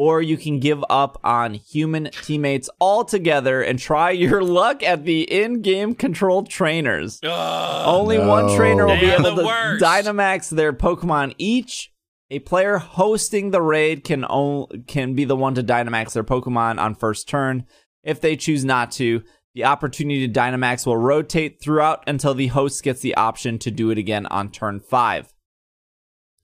[0.00, 5.22] or you can give up on human teammates altogether and try your luck at the
[5.22, 7.18] in-game control trainers.
[7.24, 7.82] Ugh.
[7.84, 8.28] Only No.
[8.28, 9.82] one trainer will be They're able the to worst.
[9.84, 11.90] Dynamax their Pokemon each.
[12.30, 16.78] A player hosting the raid can only, can be the one to Dynamax their Pokemon
[16.78, 17.64] on first turn.
[18.04, 19.22] If they choose not to,
[19.58, 23.90] the opportunity to Dynamax will rotate throughout until the host gets the option to do
[23.90, 25.34] it again on turn 5.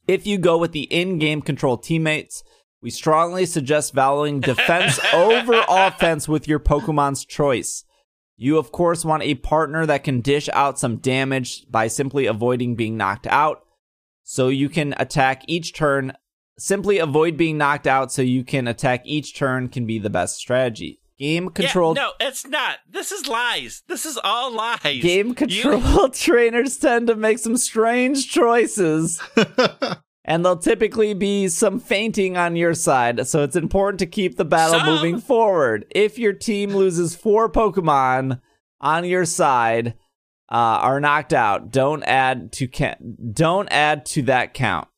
[0.09, 2.43] If you go with the in-game control teammates,
[2.82, 7.85] we strongly suggest valuing defense over offense with your Pokemon's choice.
[8.36, 12.74] You, of course, want a partner that can dish out some damage by simply avoiding
[12.74, 13.61] being knocked out.
[14.24, 16.15] So you can attack each turn.
[16.59, 20.36] Simply avoid being knocked out so you can attack each turn can be the best
[20.36, 20.99] strategy.
[21.19, 22.78] Game control Yeah, no, it's not.
[22.89, 23.82] This is lies.
[23.86, 25.01] This is all lies.
[25.01, 29.23] game control trainers tend to make some strange choices.
[30.24, 34.45] and there'll typically be some fainting on your side, so it's important to keep the
[34.45, 34.86] battle Some.
[34.86, 35.86] moving forward.
[35.95, 38.41] If your team loses four Pokemon
[38.81, 39.95] on your side,
[40.51, 42.97] uh, are knocked out, don't add to ca-
[43.32, 44.89] don't add to that count.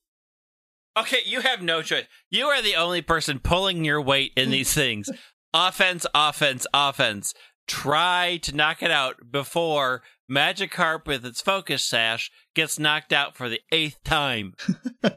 [0.97, 2.05] Okay, you have no choice.
[2.31, 5.11] You are the only person pulling your weight in these things.
[5.57, 7.35] Offense, offense, offense.
[7.67, 13.49] Try to knock it out before Magikarp with its focus sash gets knocked out for
[13.49, 14.55] the eighth time.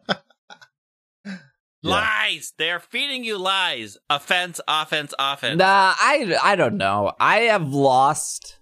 [1.83, 2.53] Lies!
[2.57, 3.97] They're feeding you lies.
[4.09, 5.59] Offense, offense, offense.
[5.59, 7.13] Nah, I I don't know.
[7.19, 8.57] I have lost.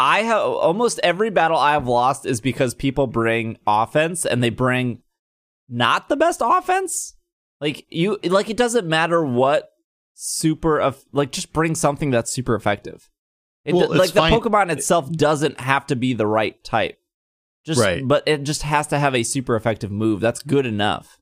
[0.00, 4.50] I have almost every battle I have lost is because people bring offense and they
[4.50, 5.02] bring
[5.68, 7.14] not the best offense.
[7.60, 9.71] Like you, like it doesn't matter what
[10.14, 13.08] super of like just bring something that's super effective.
[13.64, 16.98] It, Well, it's like the fine- Pokemon itself doesn't have to be the right type.
[17.64, 18.06] Just Right.
[18.06, 20.20] but it just has to have a super effective move.
[20.20, 21.18] That's good enough.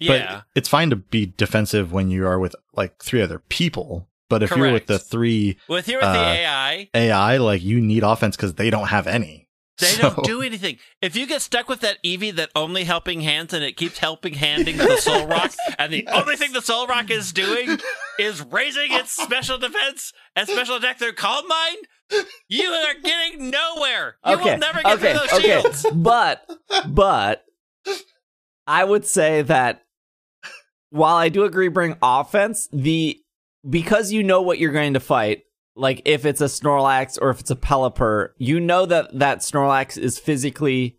[0.00, 0.08] yeah.
[0.38, 4.08] But it's fine to be defensive when you are with like three other people.
[4.28, 7.80] But if you're with the three With here with the uh, AI, AI, like you
[7.80, 9.45] need offense because they don't have any.
[9.78, 10.78] They So- don't do anything.
[11.02, 14.34] If you get stuck with that Eevee that only helping hands and it keeps helping
[14.34, 17.78] handing the Soul Rock, and the only thing the Solrock is doing
[18.18, 21.76] is raising its special defense and special attack through Calm Mind,
[22.48, 24.16] you are getting nowhere.
[24.26, 25.60] You will never get okay, through those okay.
[25.60, 25.86] shields.
[25.92, 26.48] But
[26.88, 27.44] but
[28.66, 29.82] I would say that
[30.90, 33.20] while I do agree bring offense, the
[33.68, 35.42] because you know what you're going to fight,
[35.76, 39.98] like if it's a Snorlax or if it's a Pelipper, you know that that Snorlax
[39.98, 40.96] is physically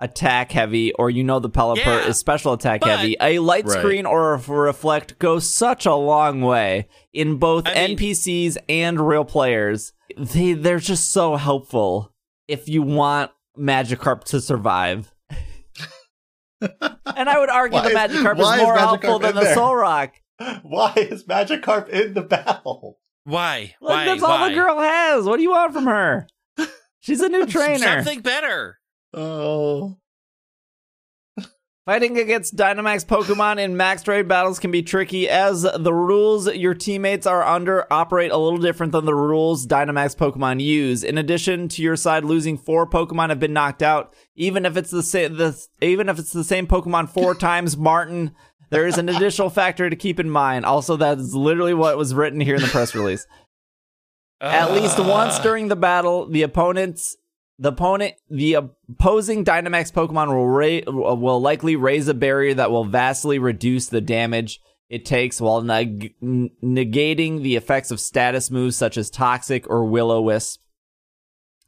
[0.00, 3.16] attack heavy or you know the Pelipper Yeah, is special attack but- heavy.
[3.20, 3.78] A light Right.
[3.78, 9.00] screen or a reflect goes such a long way in both I mean- NPCs and
[9.00, 9.92] real players.
[10.16, 12.12] They they're just so helpful
[12.46, 15.12] if you want Magikarp to survive.
[16.60, 19.36] and I would argue Why the is- Magikarp is is more Magikarp helpful than in
[19.36, 19.56] the there?
[19.56, 20.10] Solrock.
[20.62, 22.98] Why is Magikarp in the battle?
[23.24, 23.74] Why?
[23.80, 24.04] Look, Why?
[24.04, 24.28] that's Why?
[24.42, 25.24] all the girl has.
[25.24, 26.26] What do you want from her?
[27.00, 28.02] She's a new trainer.
[28.02, 28.78] Something better.
[29.12, 29.96] Oh,
[31.86, 36.72] Fighting against Dynamax Pokemon in max raid battles can be tricky as the rules your
[36.72, 41.04] teammates are under operate a little different than the rules Dynamax Pokemon use.
[41.04, 44.90] In addition to your side losing four Pokemon have been knocked out, even if it's
[44.90, 48.34] the same, the, even if it's the same Pokemon four times, Martin,
[48.74, 50.64] there is an additional factor to keep in mind.
[50.64, 53.26] Also, that is literally what was written here in the press release.
[54.40, 57.16] At least once during the battle, the opponents,
[57.58, 62.84] the opponent, the opposing Dynamax Pokemon will ra- will likely raise a barrier that will
[62.84, 64.60] vastly reduce the damage
[64.90, 70.60] it takes while neg- negating the effects of status moves such as Toxic or Will-O-Wisp.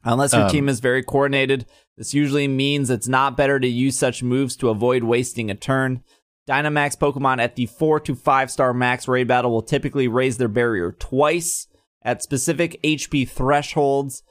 [0.03, 1.65] Unless your Um, team is very coordinated,
[1.97, 6.03] this usually means it's not better to use such moves to avoid wasting a turn.
[6.47, 10.47] Dynamax Pokemon at the 4 to 5 star max raid battle will typically raise their
[10.47, 11.67] barrier twice
[12.03, 14.23] at specific HP thresholds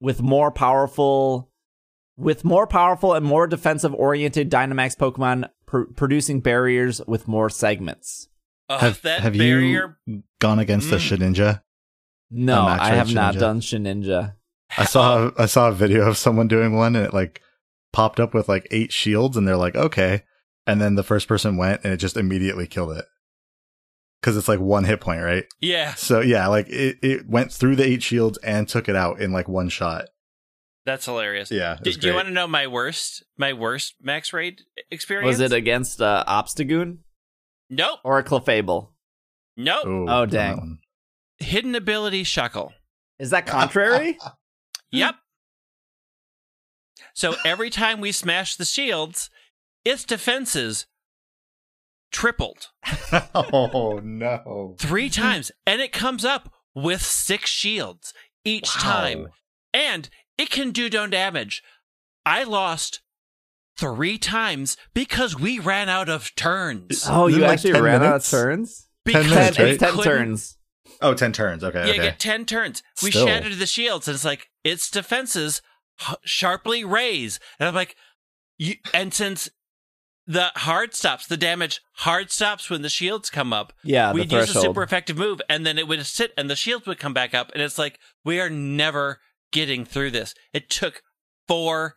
[0.00, 1.50] with more powerful
[2.16, 8.28] with more powerful and more defensive oriented Dynamax Pokemon pr- producing barriers with more segments.
[8.68, 9.98] Oh, have that have barrier.
[10.06, 11.00] you gone against the Mm.
[12.30, 14.34] No, A max I raid have not done Shedinja.
[14.76, 17.40] I saw I saw a video of someone doing one and it like
[17.92, 20.24] popped up with like eight shields and they're like okay,
[20.68, 23.04] and then the first person went and it just immediately killed it
[24.20, 25.44] because it's like one hit point, right?
[25.60, 29.20] Yeah, So yeah, like it it went through the eight shields and took it out
[29.20, 30.06] in like one shot.
[30.84, 31.50] that's hilarious.
[31.50, 35.26] Yeah, it Do, do you want to know my worst, my worst max raid experience?
[35.26, 36.98] Was it against uh, Obstagoon
[37.68, 38.90] nope, or a Clefable?
[39.56, 39.86] nope.
[39.86, 40.78] Ooh, Oh, dang.
[41.38, 42.72] Hidden ability Shuckle.
[43.18, 44.18] Is that contrary?
[44.90, 45.16] Yep.
[47.14, 49.28] So every time we smash the shields,
[49.84, 50.86] its defenses
[52.10, 52.68] tripled
[53.34, 54.76] oh no.
[54.78, 58.12] three times, and it comes up with six shields
[58.44, 59.28] each time,
[59.72, 61.62] and it can do no damage.
[62.24, 63.00] I lost
[63.76, 67.06] three times because we ran out of turns.
[67.08, 68.88] Oh, Isn't you like actually 10 ran out of turns?
[69.04, 70.58] Because minutes, ten, we it's ten turns.
[71.00, 71.62] Oh, 10 turns.
[71.62, 71.84] Okay.
[71.86, 72.02] You okay.
[72.02, 72.82] get 10 turns.
[73.02, 73.26] We Still.
[73.26, 75.62] shattered the shields, and it's like, its defenses
[76.24, 77.38] sharply raise.
[77.58, 77.96] And I'm like,
[78.58, 79.48] you, and since
[80.28, 84.54] the hard stops, the damage hard stops when the shields come up, Yeah, we'd use
[84.54, 87.32] a super effective move, and then it would sit, and the shields would come back
[87.34, 89.20] up, and it's like, we are never
[89.52, 90.34] getting through this.
[90.52, 91.02] It took
[91.48, 91.94] four,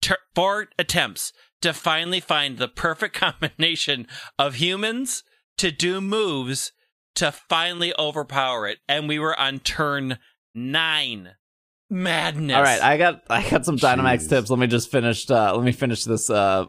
[0.00, 4.06] tur four attempts to finally find the perfect combination
[4.38, 5.24] of humans
[5.58, 6.70] to do moves
[7.16, 10.18] to finally overpower it, and we were on turn
[10.54, 11.30] nine.
[11.90, 12.56] Madness.
[12.56, 14.28] All right, I got I got some Dynamax Jeez.
[14.30, 14.50] tips.
[14.50, 15.28] Let me just finish.
[15.28, 16.64] Uh, let me finish this uh,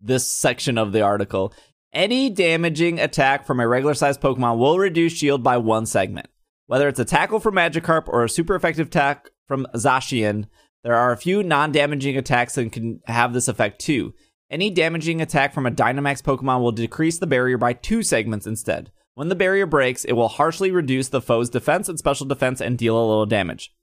[0.00, 1.52] this section of the article.
[1.92, 6.28] Any damaging attack from a regular sized Pokemon will reduce shield by one segment.
[6.66, 10.48] Whether it's a tackle from Magikarp or a super effective attack from Zacian,
[10.84, 14.14] there are a few non damaging attacks that can have this effect too.
[14.50, 18.90] Any damaging attack from a Dynamax Pokemon will decrease the barrier by two segments instead.
[19.14, 22.78] When the barrier breaks, it will harshly reduce the foe's defense and special defense and
[22.78, 23.74] deal a little damage.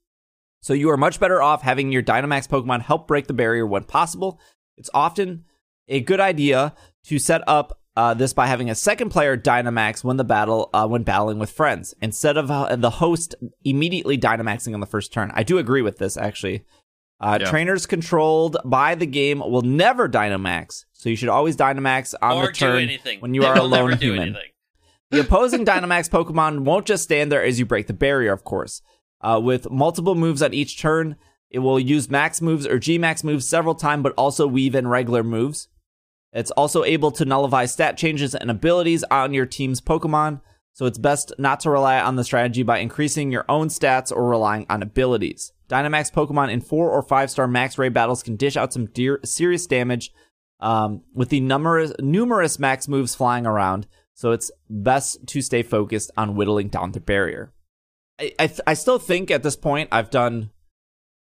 [0.62, 3.84] So you are much better off having your Dynamax Pokemon help break the barrier when
[3.84, 4.40] possible.
[4.76, 5.44] It's often
[5.88, 10.16] a good idea to set up uh, this by having a second player Dynamax when
[10.18, 13.34] the battle uh, when battling with friends instead of uh, the host
[13.64, 15.30] immediately Dynamaxing on the first turn.
[15.34, 16.64] I do agree with this actually.
[17.18, 17.48] Uh, Yeah.
[17.48, 22.46] Trainers controlled by the game will never Dynamax, so you should always Dynamax on or
[22.48, 22.90] the turn
[23.20, 24.22] when you They are a will never lone do human.
[24.28, 24.50] anything.
[25.10, 28.82] The opposing Dynamax Pokemon won't just stand there as you break the barrier, of course.
[29.22, 31.16] Uh, with multiple moves on each turn,
[31.48, 34.86] it will use max moves or G max moves several times, but also weave in
[34.86, 35.68] regular moves.
[36.36, 40.42] It's also able to nullify stat changes and abilities on your team's Pokemon,
[40.74, 44.28] so it's best not to rely on the strategy by increasing your own stats or
[44.28, 45.54] relying on abilities.
[45.70, 49.18] Dynamax Pokemon in four or five star max ray battles can dish out some dear,
[49.24, 50.12] serious damage
[50.60, 56.10] um, with the numerous, numerous max moves flying around, so it's best to stay focused
[56.18, 57.54] on whittling down the barrier.
[58.20, 60.50] I, I, th- I still think at this point I've done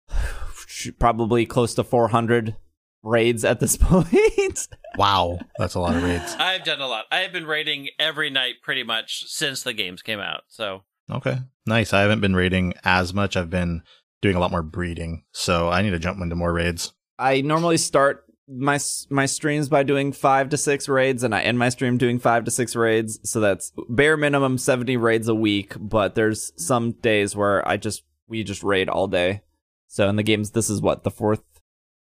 [1.01, 2.55] probably close to 400
[3.03, 4.69] raids at this point.
[4.97, 5.39] Wow.
[5.59, 6.35] That's a lot of raids.
[6.39, 7.07] I've done a lot.
[7.11, 10.43] I have been raiding every night pretty much since the games came out.
[10.49, 11.39] So Okay.
[11.67, 11.93] Nice.
[11.93, 13.37] I haven't been raiding as much.
[13.37, 13.83] I've been
[14.21, 15.25] doing a lot more breeding.
[15.33, 16.93] So I need to jump into more raids.
[17.19, 18.79] I normally start my
[19.11, 22.45] my streams by doing five to six raids, and I end my stream doing five
[22.45, 23.19] to six raids.
[23.29, 25.75] So that's bare minimum seventy raids a week.
[25.79, 29.43] But there's some days where I just we just raid all day.
[29.89, 31.43] So in the games, this is what the fourth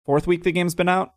[0.04, 1.14] fourth week the game's been out.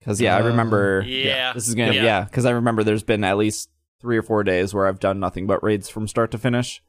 [0.00, 2.02] Because yeah, I Uh, remember yeah, this is gonna Yeah.
[2.04, 2.24] yeah.
[2.24, 3.70] Because I remember there's been at least
[4.00, 6.82] three or four days where I've done nothing but raids from start to finish,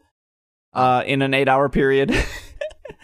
[0.74, 2.10] uh, in an eight hour period.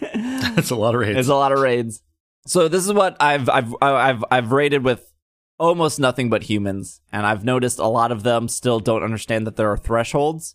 [0.14, 1.18] That's a lot of raids.
[1.18, 2.02] It's a lot of raids.
[2.46, 5.12] So this is what I've I've I've I've raided with
[5.58, 9.56] almost nothing but humans, and I've noticed a lot of them still don't understand that
[9.56, 10.54] there are thresholds.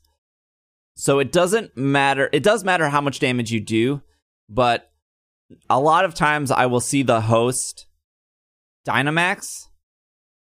[0.95, 2.29] So it doesn't matter.
[2.33, 4.01] It does matter how much damage you do,
[4.49, 4.91] but
[5.69, 7.87] a lot of times I will see the host
[8.87, 9.67] Dynamax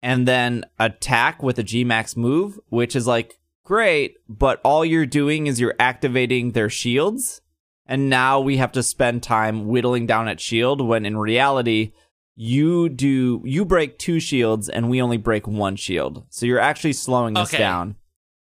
[0.01, 5.47] and then attack with a Gmax move, which is like great, but all you're doing
[5.47, 7.41] is you're activating their shields.
[7.85, 11.93] And now we have to spend time whittling down at shield when in reality,
[12.35, 16.25] you do you break two shields and we only break one shield.
[16.29, 17.95] So you're actually slowing us down.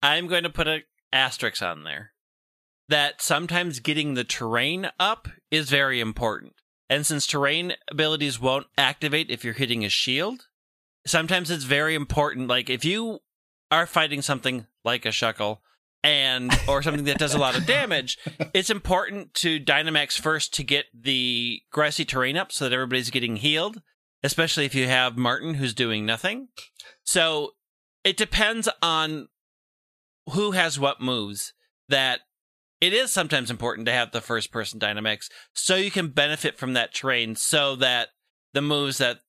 [0.01, 2.11] I'm going to put an asterisk on there
[2.89, 6.53] that sometimes getting the terrain up is very important.
[6.89, 10.47] And since terrain abilities won't activate if you're hitting a shield,
[11.07, 12.47] sometimes it's very important.
[12.47, 13.19] Like if you
[13.71, 15.59] are fighting something like a shuckle
[16.03, 18.19] and or something that does a lot of damage,
[18.53, 23.37] it's important to Dynamax first to get the grassy terrain up so that everybody's getting
[23.37, 23.81] healed,
[24.23, 26.49] especially if you have Martin who's doing nothing.
[27.03, 27.53] So
[28.03, 29.29] it depends on
[30.31, 31.53] who has what moves
[31.89, 32.21] that
[32.85, 36.73] it is sometimes important to have the first person Dynamax so you can benefit from
[36.73, 38.09] that terrain so that
[38.53, 39.21] the moves that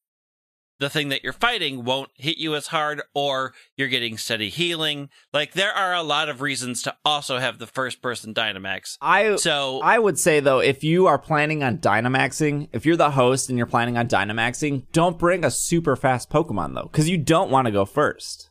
[0.79, 5.09] the thing that you're fighting won't hit you as hard or you're getting steady healing
[5.33, 9.37] like there are a lot of reasons to also have the first person dynamax I
[9.37, 13.49] so I would say though, if you are planning on Dynamaxing, if you're the host
[13.49, 17.51] and you're planning on Dynamaxing, don't bring a super fast Pokemon though, because you don't
[17.51, 18.51] want to go first.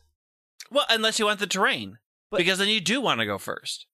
[0.70, 1.98] Well, unless you want the terrain,
[2.30, 3.86] But- because then you do want to go first.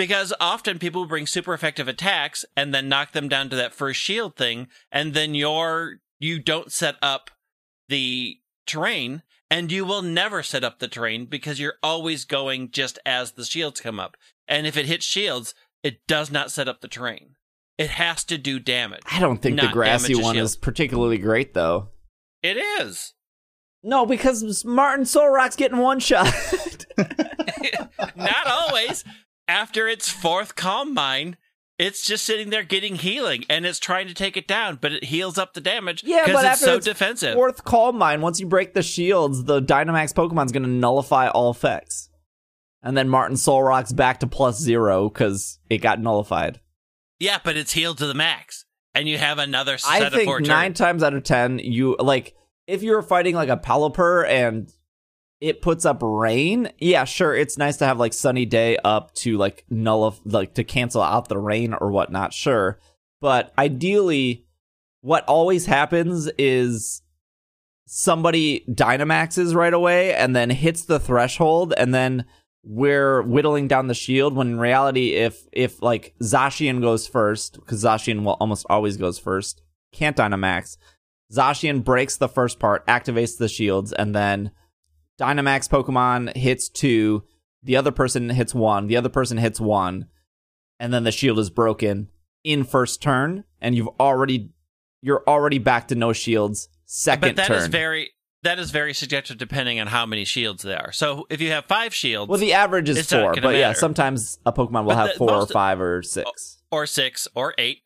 [0.00, 4.00] Because often people bring super effective attacks and then knock them down to that first
[4.00, 7.30] shield thing, and then you're you don't set up
[7.90, 12.98] the terrain, and you will never set up the terrain because you're always going just
[13.04, 14.16] as the shields come up.
[14.48, 17.34] And if it hits shields, it does not set up the terrain.
[17.76, 19.02] It has to do damage.
[19.12, 20.46] I don't think the grassy one shield.
[20.46, 21.90] is particularly great though.
[22.42, 23.12] It is.
[23.82, 26.32] No, because Martin Solrock's getting one shot.
[28.16, 29.04] Not always.
[29.50, 31.36] After its fourth calm mind,
[31.76, 35.02] it's just sitting there getting healing, and it's trying to take it down, but it
[35.02, 37.34] heals up the damage yeah, because but it's so its defensive.
[37.34, 41.50] fourth calm mind, once you break the shields, the Dynamax Pokemon's going to nullify all
[41.50, 42.10] effects.
[42.80, 46.60] And then Martin Solrock's back to plus zero because it got nullified.
[47.18, 50.26] Yeah, but it's healed to the max, and you have another set I of think
[50.26, 50.78] four nine turns.
[50.78, 52.36] times out of ten, you like
[52.68, 54.72] if you're fighting like a Pelipper and
[55.40, 56.70] it puts up rain.
[56.78, 60.54] Yeah, sure, it's nice to have like sunny day up to like null nullify, like
[60.54, 62.32] to cancel out the rain or whatnot.
[62.32, 62.78] Sure,
[63.20, 64.46] but ideally,
[65.00, 67.02] what always happens is
[67.86, 72.24] somebody Dynamaxes right away and then hits the threshold and then
[72.62, 77.82] we're whittling down the shield when in reality if if like Zacian goes first because
[77.82, 79.62] Zacian will almost always goes first
[79.92, 80.76] can't Dynamax
[81.32, 84.52] Zacian breaks the first part activates the shields and then
[85.20, 87.24] Dynamax Pokemon hits two
[87.62, 90.06] the other person hits one the other person hits one
[90.78, 92.08] and then the shield is broken
[92.42, 94.50] in first turn and you've already
[95.02, 98.10] you're already back to no shields second But that is turn very
[98.42, 100.92] that is very subjective depending on how many shields there are.
[100.92, 104.52] So if you have five shields, Well, the average is four, but yeah, sometimes a
[104.54, 106.62] Pokemon will But have the- four or five or six.
[106.70, 107.82] or six or eight,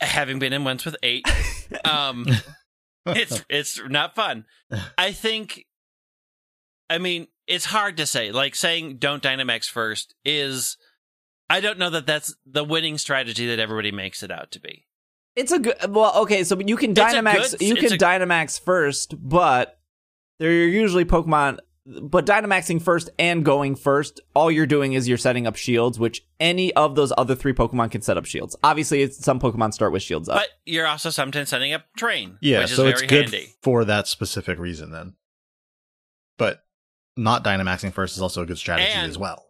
[0.00, 1.26] having been in ones with eight,
[1.84, 2.26] um,
[3.06, 4.44] it's it's not fun.
[4.96, 5.66] I think.
[6.90, 8.32] I mean, it's hard to say.
[8.32, 10.76] Like saying "don't Dynamax first is.
[11.48, 14.86] I don't know that that's the winning strategy that everybody makes it out to be.
[15.36, 15.76] It's a good.
[15.88, 17.52] Well, okay, so you can Dynamax.
[17.52, 19.78] good- you can a- Dynamax first, but
[20.38, 21.58] they're usually Pokemon.
[21.86, 26.22] But Dynamaxing first and going first, all you're doing is you're setting up shields, which
[26.38, 28.54] any of those other three Pokemon can set up shields.
[28.62, 30.36] Obviously, it's, some Pokemon start with shields up.
[30.36, 33.54] But you're also sometimes setting up train, Yeah, which is so very it's good handy.
[33.62, 35.14] for that specific reason then.
[36.38, 36.62] But
[37.16, 39.46] not Dynamaxing first is also a good strategy And- as well.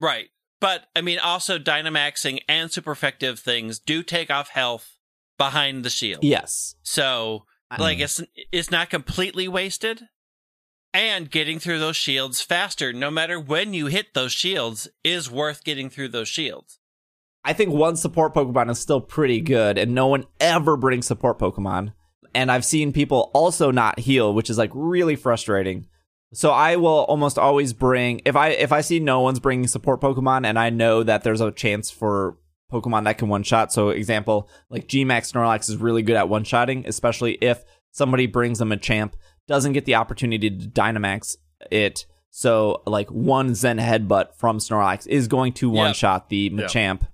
[0.00, 0.28] Right.
[0.60, 4.96] But I mean also Dynamaxing and super effective things do take off health
[5.38, 6.22] behind the shield.
[6.24, 7.44] yes, So
[7.78, 10.02] like it's it's not completely wasted.
[10.92, 15.64] And getting through those shields faster, no matter when you hit those shields, is worth
[15.64, 16.78] getting through those shields.
[17.44, 21.38] I think one support Pokemon is still pretty good, and no one ever brings support
[21.40, 21.94] Pokemon.
[22.32, 25.88] And I've seen people also not heal, which is like really frustrating.
[26.34, 30.00] So I will almost always bring if I if I see no one's bringing support
[30.00, 32.36] Pokemon, and I know that there's a chance for
[32.72, 33.72] Pokemon that can one shot.
[33.72, 38.58] So example, like Gmax Snorlax is really good at one shotting, especially if somebody brings
[38.58, 39.12] the Machamp,
[39.46, 41.36] doesn't get the opportunity to Dynamax
[41.70, 42.06] it.
[42.30, 47.06] So like one Zen Headbutt from Snorlax is going to one shot the Machamp.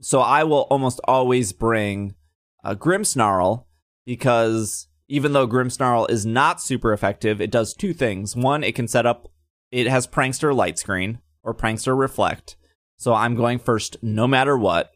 [0.00, 2.16] So I will almost always bring
[2.64, 3.66] a Grimmsnarl
[4.04, 8.34] because even though Grimmsnarl is not super effective, it does two things.
[8.34, 9.28] One, it can set up
[9.74, 12.54] it has Prankster Light Screen or Prankster Reflect.
[12.96, 14.92] So I'm going first no matter what.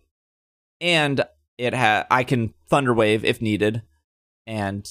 [0.80, 1.20] And
[1.58, 3.82] it ha I can Thunder Wave if needed.
[4.46, 4.88] And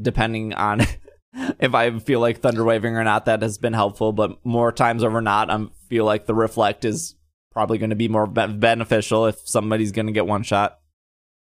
[0.00, 0.80] depending on
[1.60, 4.12] if I feel like Thunder Waving or not, that has been helpful.
[4.12, 7.14] But more times over not, I feel like the Reflect is
[7.52, 10.78] probably going to be more be- beneficial if somebody's going to get one shot.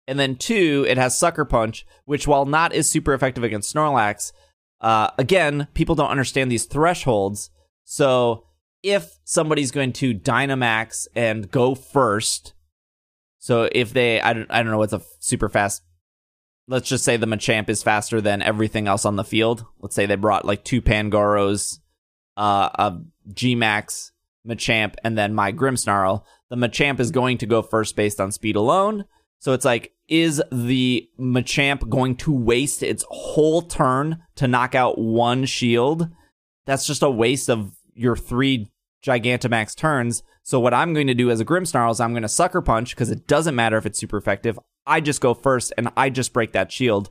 [0.08, 4.32] And then two, it has Sucker Punch, which while not is super effective against Snorlax,
[4.82, 7.50] uh, again, people don't understand these thresholds.
[7.86, 8.46] So
[8.84, 12.54] if somebody's going to Dynamax and go first,
[13.40, 15.82] so if they, I don't, I don't know what's a super fast.
[16.68, 19.66] Let's just say the Machamp is faster than everything else on the field.
[19.80, 21.80] Let's say they brought like two Pangoros,
[22.38, 23.00] uh, a
[23.34, 24.12] Gmax,
[24.48, 26.24] Machamp, and then my Grimmsnarl.
[26.50, 29.06] The Machamp is going to go first based on speed alone.
[29.40, 34.98] So it's like, is the Machamp going to waste its whole turn to knock out
[34.98, 36.10] one shield?
[36.66, 38.72] That's just a waste of your three
[39.06, 40.24] Gigantamax turns.
[40.44, 42.96] So what I'm going to do as a Grimmsnarl is I'm going to Sucker Punch
[42.96, 44.60] because it doesn't matter if it's super effective.
[44.86, 47.10] I just go first and I just break that shield.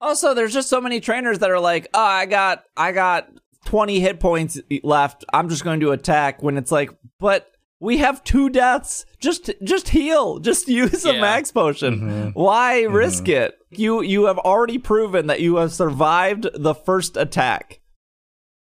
[0.00, 3.28] Also, there's just so many trainers that are like, "Oh, I got I got
[3.66, 5.24] 20 hit points left.
[5.32, 6.90] I'm just going to attack." When it's like,
[7.20, 7.51] "But
[7.82, 9.04] we have two deaths.
[9.18, 10.38] Just just heal.
[10.38, 12.00] Just use a max potion.
[12.00, 12.40] Mm-hmm.
[12.40, 12.94] Why mm-hmm.
[12.94, 13.58] risk it?
[13.70, 17.80] You you have already proven that you have survived the first attack.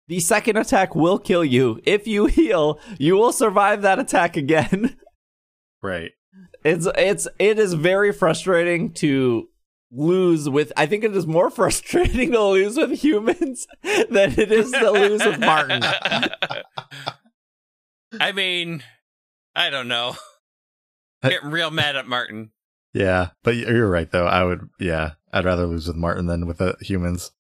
[0.08, 1.82] The second attack will kill you.
[1.84, 4.96] If you heal, you will survive that attack again."
[5.84, 6.10] Right.
[6.66, 9.48] it's it's it is very frustrating to
[9.92, 10.74] lose with.
[10.76, 15.24] I think it is more frustrating to lose with humans than it is to lose
[15.24, 15.84] with Martin.
[18.20, 18.84] I mean,
[19.58, 20.16] I don't know.
[21.24, 22.52] I- Getting real mad at Martin.
[22.94, 24.26] Yeah, but you're right though.
[24.28, 27.32] I would, yeah, I'd rather lose with Martin than with the humans.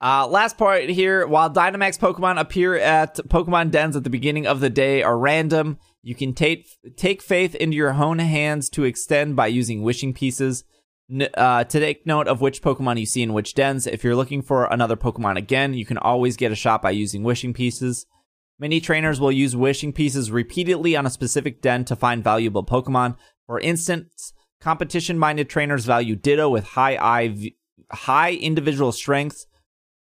[0.00, 1.26] Uh, last part here.
[1.26, 5.78] While Dynamax Pokemon appear at Pokemon dens at the beginning of the day are random,
[6.02, 6.66] you can take
[6.96, 10.64] take faith into your own hands to extend by using wishing pieces.
[11.36, 13.86] Uh, to take note of which Pokemon you see in which dens.
[13.86, 17.22] If you're looking for another Pokemon again, you can always get a shot by using
[17.22, 18.06] wishing pieces.
[18.62, 23.16] Many trainers will use wishing pieces repeatedly on a specific den to find valuable Pokemon.
[23.48, 27.54] For instance, competition-minded trainers value Ditto with high IV,
[27.90, 29.46] high individual strength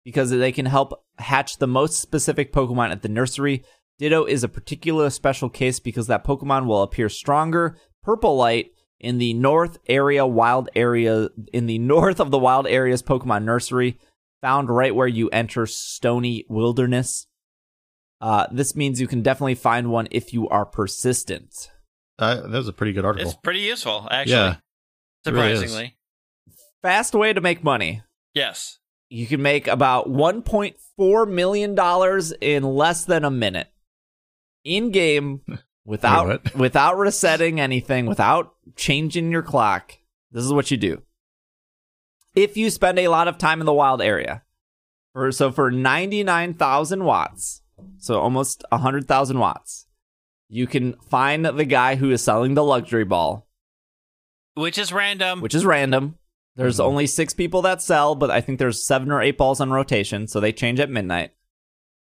[0.04, 3.64] because they can help hatch the most specific Pokemon at the nursery.
[3.98, 9.16] Ditto is a particular special case because that Pokemon will appear stronger, purple light, in
[9.16, 13.98] the north area wild area in the north of the wild areas Pokemon nursery,
[14.42, 17.26] found right where you enter Stony Wilderness.
[18.24, 21.70] Uh, this means you can definitely find one if you are persistent.
[22.18, 23.28] Uh, that was a pretty good article.
[23.28, 24.32] It's pretty useful, actually.
[24.32, 24.56] Yeah,
[25.26, 25.54] it really.
[25.56, 25.96] Surprisingly.
[26.80, 28.02] Fast way to make money.
[28.32, 28.78] Yes.
[29.10, 33.68] You can make about 1.4 million dollars in less than a minute
[34.64, 35.42] in game
[35.84, 39.98] without without resetting anything, without changing your clock.
[40.32, 41.02] This is what you do.
[42.34, 44.44] If you spend a lot of time in the wild area,
[45.12, 47.60] for so for 99,000 watts,
[47.98, 49.86] so almost 100,000 watts,
[50.48, 53.46] you can find the guy who is selling the luxury ball
[54.54, 55.40] Which is random.
[55.40, 56.18] which is random.
[56.56, 56.84] There's Mhm.
[56.84, 60.28] only six people that sell, but I think there's seven or eight balls on rotation,
[60.28, 61.32] so they change at midnight.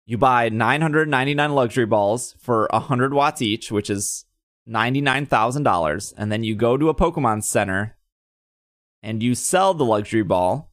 [0.07, 4.25] You buy 999 luxury balls for 100 watts each, which is
[4.67, 7.99] $99,000, and then you go to a Pokemon Center
[9.03, 10.73] and you sell the luxury ball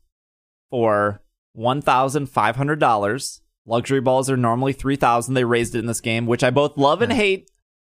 [0.70, 1.22] for
[1.54, 3.42] $1,500.
[3.66, 7.02] Luxury balls are normally 3000 They raised it in this game, which I both love
[7.02, 7.50] and hate.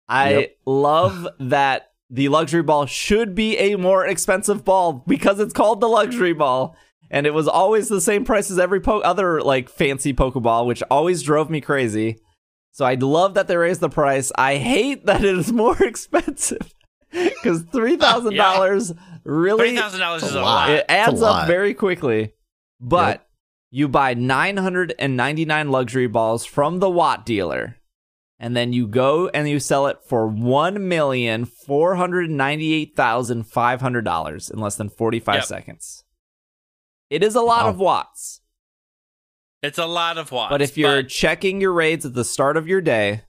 [0.09, 0.57] I Yep.
[0.67, 5.89] love that the luxury ball should be a more expensive ball because it's called the
[5.89, 6.77] luxury ball.
[7.11, 10.83] And it was always the same price as every po- other like fancy Pokeball, which
[10.91, 12.19] always drove me crazy.
[12.73, 14.31] So I love that they raised the price.
[14.37, 16.75] I hate that it is more expensive
[17.13, 18.93] because three thousand dollars
[19.25, 20.69] really Three thousand dollars is a a lot.
[20.69, 20.71] lot.
[20.71, 22.35] it adds a up very quickly.
[22.81, 23.26] But Yep.
[23.77, 27.77] You buy 999 luxury balls from the Watt dealer.
[28.39, 33.45] And then you go and you sell it for one million four hundred ninety-eight thousand
[33.45, 35.45] five hundred dollars in less than forty-five Yep.
[35.45, 36.05] seconds.
[37.11, 37.71] It is a lot Wow.
[37.71, 38.41] of watts,
[39.63, 40.51] It's a lot of watts.
[40.51, 43.23] but if you're but checking your raids at the start of your day,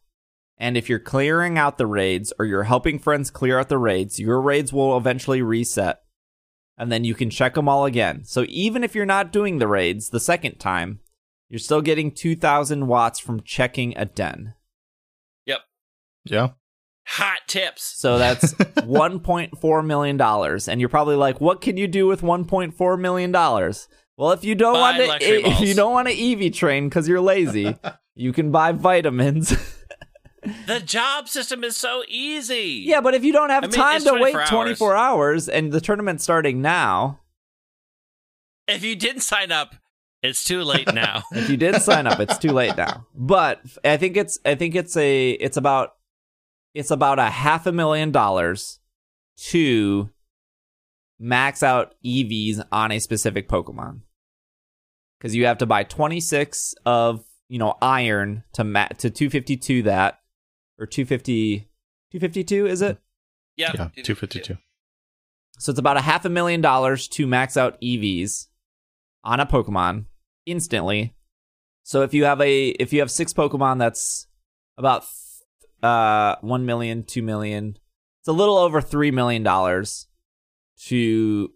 [0.57, 4.19] and if you're clearing out the raids or you're helping friends clear out the raids,
[4.19, 5.99] your raids will eventually reset.
[6.77, 8.23] And then you can check them all again.
[8.23, 10.99] So even if you're not doing the raids the second time,
[11.49, 14.53] you're still getting 2,000 watts from checking a den.
[15.45, 15.59] Yep.
[16.25, 16.49] Yeah.
[17.07, 17.81] hot tips.
[17.83, 20.21] So that's $1.4 million.
[20.69, 23.31] And you're probably like, what can you do with $1.4 million?
[23.31, 26.89] Well, if you don't Buy want to, luxury if you don't want to EV train
[26.89, 27.75] because you're lazy,
[28.15, 29.55] you can buy vitamins.
[30.65, 32.83] The job system is so easy.
[32.85, 34.49] Yeah, but if you don't have I mean, time to wait 24 hours.
[34.49, 37.19] 24 hours and the tournament's starting now,
[38.67, 39.75] If you didn't sign up,
[40.23, 41.23] it's too late now.
[41.31, 43.05] if you did sign up, it's too late now.
[43.15, 45.93] But I think it's I think it's a it's about
[46.73, 48.79] it's about a half a million dollars
[49.49, 50.09] to
[51.19, 54.01] max out EVs on a specific Pokemon.
[55.21, 60.19] Cuz you have to buy 26 of, you know, iron to ma- to 252 that
[60.79, 61.69] or 250
[62.11, 62.97] 252 is it?
[63.57, 63.71] yeah.
[63.95, 64.03] Yeah.
[64.03, 64.57] 252.
[65.59, 68.47] So it's about a half a million dollars to max out EVs
[69.23, 70.05] on a Pokemon
[70.45, 71.15] instantly.
[71.83, 74.27] So if you have a if you have six Pokemon, that's
[74.77, 75.05] about
[75.81, 77.77] uh one million, two million.
[78.21, 80.07] It's a little over three million dollars
[80.85, 81.51] to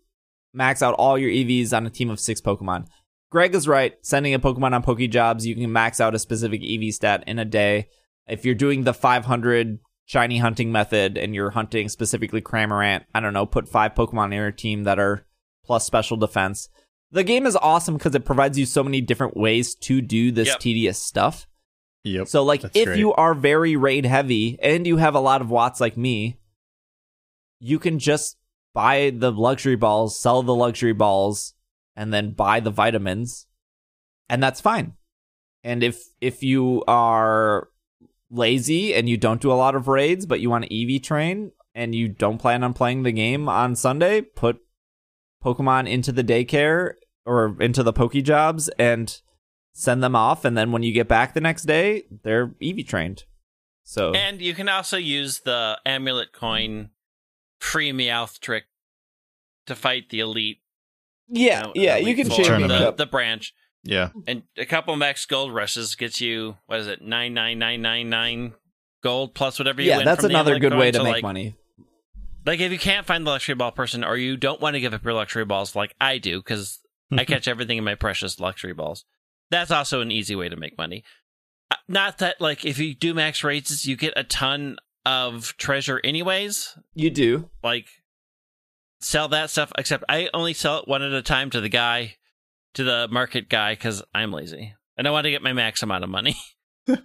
[0.54, 2.88] max out all your EVs on a team of six Pokemon.
[3.30, 3.94] Greg is right.
[4.02, 7.46] Sending a Pokemon on Pokejobs, you can max out a specific EV stat in a
[7.46, 7.88] day.
[8.28, 13.34] If you're doing the 500 shiny hunting method and you're hunting specifically Cramorant, I don't
[13.34, 15.26] know, put five Pokemon in your team that are
[15.66, 16.70] plus special defense.
[17.12, 20.48] The game is awesome because it provides you so many different ways to do this
[20.50, 20.60] Yep.
[20.60, 21.48] tedious stuff.
[22.04, 22.28] Yep.
[22.28, 23.00] So, like, That's if great.
[23.00, 26.38] you are very raid heavy and you have a lot of watts like me,
[27.60, 28.38] you can just
[28.74, 31.54] buy the luxury balls, sell the luxury balls,
[31.96, 33.46] and then buy the vitamins,
[34.30, 34.94] and that's fine.
[35.64, 37.68] And if if you are
[38.32, 41.52] lazy and you don't do a lot of raids, but you want to EV train
[41.76, 44.60] and you don't plan on playing the game on Sunday, put
[45.44, 46.94] Pokemon into the daycare
[47.26, 49.22] or into the Poke Jobs and
[49.74, 53.24] send them off, and then when you get back the next day, they're EV trained.
[53.84, 56.90] So And you can also use the amulet coin
[57.60, 58.66] free Meowth trick
[59.68, 60.60] to fight the elite.
[61.30, 62.98] yeah, know, yeah, elite you can for change the, up.
[62.98, 63.54] the branch.
[63.84, 64.10] Yeah.
[64.28, 68.10] And a couple max gold rushes gets you what is it, nine nine nine nine
[68.10, 68.54] nine
[69.04, 71.14] gold plus whatever you Yeah, win that's from another amulet good way to So, make
[71.14, 71.56] like, money.
[72.46, 74.94] Like if you can't find the luxury ball person, or you don't want to give
[74.94, 76.80] up your luxury balls, like I do, because
[77.12, 79.06] I catch everything in my precious luxury balls.
[79.50, 81.04] That's also an easy way to make money.
[81.70, 86.00] Uh, Not that like if you do max raises, you get a ton of treasure
[86.04, 86.78] anyways.
[86.94, 87.50] You do.
[87.64, 87.88] Like
[89.00, 89.72] sell that stuff.
[89.78, 92.16] Except I only sell it one at a time to the guy,
[92.76, 96.04] to the market guy, because I'm lazy and I want to get my max amount
[96.04, 96.36] of money.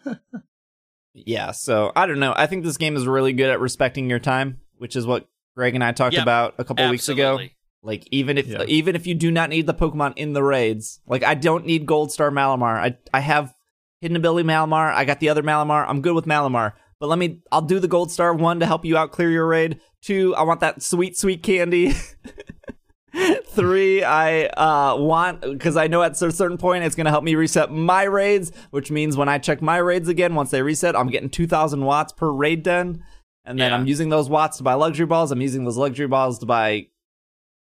[1.19, 2.35] Yeah, so I don't know.
[2.37, 5.75] I think this game is really good at respecting your time, which is what Greg
[5.75, 7.41] and I talked Yep, about a couple weeks ago.
[7.83, 8.65] Like even if Yeah.
[8.69, 11.87] even if you do not need the Pokemon in the raids, like I don't need
[11.87, 12.77] Gold Star Malamar.
[12.77, 13.55] I I have
[14.03, 14.93] Hidden Ability Malamar.
[14.93, 15.87] I got the other Malamar.
[15.89, 16.73] I'm good with Malamar.
[17.01, 19.47] But let me I'll do the Gold Star one to help you out clear your
[19.47, 19.81] raid.
[20.03, 21.95] Two, I want that sweet sweet candy.
[23.47, 27.35] Three, I uh, want because I know at a certain point it's gonna help me
[27.35, 31.09] reset my raids, which means when I check my raids again, once they reset, I'm
[31.09, 33.03] getting 2,000 watts per raid den,
[33.45, 33.77] and then Yeah.
[33.77, 35.33] I'm using those watts to buy luxury balls.
[35.33, 36.89] I'm using those luxury balls to buy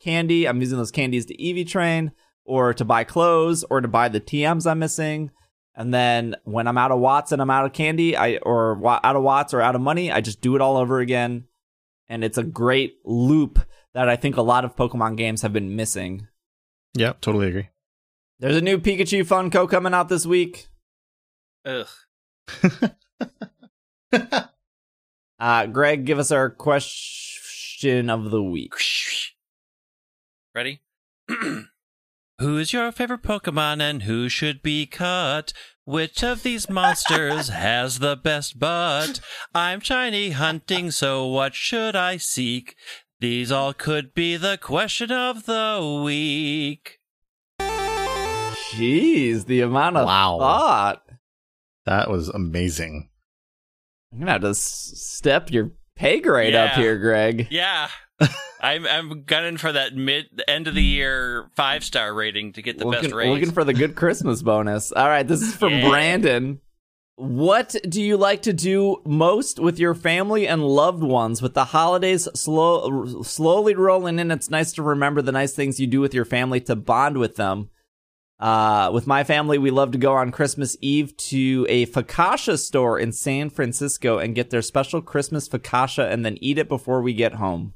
[0.01, 0.47] candy.
[0.47, 2.13] I'm using those candies to EV train
[2.45, 5.31] or to buy clothes or to buy the TMs I'm missing.
[5.75, 9.17] And then when I'm out of watts and I'm out of candy, I or out
[9.17, 11.45] of watts or out of money, I just do it all over again.
[12.09, 13.59] And it's a great loop
[13.95, 16.29] that I think a lot of Pokemon games have been missing.
[16.95, 17.69] Yeah, totally agree.
[18.41, 20.69] There's a new Pikachu Funko coming out this week.
[21.65, 21.89] Ugh.
[25.39, 28.73] Uh, Greg, give us our question of the week.
[30.55, 30.81] Ready?
[32.39, 35.53] Who's your favorite Pokemon and who should be cut?
[35.85, 39.21] Which of these monsters has the best butt?
[39.55, 42.75] I'm shiny hunting, so what should I seek?
[43.25, 46.99] These all could be the question of the week.
[47.59, 50.37] Jeez, the amount of Wow.
[50.39, 51.03] thought.
[51.87, 53.09] That was amazing.
[54.13, 57.49] I'm gonna have to step your pay grade up here, Greg.
[57.51, 57.89] Yeah.
[58.61, 62.77] I'm I'm gunning for that mid end of the year five star rating to get
[62.77, 63.33] the looking, best rating.
[63.33, 64.93] looking for the good Christmas bonus.
[64.93, 65.89] All right, this is from Yeah.
[65.89, 66.61] Brandon.
[67.17, 71.41] What do you like to do most with your family and loved ones?
[71.41, 75.87] With the holidays slow, slowly rolling in, it's nice to remember the nice things you
[75.87, 77.71] do with your family to bond with them.
[78.41, 82.99] Uh, with my family, we love to go on Christmas Eve to a focaccia store
[82.99, 87.15] in San Francisco and get their special Christmas focaccia and then eat it before we
[87.15, 87.75] get home.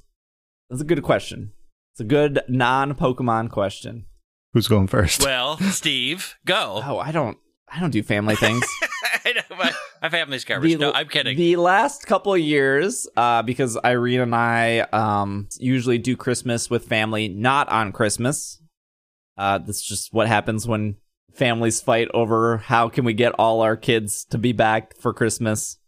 [0.69, 1.53] That's a good question.
[1.95, 4.07] It's a good non Pokemon question.
[4.53, 5.23] Who's going first?
[5.25, 6.83] well, Steve, go.
[6.85, 7.39] Oh, I don't,
[7.69, 8.65] I don't do family things.
[9.29, 10.79] I know, my, my family's garbage.
[10.79, 11.37] no, I'm kidding.
[11.37, 16.87] The last couple of years, uh, because Irene and I um, usually do Christmas with
[16.87, 18.63] family, not on Christmas.
[19.37, 20.97] Uh, that's just what happens when
[21.33, 25.79] families fight over how can we get all our kids to be back for Christmas,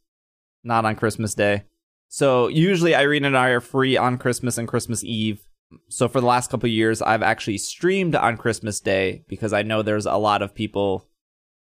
[0.63, 1.65] not on Christmas Day.
[2.09, 5.41] So usually Irene and I are free on Christmas and Christmas Eve.
[5.89, 9.63] So for the last couple of years, I've actually streamed on Christmas Day because I
[9.63, 11.09] know there's a lot of people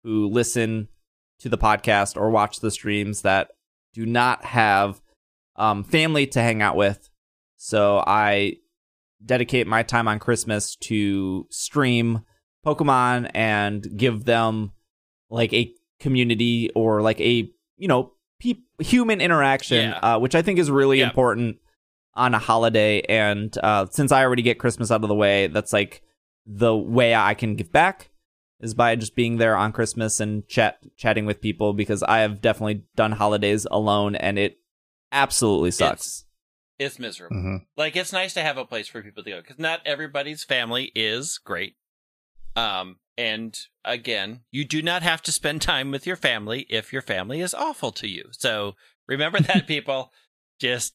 [0.04, 0.90] who listen
[1.44, 3.52] to the podcast or watch the streams that
[3.94, 5.02] do not have
[5.58, 7.10] um, family to hang out with.
[7.58, 8.56] So I
[9.24, 12.22] dedicate my time on Christmas to stream
[12.66, 14.72] Pokemon and give them
[15.30, 19.98] like a community or like a you know pe- human interaction, Yeah.
[20.16, 21.08] uh, which I think is really Yeah.
[21.08, 21.58] important
[22.16, 23.02] on a holiday.
[23.02, 26.04] And uh, since I already get Christmas out of the way, that's like
[26.46, 28.12] the way I can give back
[28.64, 32.42] is by just being there on Christmas and chat chatting with people because I have
[32.42, 34.58] definitely done holidays alone and it
[35.12, 36.26] absolutely sucks.
[36.80, 37.36] it's miserable.
[37.36, 40.44] hmm Like it's nice to have a place for people to go because not everybody's
[40.44, 41.76] family is great.
[42.56, 47.02] Um, and again, you do not have to spend time with your family if your
[47.02, 48.26] family is awful to you.
[48.32, 48.74] So
[49.08, 50.12] remember that, people.
[50.60, 50.94] Just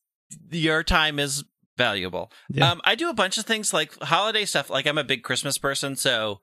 [0.51, 1.45] your time is
[1.77, 2.33] valuable.
[2.51, 2.71] Yeah.
[2.73, 4.69] Um, I do a bunch of things like holiday stuff.
[4.71, 6.41] Like I'm a big Christmas person, so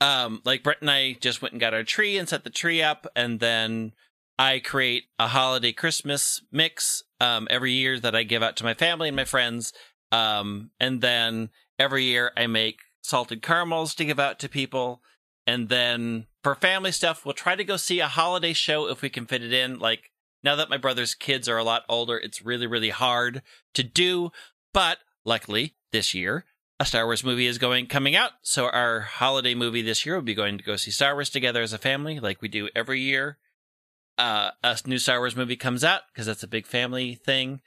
[0.00, 2.82] um, like Brett and I just went and got our tree and set the tree
[2.82, 3.92] up, and then
[4.38, 8.74] I create a holiday Christmas mix um, every year that I give out to my
[8.74, 9.72] family and my friends.
[10.12, 15.02] Um, and then every year I make salted caramels to give out to people.
[15.46, 19.08] And then for family stuff, we'll try to go see a holiday show if we
[19.08, 19.78] can fit it in.
[19.78, 20.12] Like
[20.44, 23.42] now that my brother's kids are a lot older, it's really, really hard
[23.74, 24.30] to do.
[24.72, 26.44] But luckily this year,
[26.80, 28.32] a Star Wars movie is going coming out.
[28.42, 31.62] So our holiday movie this year will be going to go see Star Wars together
[31.62, 33.38] as a family, like we do every year.
[34.16, 37.60] Uh, a new Star Wars movie comes out because that's a big family thing.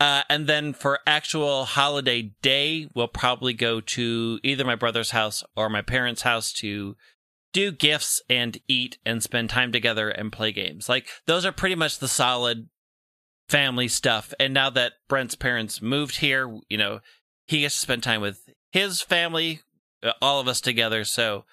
[0.00, 5.42] Uh, and then for actual holiday day, we'll probably go to either my brother's house
[5.56, 6.96] or my parents' house to
[7.52, 10.88] do gifts and eat and spend time together and play games.
[10.88, 12.68] Like those are pretty much the solid
[13.48, 14.32] family stuff.
[14.38, 17.00] And now that Brent's parents moved here, you know,
[17.46, 19.60] he gets to spend time with his family,
[20.02, 21.04] uh, all of us together.
[21.04, 21.44] So,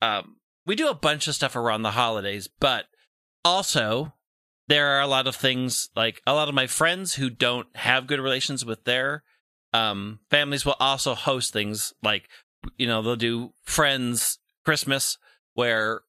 [0.00, 0.36] um,
[0.66, 2.86] we do a bunch of stuff around the holidays, but
[3.44, 4.12] also
[4.68, 8.06] there are a lot of things like a lot of my friends who don't have
[8.06, 9.24] good relations with their
[9.72, 12.28] um, families will also host things like
[12.76, 15.18] you know they'll do friends christmas
[15.54, 16.02] where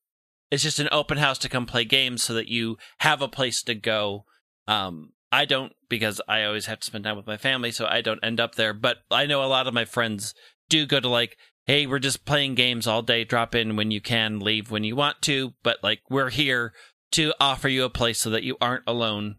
[0.51, 3.61] it's just an open house to come play games so that you have a place
[3.63, 4.25] to go
[4.67, 8.01] um, i don't because i always have to spend time with my family so i
[8.01, 10.33] don't end up there but i know a lot of my friends
[10.69, 14.01] do go to like hey we're just playing games all day drop in when you
[14.01, 16.73] can leave when you want to but like we're here
[17.11, 19.35] to offer you a place so that you aren't alone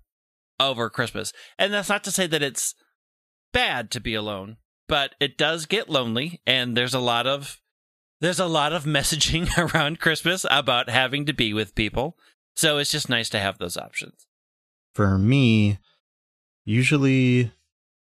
[0.59, 1.33] over Christmas.
[1.59, 2.75] And that's not to say that it's
[3.53, 4.59] bad to be alone,
[4.89, 7.61] but it does get lonely and there's a lot of
[8.21, 12.17] there's a lot of messaging around Christmas about having to be with people.
[12.57, 14.27] So it's just nice to have those options.
[14.95, 15.79] For me,
[16.65, 17.53] usually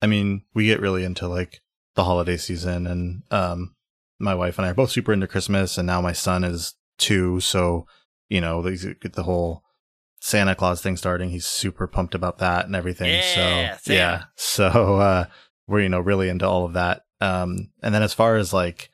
[0.02, 1.60] I mean, we get really into like
[1.94, 3.74] the holiday season and um
[4.18, 7.40] my wife and I are both super into Christmas and now my son is 2,
[7.40, 7.86] so
[8.28, 9.62] you know, get the whole
[10.20, 11.30] Santa Claus thing starting.
[11.30, 13.12] He's super pumped about that and everything.
[13.12, 15.24] Yeah, so yeah, so uh,
[15.68, 17.02] we're you know really into all of that.
[17.20, 18.90] Um, and then as far as like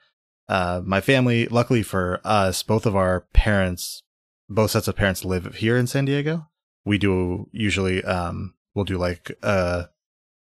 [0.49, 4.03] uh, my family, luckily for us, both of our parents,
[4.49, 6.49] both sets of parents live here in San Diego.
[6.85, 9.85] We do usually um, we'll do like uh,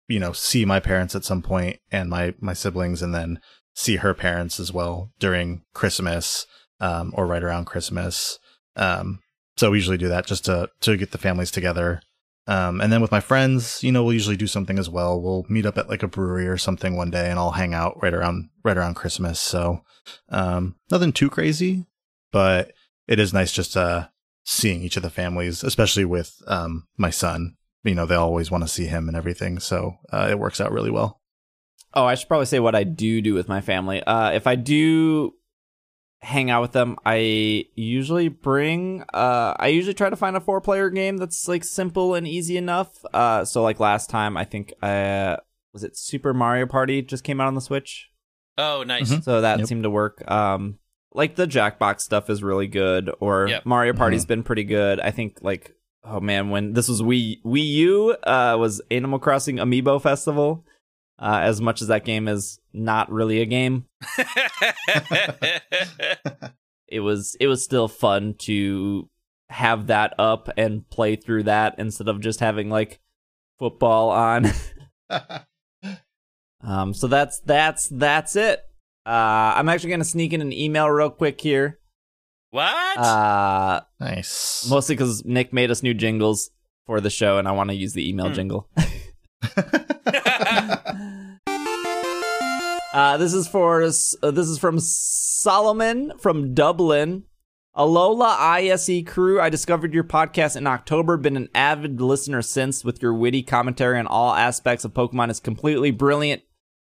[0.09, 3.41] you know, see my parents at some point and my my siblings, and then
[3.75, 6.47] see her parents as well during Christmas
[6.81, 8.39] um, or right around Christmas.
[8.77, 9.21] Um,
[9.57, 12.03] so we usually do that just to to get the families together.
[12.49, 15.21] Um, and then with my friends, you know, we'll usually do something as well.
[15.21, 18.03] We'll meet up at like a brewery or something one day, and I'll hang out
[18.03, 19.41] right around right around Christmas.
[19.41, 19.83] So
[20.29, 21.87] um, nothing too crazy,
[22.33, 22.73] but
[23.07, 24.09] it is nice just uh,
[24.45, 27.57] seeing each of the families, especially with um, my son.
[27.85, 30.71] You know, they always want to see him and everything, so uh, it works out
[30.73, 31.21] really well.
[31.95, 34.03] Oh, I should probably say what I do do with my family.
[34.03, 35.35] Uh, if I do
[36.21, 39.03] hang out with them, I usually bring.
[39.13, 43.05] Uh, I usually try to find a four-player game that's like simple and easy enough.
[43.13, 45.37] Uh, so like last time, I think uh,
[45.73, 48.11] was it Super Mario Party just came out on the Switch.
[48.57, 49.11] Oh, nice.
[49.13, 49.25] Mhm.
[49.25, 49.69] So that Yep.
[49.69, 50.23] seemed to work.
[50.31, 50.79] Um,
[51.15, 53.67] like the Jackbox stuff is really good, or Yep.
[53.67, 55.01] Mario Party's been pretty good.
[55.01, 55.75] I think like
[56.05, 60.65] oh man, when this was Wii Wii U, uh, was Animal Crossing Amiibo Festival.
[61.19, 63.85] Uh, as much as that game is not really a game,
[66.89, 69.09] it was it was still fun to
[69.49, 72.99] have that up and play through that instead of just having like
[73.59, 74.47] football on.
[76.65, 78.61] um, so that's that's that's it.
[79.05, 81.79] Uh, I'm actually gonna sneak in an email real quick here.
[82.51, 82.99] what?
[82.99, 84.67] Uh, nice.
[84.71, 86.51] mostly because Nick made us new jingles
[86.87, 88.35] for the show, and I want to use the email Hmm.
[88.35, 88.69] jingle.
[92.95, 97.23] Uh, this is for uh, this is from Solomon from Dublin.
[97.75, 101.17] Alola ISE crew, I discovered your podcast in October.
[101.17, 102.85] Been an avid listener since.
[102.85, 106.43] With your witty commentary on all aspects of Pokemon is completely brilliant.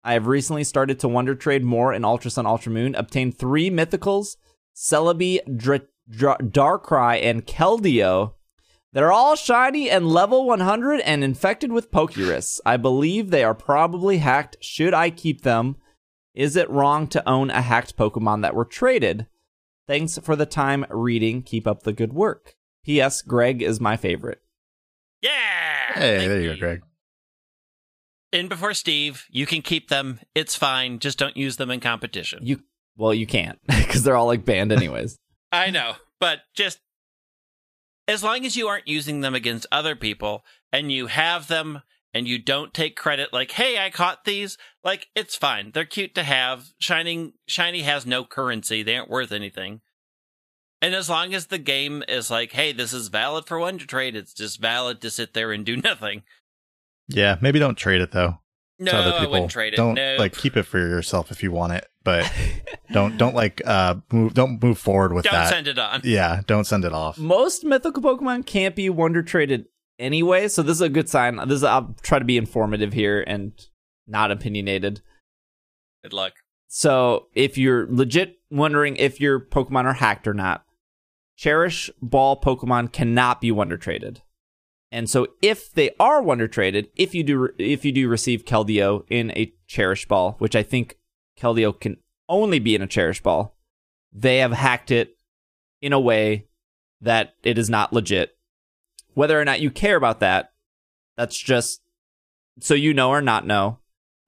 [0.06, 2.94] I have recently started to wonder trade more in Ultra Sun Ultra Moon.
[2.94, 4.36] Obtained three mythicals:
[4.74, 8.34] Celebi, Dr- Dr- Darkrai, and Keldeo.
[8.92, 12.60] They're all shiny and level 100 and infected with Pokerus.
[12.64, 14.56] I believe they are probably hacked.
[14.62, 15.76] Should I keep them?
[16.34, 19.26] Is it wrong to own a hacked Pokemon that were traded?
[19.86, 21.42] Thanks for the time reading.
[21.42, 22.54] Keep up the good work.
[22.84, 23.22] P.S.
[23.22, 24.40] Greg is my favorite.
[25.20, 25.92] yeah.
[25.94, 26.82] hey, there you go, Greg.
[28.32, 30.20] In before Steve, you can keep them.
[30.34, 30.98] It's fine.
[30.98, 32.40] Just don't use them in competition.
[32.42, 32.62] You
[32.96, 35.18] well, you can't because they're all like banned anyways.
[35.52, 36.80] I know, but just
[38.08, 41.82] as long as you aren't using them against other people and you have them
[42.12, 45.70] and you don't take credit like, "Hey, I caught these." Like it's fine.
[45.72, 46.72] They're cute to have.
[46.78, 48.82] Shining shiny has no currency.
[48.82, 49.82] They aren't worth anything.
[50.82, 53.86] And as long as the game is like, "Hey, this is valid for one to
[53.86, 56.22] trade," it's just valid to sit there and do nothing.
[57.08, 58.40] Yeah, maybe don't trade it though.
[58.78, 59.32] No, to other I people.
[59.32, 59.76] wouldn't trade it.
[59.76, 60.16] Don't no.
[60.18, 62.30] like keep it for yourself if you want it, but
[62.92, 65.30] don't don't like uh move don't move forward with that.
[65.32, 66.02] don't send it on.
[66.04, 67.16] yeah, don't send it off.
[67.18, 69.66] Most mythical Pokemon can't be wonder traded
[69.98, 71.36] anyway, so this is a good sign.
[71.48, 73.52] This is, I'll try to be informative here and
[74.06, 75.00] not opinionated.
[76.02, 76.34] Good luck.
[76.68, 80.64] so if you're legit wondering if your Pokemon are hacked or not,
[81.36, 84.22] Cherish Ball Pokemon cannot be Wonder Traded.
[84.92, 89.04] And so if they are Wonder Traded, if you do if you do receive Keldeo
[89.08, 90.98] in a Cherish Ball, which I think
[91.38, 91.96] Keldeo can
[92.28, 93.56] only be in a Cherish Ball,
[94.12, 95.16] they have hacked it
[95.82, 96.46] in a way
[97.00, 98.36] that it is not legit.
[99.14, 100.52] Whether or not you care about that,
[101.16, 101.80] that's just
[102.60, 103.78] so you know or not know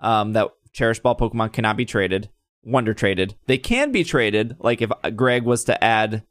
[0.01, 2.31] um, that Cherish Ball Pokemon cannot be traded,
[2.63, 3.35] Wonder traded.
[3.47, 6.25] They can be traded, like if Greg was to add,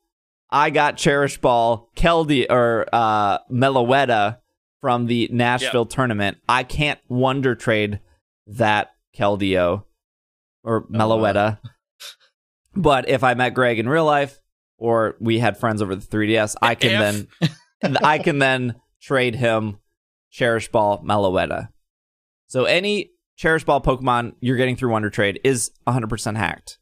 [0.50, 4.38] I got Cherish Ball Keldeo or uh, Meloetta
[4.82, 6.38] from the Nashville tournament.
[6.48, 8.00] I can't Wonder trade
[8.48, 9.84] that Keldeo
[10.64, 11.60] or Meloetta.
[12.76, 14.40] but if I met Greg in real life
[14.78, 16.92] or we had friends over the 3DS, I can
[17.42, 17.50] If-
[17.82, 19.78] then I can then trade him
[20.32, 21.70] Cherish Ball Meloetta.
[22.48, 26.80] So any Cherish Ball Pokemon you're getting through Wonder Trade is 100% hacked.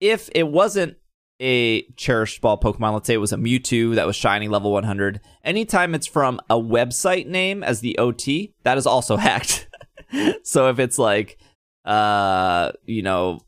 [0.00, 0.96] If it wasn't
[1.40, 5.20] a Cherish Ball Pokemon, let's say it was a Mewtwo that was shiny level 100,
[5.44, 9.68] anytime it's from a website name as the OT, that is also hacked.
[10.44, 11.38] so if it's like,
[11.84, 13.40] uh, you know,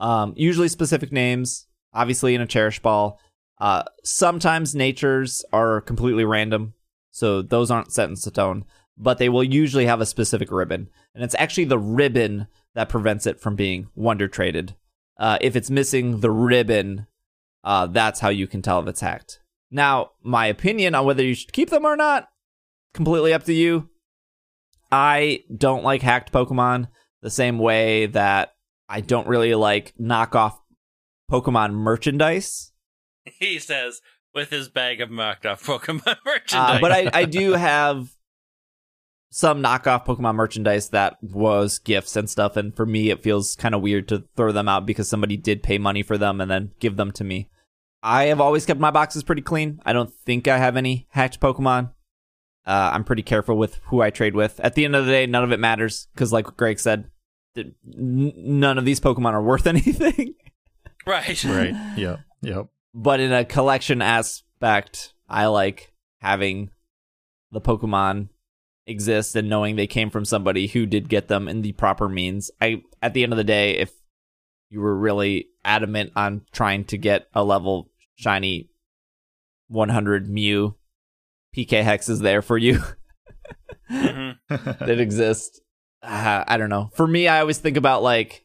[0.00, 3.20] um, usually specific names, obviously in a Cherish Ball.
[3.60, 6.74] Uh, sometimes natures are completely random,
[7.12, 8.64] so those aren't set in stone,
[8.98, 10.88] but they will usually have a specific ribbon.
[11.14, 14.74] And it's actually the ribbon that prevents it from being wonder traded.
[15.18, 17.06] Uh, if it's missing the ribbon,
[17.64, 19.40] uh, that's how you can tell if it's hacked.
[19.70, 22.28] Now, my opinion on whether you should keep them or not,
[22.94, 23.88] completely up to you.
[24.90, 26.88] I don't like hacked Pokemon
[27.22, 28.52] the same way that
[28.88, 30.58] I don't really like knockoff
[31.30, 32.70] Pokemon merchandise.
[33.38, 34.00] He says
[34.34, 36.78] with his bag of mocked off Pokemon merchandise.
[36.78, 38.08] Uh, but I, I do have
[39.34, 43.74] some knockoff Pokemon merchandise that was gifts and stuff, and for me, it feels kind
[43.74, 46.72] of weird to throw them out because somebody did pay money for them and then
[46.80, 47.48] give them to me.
[48.02, 49.80] I have always kept my boxes pretty clean.
[49.86, 51.92] I don't think I have any hacked Pokemon.
[52.66, 54.60] Uh, I'm pretty careful with who I trade with.
[54.60, 57.10] At the end of the day, none of it matters because, like Greg said,
[57.56, 60.34] n- none of these Pokemon are worth anything.
[61.06, 61.42] right.
[61.44, 61.74] Right.
[61.96, 62.20] yep.
[62.42, 62.66] Yep.
[62.92, 66.70] but in a collection aspect, I like having
[67.50, 68.28] the Pokemon
[68.86, 72.50] exist and knowing they came from somebody who did get them in the proper means.
[72.60, 73.92] I at the end of the day, if
[74.70, 78.70] you were really adamant on trying to get a level shiny
[79.68, 80.76] 100 Mew,
[81.56, 82.82] PKHeX is there for you.
[83.90, 84.36] Mhm.
[84.48, 85.60] that exist.
[86.02, 86.90] Uh, I don't know.
[86.94, 88.44] For me, I always think about like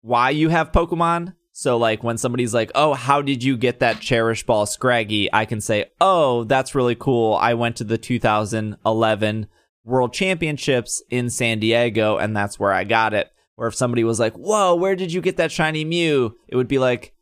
[0.00, 1.34] why you have Pokemon.
[1.52, 5.44] So like when somebody's like, "Oh, how did you get that Cherish Ball Scraggy?" I
[5.44, 7.34] can say, "Oh, that's really cool.
[7.34, 9.48] I went to the 2011
[9.88, 14.20] World Championships in San Diego, and that's where I got it." Or if somebody was
[14.20, 17.14] like, "Whoa, where did you get that shiny Mew?" It would be like,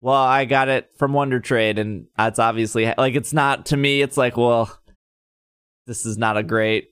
[0.00, 4.02] "Well, I got it from Wonder Trade," and that's obviously like it's not to me.
[4.02, 4.70] It's like, well,
[5.86, 6.90] this is not a great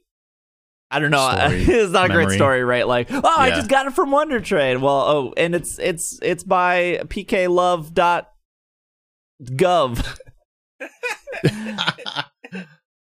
[0.91, 1.29] I don't know.
[1.51, 2.87] It's not a great story, right?
[2.87, 4.79] Like, oh, I just got it from Wonder Trade.
[4.79, 8.27] Well, oh, and it's it's it's by pklove.gov.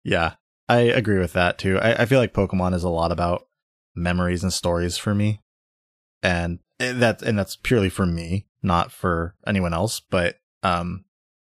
[0.03, 0.33] yeah,
[0.73, 1.77] I agree with that too.
[1.79, 3.47] I, I feel like Pokemon is a lot about
[3.95, 5.39] memories and stories for me,
[6.23, 9.99] and that and that's purely for me, not for anyone else.
[9.99, 11.05] But um,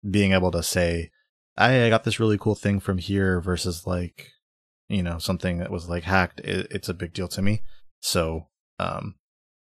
[0.07, 1.09] being able to say,
[1.57, 4.33] I, I got this really cool thing from here versus like,
[4.87, 6.39] you know, something that was like hacked.
[6.41, 7.63] It, it's a big deal to me.
[7.99, 9.15] So um,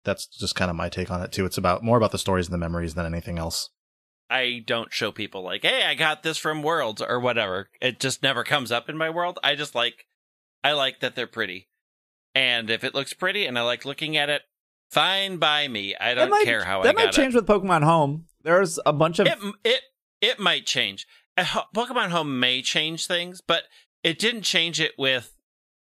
[0.06, 1.46] that's just kind of my take on it too.
[1.46, 3.72] It's about more about the stories and the memories than anything else.
[4.32, 7.70] I don't show people like, hey, I got this from Worlds or whatever.
[7.82, 9.38] It just never comes up in my world.
[9.44, 10.06] I just like,
[10.64, 11.68] I like that they're pretty.
[12.34, 14.44] And if it looks pretty and I like looking at it,
[14.90, 15.96] fine by me.
[16.00, 18.26] I don't might- care how that I might change with Pokemon Home.
[18.44, 19.38] There's a bunch of it.
[19.38, 19.82] It, it,
[20.22, 21.06] it might change.
[21.38, 21.44] Uh,
[21.76, 23.64] Pokemon Home may change things, but
[24.04, 25.36] it didn't change it with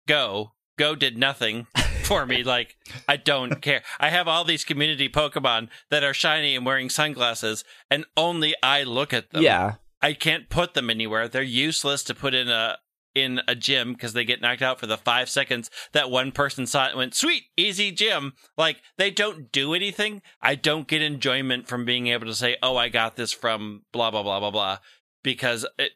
[0.08, 0.54] Go.
[0.78, 1.68] Go did nothing
[2.10, 2.44] for me.
[2.44, 2.76] Like,
[3.08, 3.84] I don't care.
[4.00, 8.84] I have all these community Pokemon that are shiny and wearing sunglasses, and only I
[8.84, 9.44] look at them.
[9.44, 9.76] yeah.
[10.02, 11.28] I can't put them anywhere.
[11.28, 12.78] They're useless to put in a
[13.16, 16.66] in a gym because they get knocked out for the five seconds that one person
[16.66, 18.34] saw it and went, sweet, easy gym.
[18.58, 20.22] Like they don't do anything.
[20.42, 24.10] I don't get enjoyment from being able to say, oh, I got this from blah,
[24.10, 24.78] blah, blah, blah, blah,
[25.24, 25.92] because it,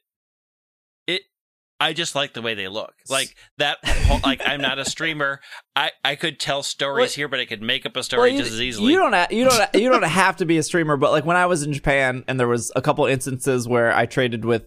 [1.83, 2.93] I just like the way they look.
[3.09, 5.41] Like that, whole- like I'm not a streamer.
[5.75, 8.39] I, I could tell stories Well- here, but I could make up a story you,
[8.39, 8.91] just as easily.
[8.93, 11.35] You don't ha- you don't you don't have to be a streamer, but like when
[11.37, 14.63] I was in Japan and there was a couple instances where I traded with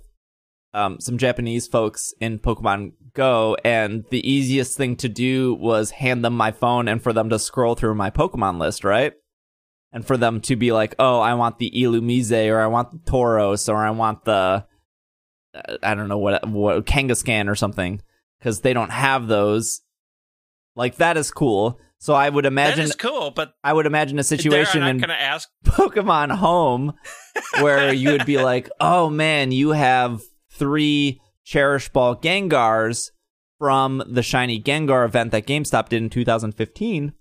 [0.74, 6.22] um, some Japanese folks in Pokemon Go, and the easiest thing to do was hand
[6.22, 9.14] them my phone and for them to scroll through my Pokemon list, right?
[9.90, 13.10] And for them to be like, "Oh, I want the Illumise, or I want the
[13.10, 14.66] Tauros, or I want the
[15.82, 18.00] I don't know what what Kangaskhan or something,"
[18.38, 19.80] because they don't have those.
[20.74, 21.80] Like that is cool.
[21.98, 25.48] So I would imagine is cool, but I would imagine a situation in to ask.
[25.64, 26.92] Pokemon Home
[27.60, 33.10] where you would be like, "Oh man, you have three Cherish Ball Gengars
[33.58, 37.14] from the Shiny Gengar event that GameStop did in 2015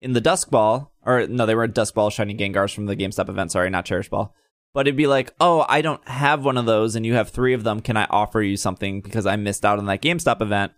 [0.00, 3.28] in the Dusk Ball, or no, they were Dusk Ball Shiny Gengars from the GameStop
[3.28, 3.52] event.
[3.52, 4.34] Sorry, not Cherish Ball."
[4.74, 7.54] But it'd be like, "Oh, I don't have one of those, and you have three
[7.54, 7.80] of them.
[7.80, 10.72] Can I offer you something because I missed out on that GameStop event?"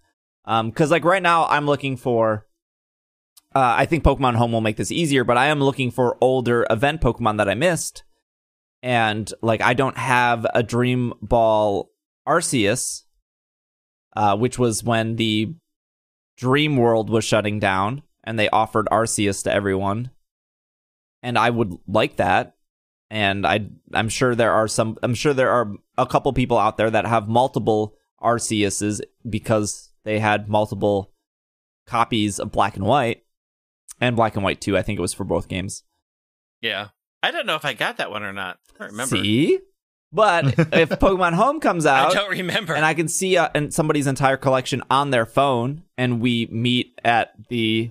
[0.45, 2.47] Um, because like right now, I'm looking for
[3.55, 6.67] uh, I think Pokemon Home will make this easier, but I am looking for older
[6.71, 8.05] event Pokemon that I missed.
[8.83, 11.91] And like I don't have a Dream Ball
[12.27, 13.03] Arceus,
[14.17, 15.55] uh, which was when the
[16.39, 20.11] Dream World was shutting down and they offered Arceus to everyone.
[21.23, 22.55] And I would like that.
[23.11, 26.77] And I I'm sure there are some I'm sure there are a couple people out
[26.77, 31.13] there that have multiple Arceuses because they had multiple
[31.87, 33.25] copies of Black and White
[34.01, 34.77] and Black and White 2.
[34.77, 35.83] I think it was for both games.
[36.61, 36.89] Yeah.
[37.23, 38.59] I don't know if I got that one or not.
[38.75, 39.17] I don't remember.
[39.17, 39.59] See?
[40.13, 42.75] But if Pokemon Home comes out, I don't remember.
[42.75, 46.99] and I can see uh, and somebody's entire collection on their phone and we meet
[47.05, 47.91] at the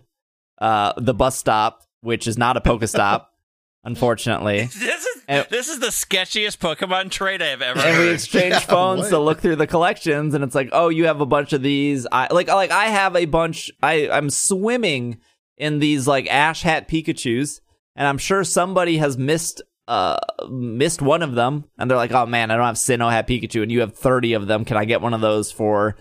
[0.60, 3.28] uh the bus stop, which is not a Pokestop,
[3.84, 4.66] unfortunately.
[4.66, 8.14] this is And- this is the sketchiest Pokemon trade I have ever and we heard.
[8.16, 9.10] exchange Yeah, phones what?
[9.12, 12.06] to look through the collections and it's like oh you have a bunch of these
[12.12, 15.20] i like like i have a bunch i i'm swimming
[15.58, 17.62] in these like ash hat pikachus
[17.96, 20.18] and i'm sure somebody has missed uh
[20.50, 23.62] missed one of them and they're like oh man i don't have sinnoh hat pikachu
[23.62, 25.96] and you have 30 of them can i get one of those for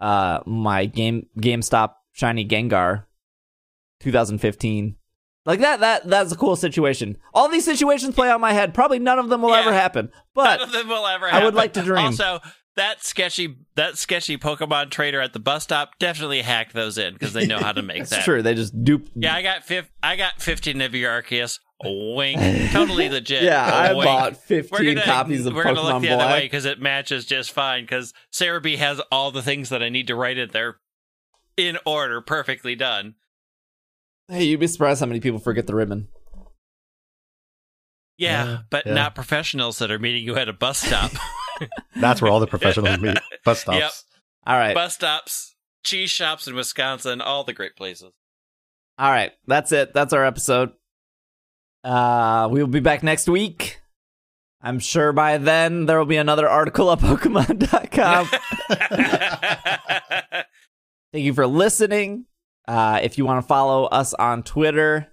[0.00, 3.04] uh my game gamestop shiny gengar
[4.00, 4.96] 2015
[5.46, 8.98] like that that that's a cool situation all these situations play on my head probably
[8.98, 9.60] none of them will Yeah.
[9.60, 12.04] ever happen but None of them will ever I would like to dream.
[12.06, 12.40] Also,
[12.76, 17.32] that sketchy that sketchy Pokemon trader at the bus stop definitely hacked those in because
[17.34, 18.24] they know how to make that.
[18.24, 18.40] true.
[18.42, 19.08] They just dupe.
[19.14, 21.58] Yeah, I got fif- I got fifteen of your Arceus.
[21.84, 22.70] Wink.
[22.70, 23.42] Totally legit.
[23.42, 24.04] Yeah, I Wink.
[24.04, 27.26] bought 15 gonna, copies of we're gonna look Pokemon the other way because it matches
[27.26, 27.82] just fine.
[27.82, 30.76] Because Serebii has all the things that I need to write it there
[31.56, 33.16] in order, perfectly done.
[34.32, 36.08] Hey, you'd be surprised how many people forget the ribbon.
[38.16, 38.94] Yeah, Yeah, but yeah.
[38.94, 41.10] not professionals that are meeting you at a bus stop.
[41.96, 43.18] That's where all the professionals meet.
[43.44, 43.78] Bus stops.
[43.78, 43.90] Yep.
[44.46, 44.74] All right.
[44.74, 45.54] bus stops,
[45.84, 48.12] cheese shops in Wisconsin, all the great places.
[48.98, 49.32] All right.
[49.46, 49.92] That's it.
[49.92, 50.70] That's our episode.
[51.84, 53.80] Uh, we will be back next week.
[54.62, 58.26] I'm sure by then there will be another article at Pokemon.com.
[61.12, 62.26] Thank you for listening.
[62.66, 65.08] Uh, if you want to follow us on Twitter,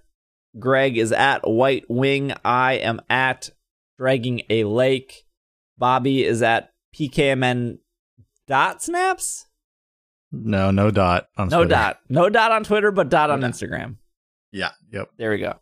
[0.58, 2.32] Greg is at White Wing.
[2.44, 3.50] I am at
[3.98, 5.24] Dragging a Lake.
[5.78, 7.78] Bobby is at PKMN
[8.46, 9.46] dot snaps.
[10.32, 11.68] No, no dot on No Twitter.
[11.70, 12.00] dot.
[12.08, 13.40] No dot on Twitter, but dot on.
[13.42, 13.96] Instagram.
[14.52, 14.70] Yeah.
[14.92, 15.10] Yep.
[15.18, 15.59] There we go.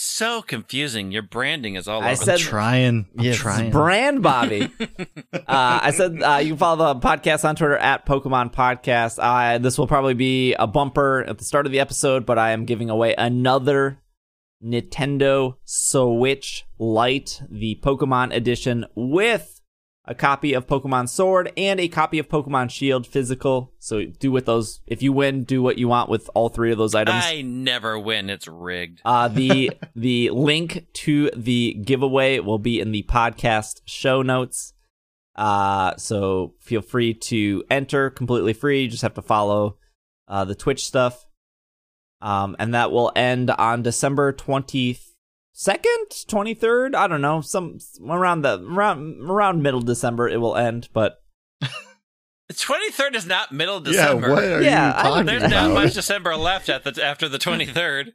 [0.00, 1.10] So confusing.
[1.12, 2.24] Your branding is all I over.
[2.24, 3.06] said- Trying.
[3.18, 3.70] I'm Yes, trying.
[3.70, 4.70] brand Bobby.
[5.32, 9.18] uh, I said uh, you can follow the podcast on Twitter at Pokemon Podcast.
[9.20, 12.52] Uh, this will probably be a bumper at the start of the episode, but I
[12.52, 14.00] am giving away another
[14.64, 19.57] Nintendo Switch Lite, the Pokemon edition, with
[20.08, 23.74] a copy of Pokemon Sword and a copy of Pokemon Shield physical.
[23.78, 24.80] So do with those.
[24.86, 27.22] If you win, do what you want with all three of those items.
[27.24, 28.30] I never win.
[28.30, 29.02] It's rigged.
[29.04, 34.72] Uh, the the link to the giveaway will be in the podcast show notes.
[35.36, 38.82] Uh, so feel free to enter completely free.
[38.82, 39.76] You just have to follow
[40.26, 41.26] uh, the Twitch stuff.
[42.20, 44.98] Um, and that will end on December twenty
[45.60, 46.94] second, twenty third.
[46.94, 47.78] I don't know, some
[48.08, 50.88] around the around around middle December it will end.
[50.92, 51.20] But
[52.52, 53.92] 23rd is not middle of Yeah.
[53.92, 54.30] December.
[54.30, 55.68] What are Yeah, you I- talking There's about?
[55.68, 58.12] not much December left at the after the 23rd.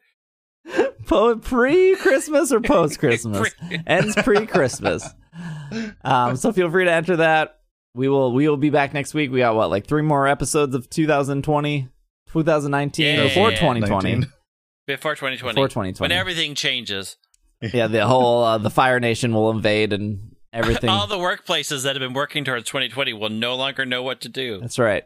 [1.44, 5.08] pre Christmas or post Christmas Pre- ends pre Christmas.
[6.04, 7.60] Um, so feel free to enter that.
[7.96, 9.32] we will we will be back next week.
[9.32, 11.90] We got what like three more episodes of 2020,
[12.32, 13.24] 2019 Yeah.
[13.24, 14.12] before 2020.
[14.16, 14.32] 19.
[14.88, 15.56] Before 2020.
[15.56, 16.02] Before 2020.
[16.02, 17.18] When everything changes.
[17.72, 20.90] Yeah, the whole uh, the Fire Nation will invade and everything.
[20.90, 24.30] All the workplaces that have been working towards 2020 will no longer know what to
[24.30, 24.60] do.
[24.60, 25.06] That's right.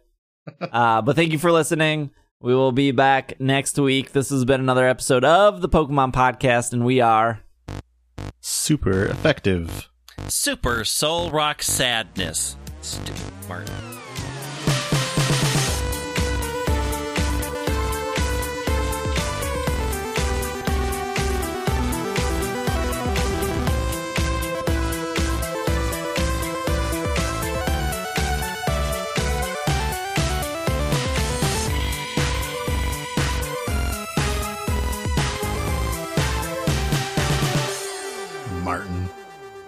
[0.62, 2.12] Uh, but thank you for listening.
[2.40, 4.12] We will be back next week.
[4.12, 7.42] This has been another episode of the Pokemon Podcast, and we are.
[8.40, 9.90] Super effective.
[10.28, 12.56] Super Solrock Sadness.
[12.82, 13.74] Stupid Martin.
[13.74, 13.97] Martin.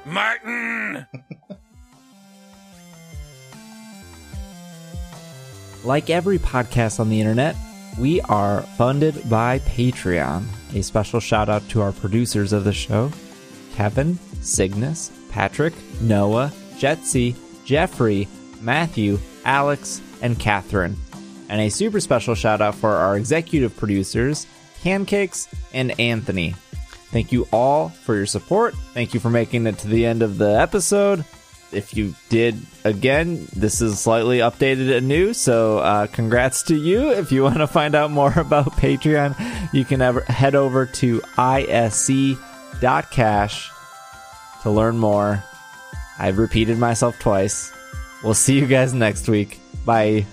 [0.09, 1.05] Martin!
[5.83, 7.55] Like every podcast on the internet,
[7.99, 10.45] we are funded by Patreon.
[10.73, 13.11] A special shout out to our producers of the show
[13.75, 18.27] Kevin, Cygnus, Patrick, Noah, Jetsy, Jeffrey,
[18.61, 20.97] Matthew, Alex, and Catherine.
[21.49, 24.45] And a super special shout out for our executive producers,
[24.83, 26.55] Pancakes and Anthony.
[27.11, 28.75] Thank you all for your support.
[28.93, 31.25] Thank you for making it to the end of the episode.
[31.71, 37.11] If you did, again, this is slightly updated and new, so uh, congrats to you.
[37.11, 41.21] If you want to find out more about Patreon, you can ever head over to
[41.37, 42.39] isc.cash
[44.63, 45.43] to learn more.
[46.17, 47.71] I've repeated myself twice.
[48.23, 49.59] We'll see you guys next week.
[49.85, 50.25] Bye.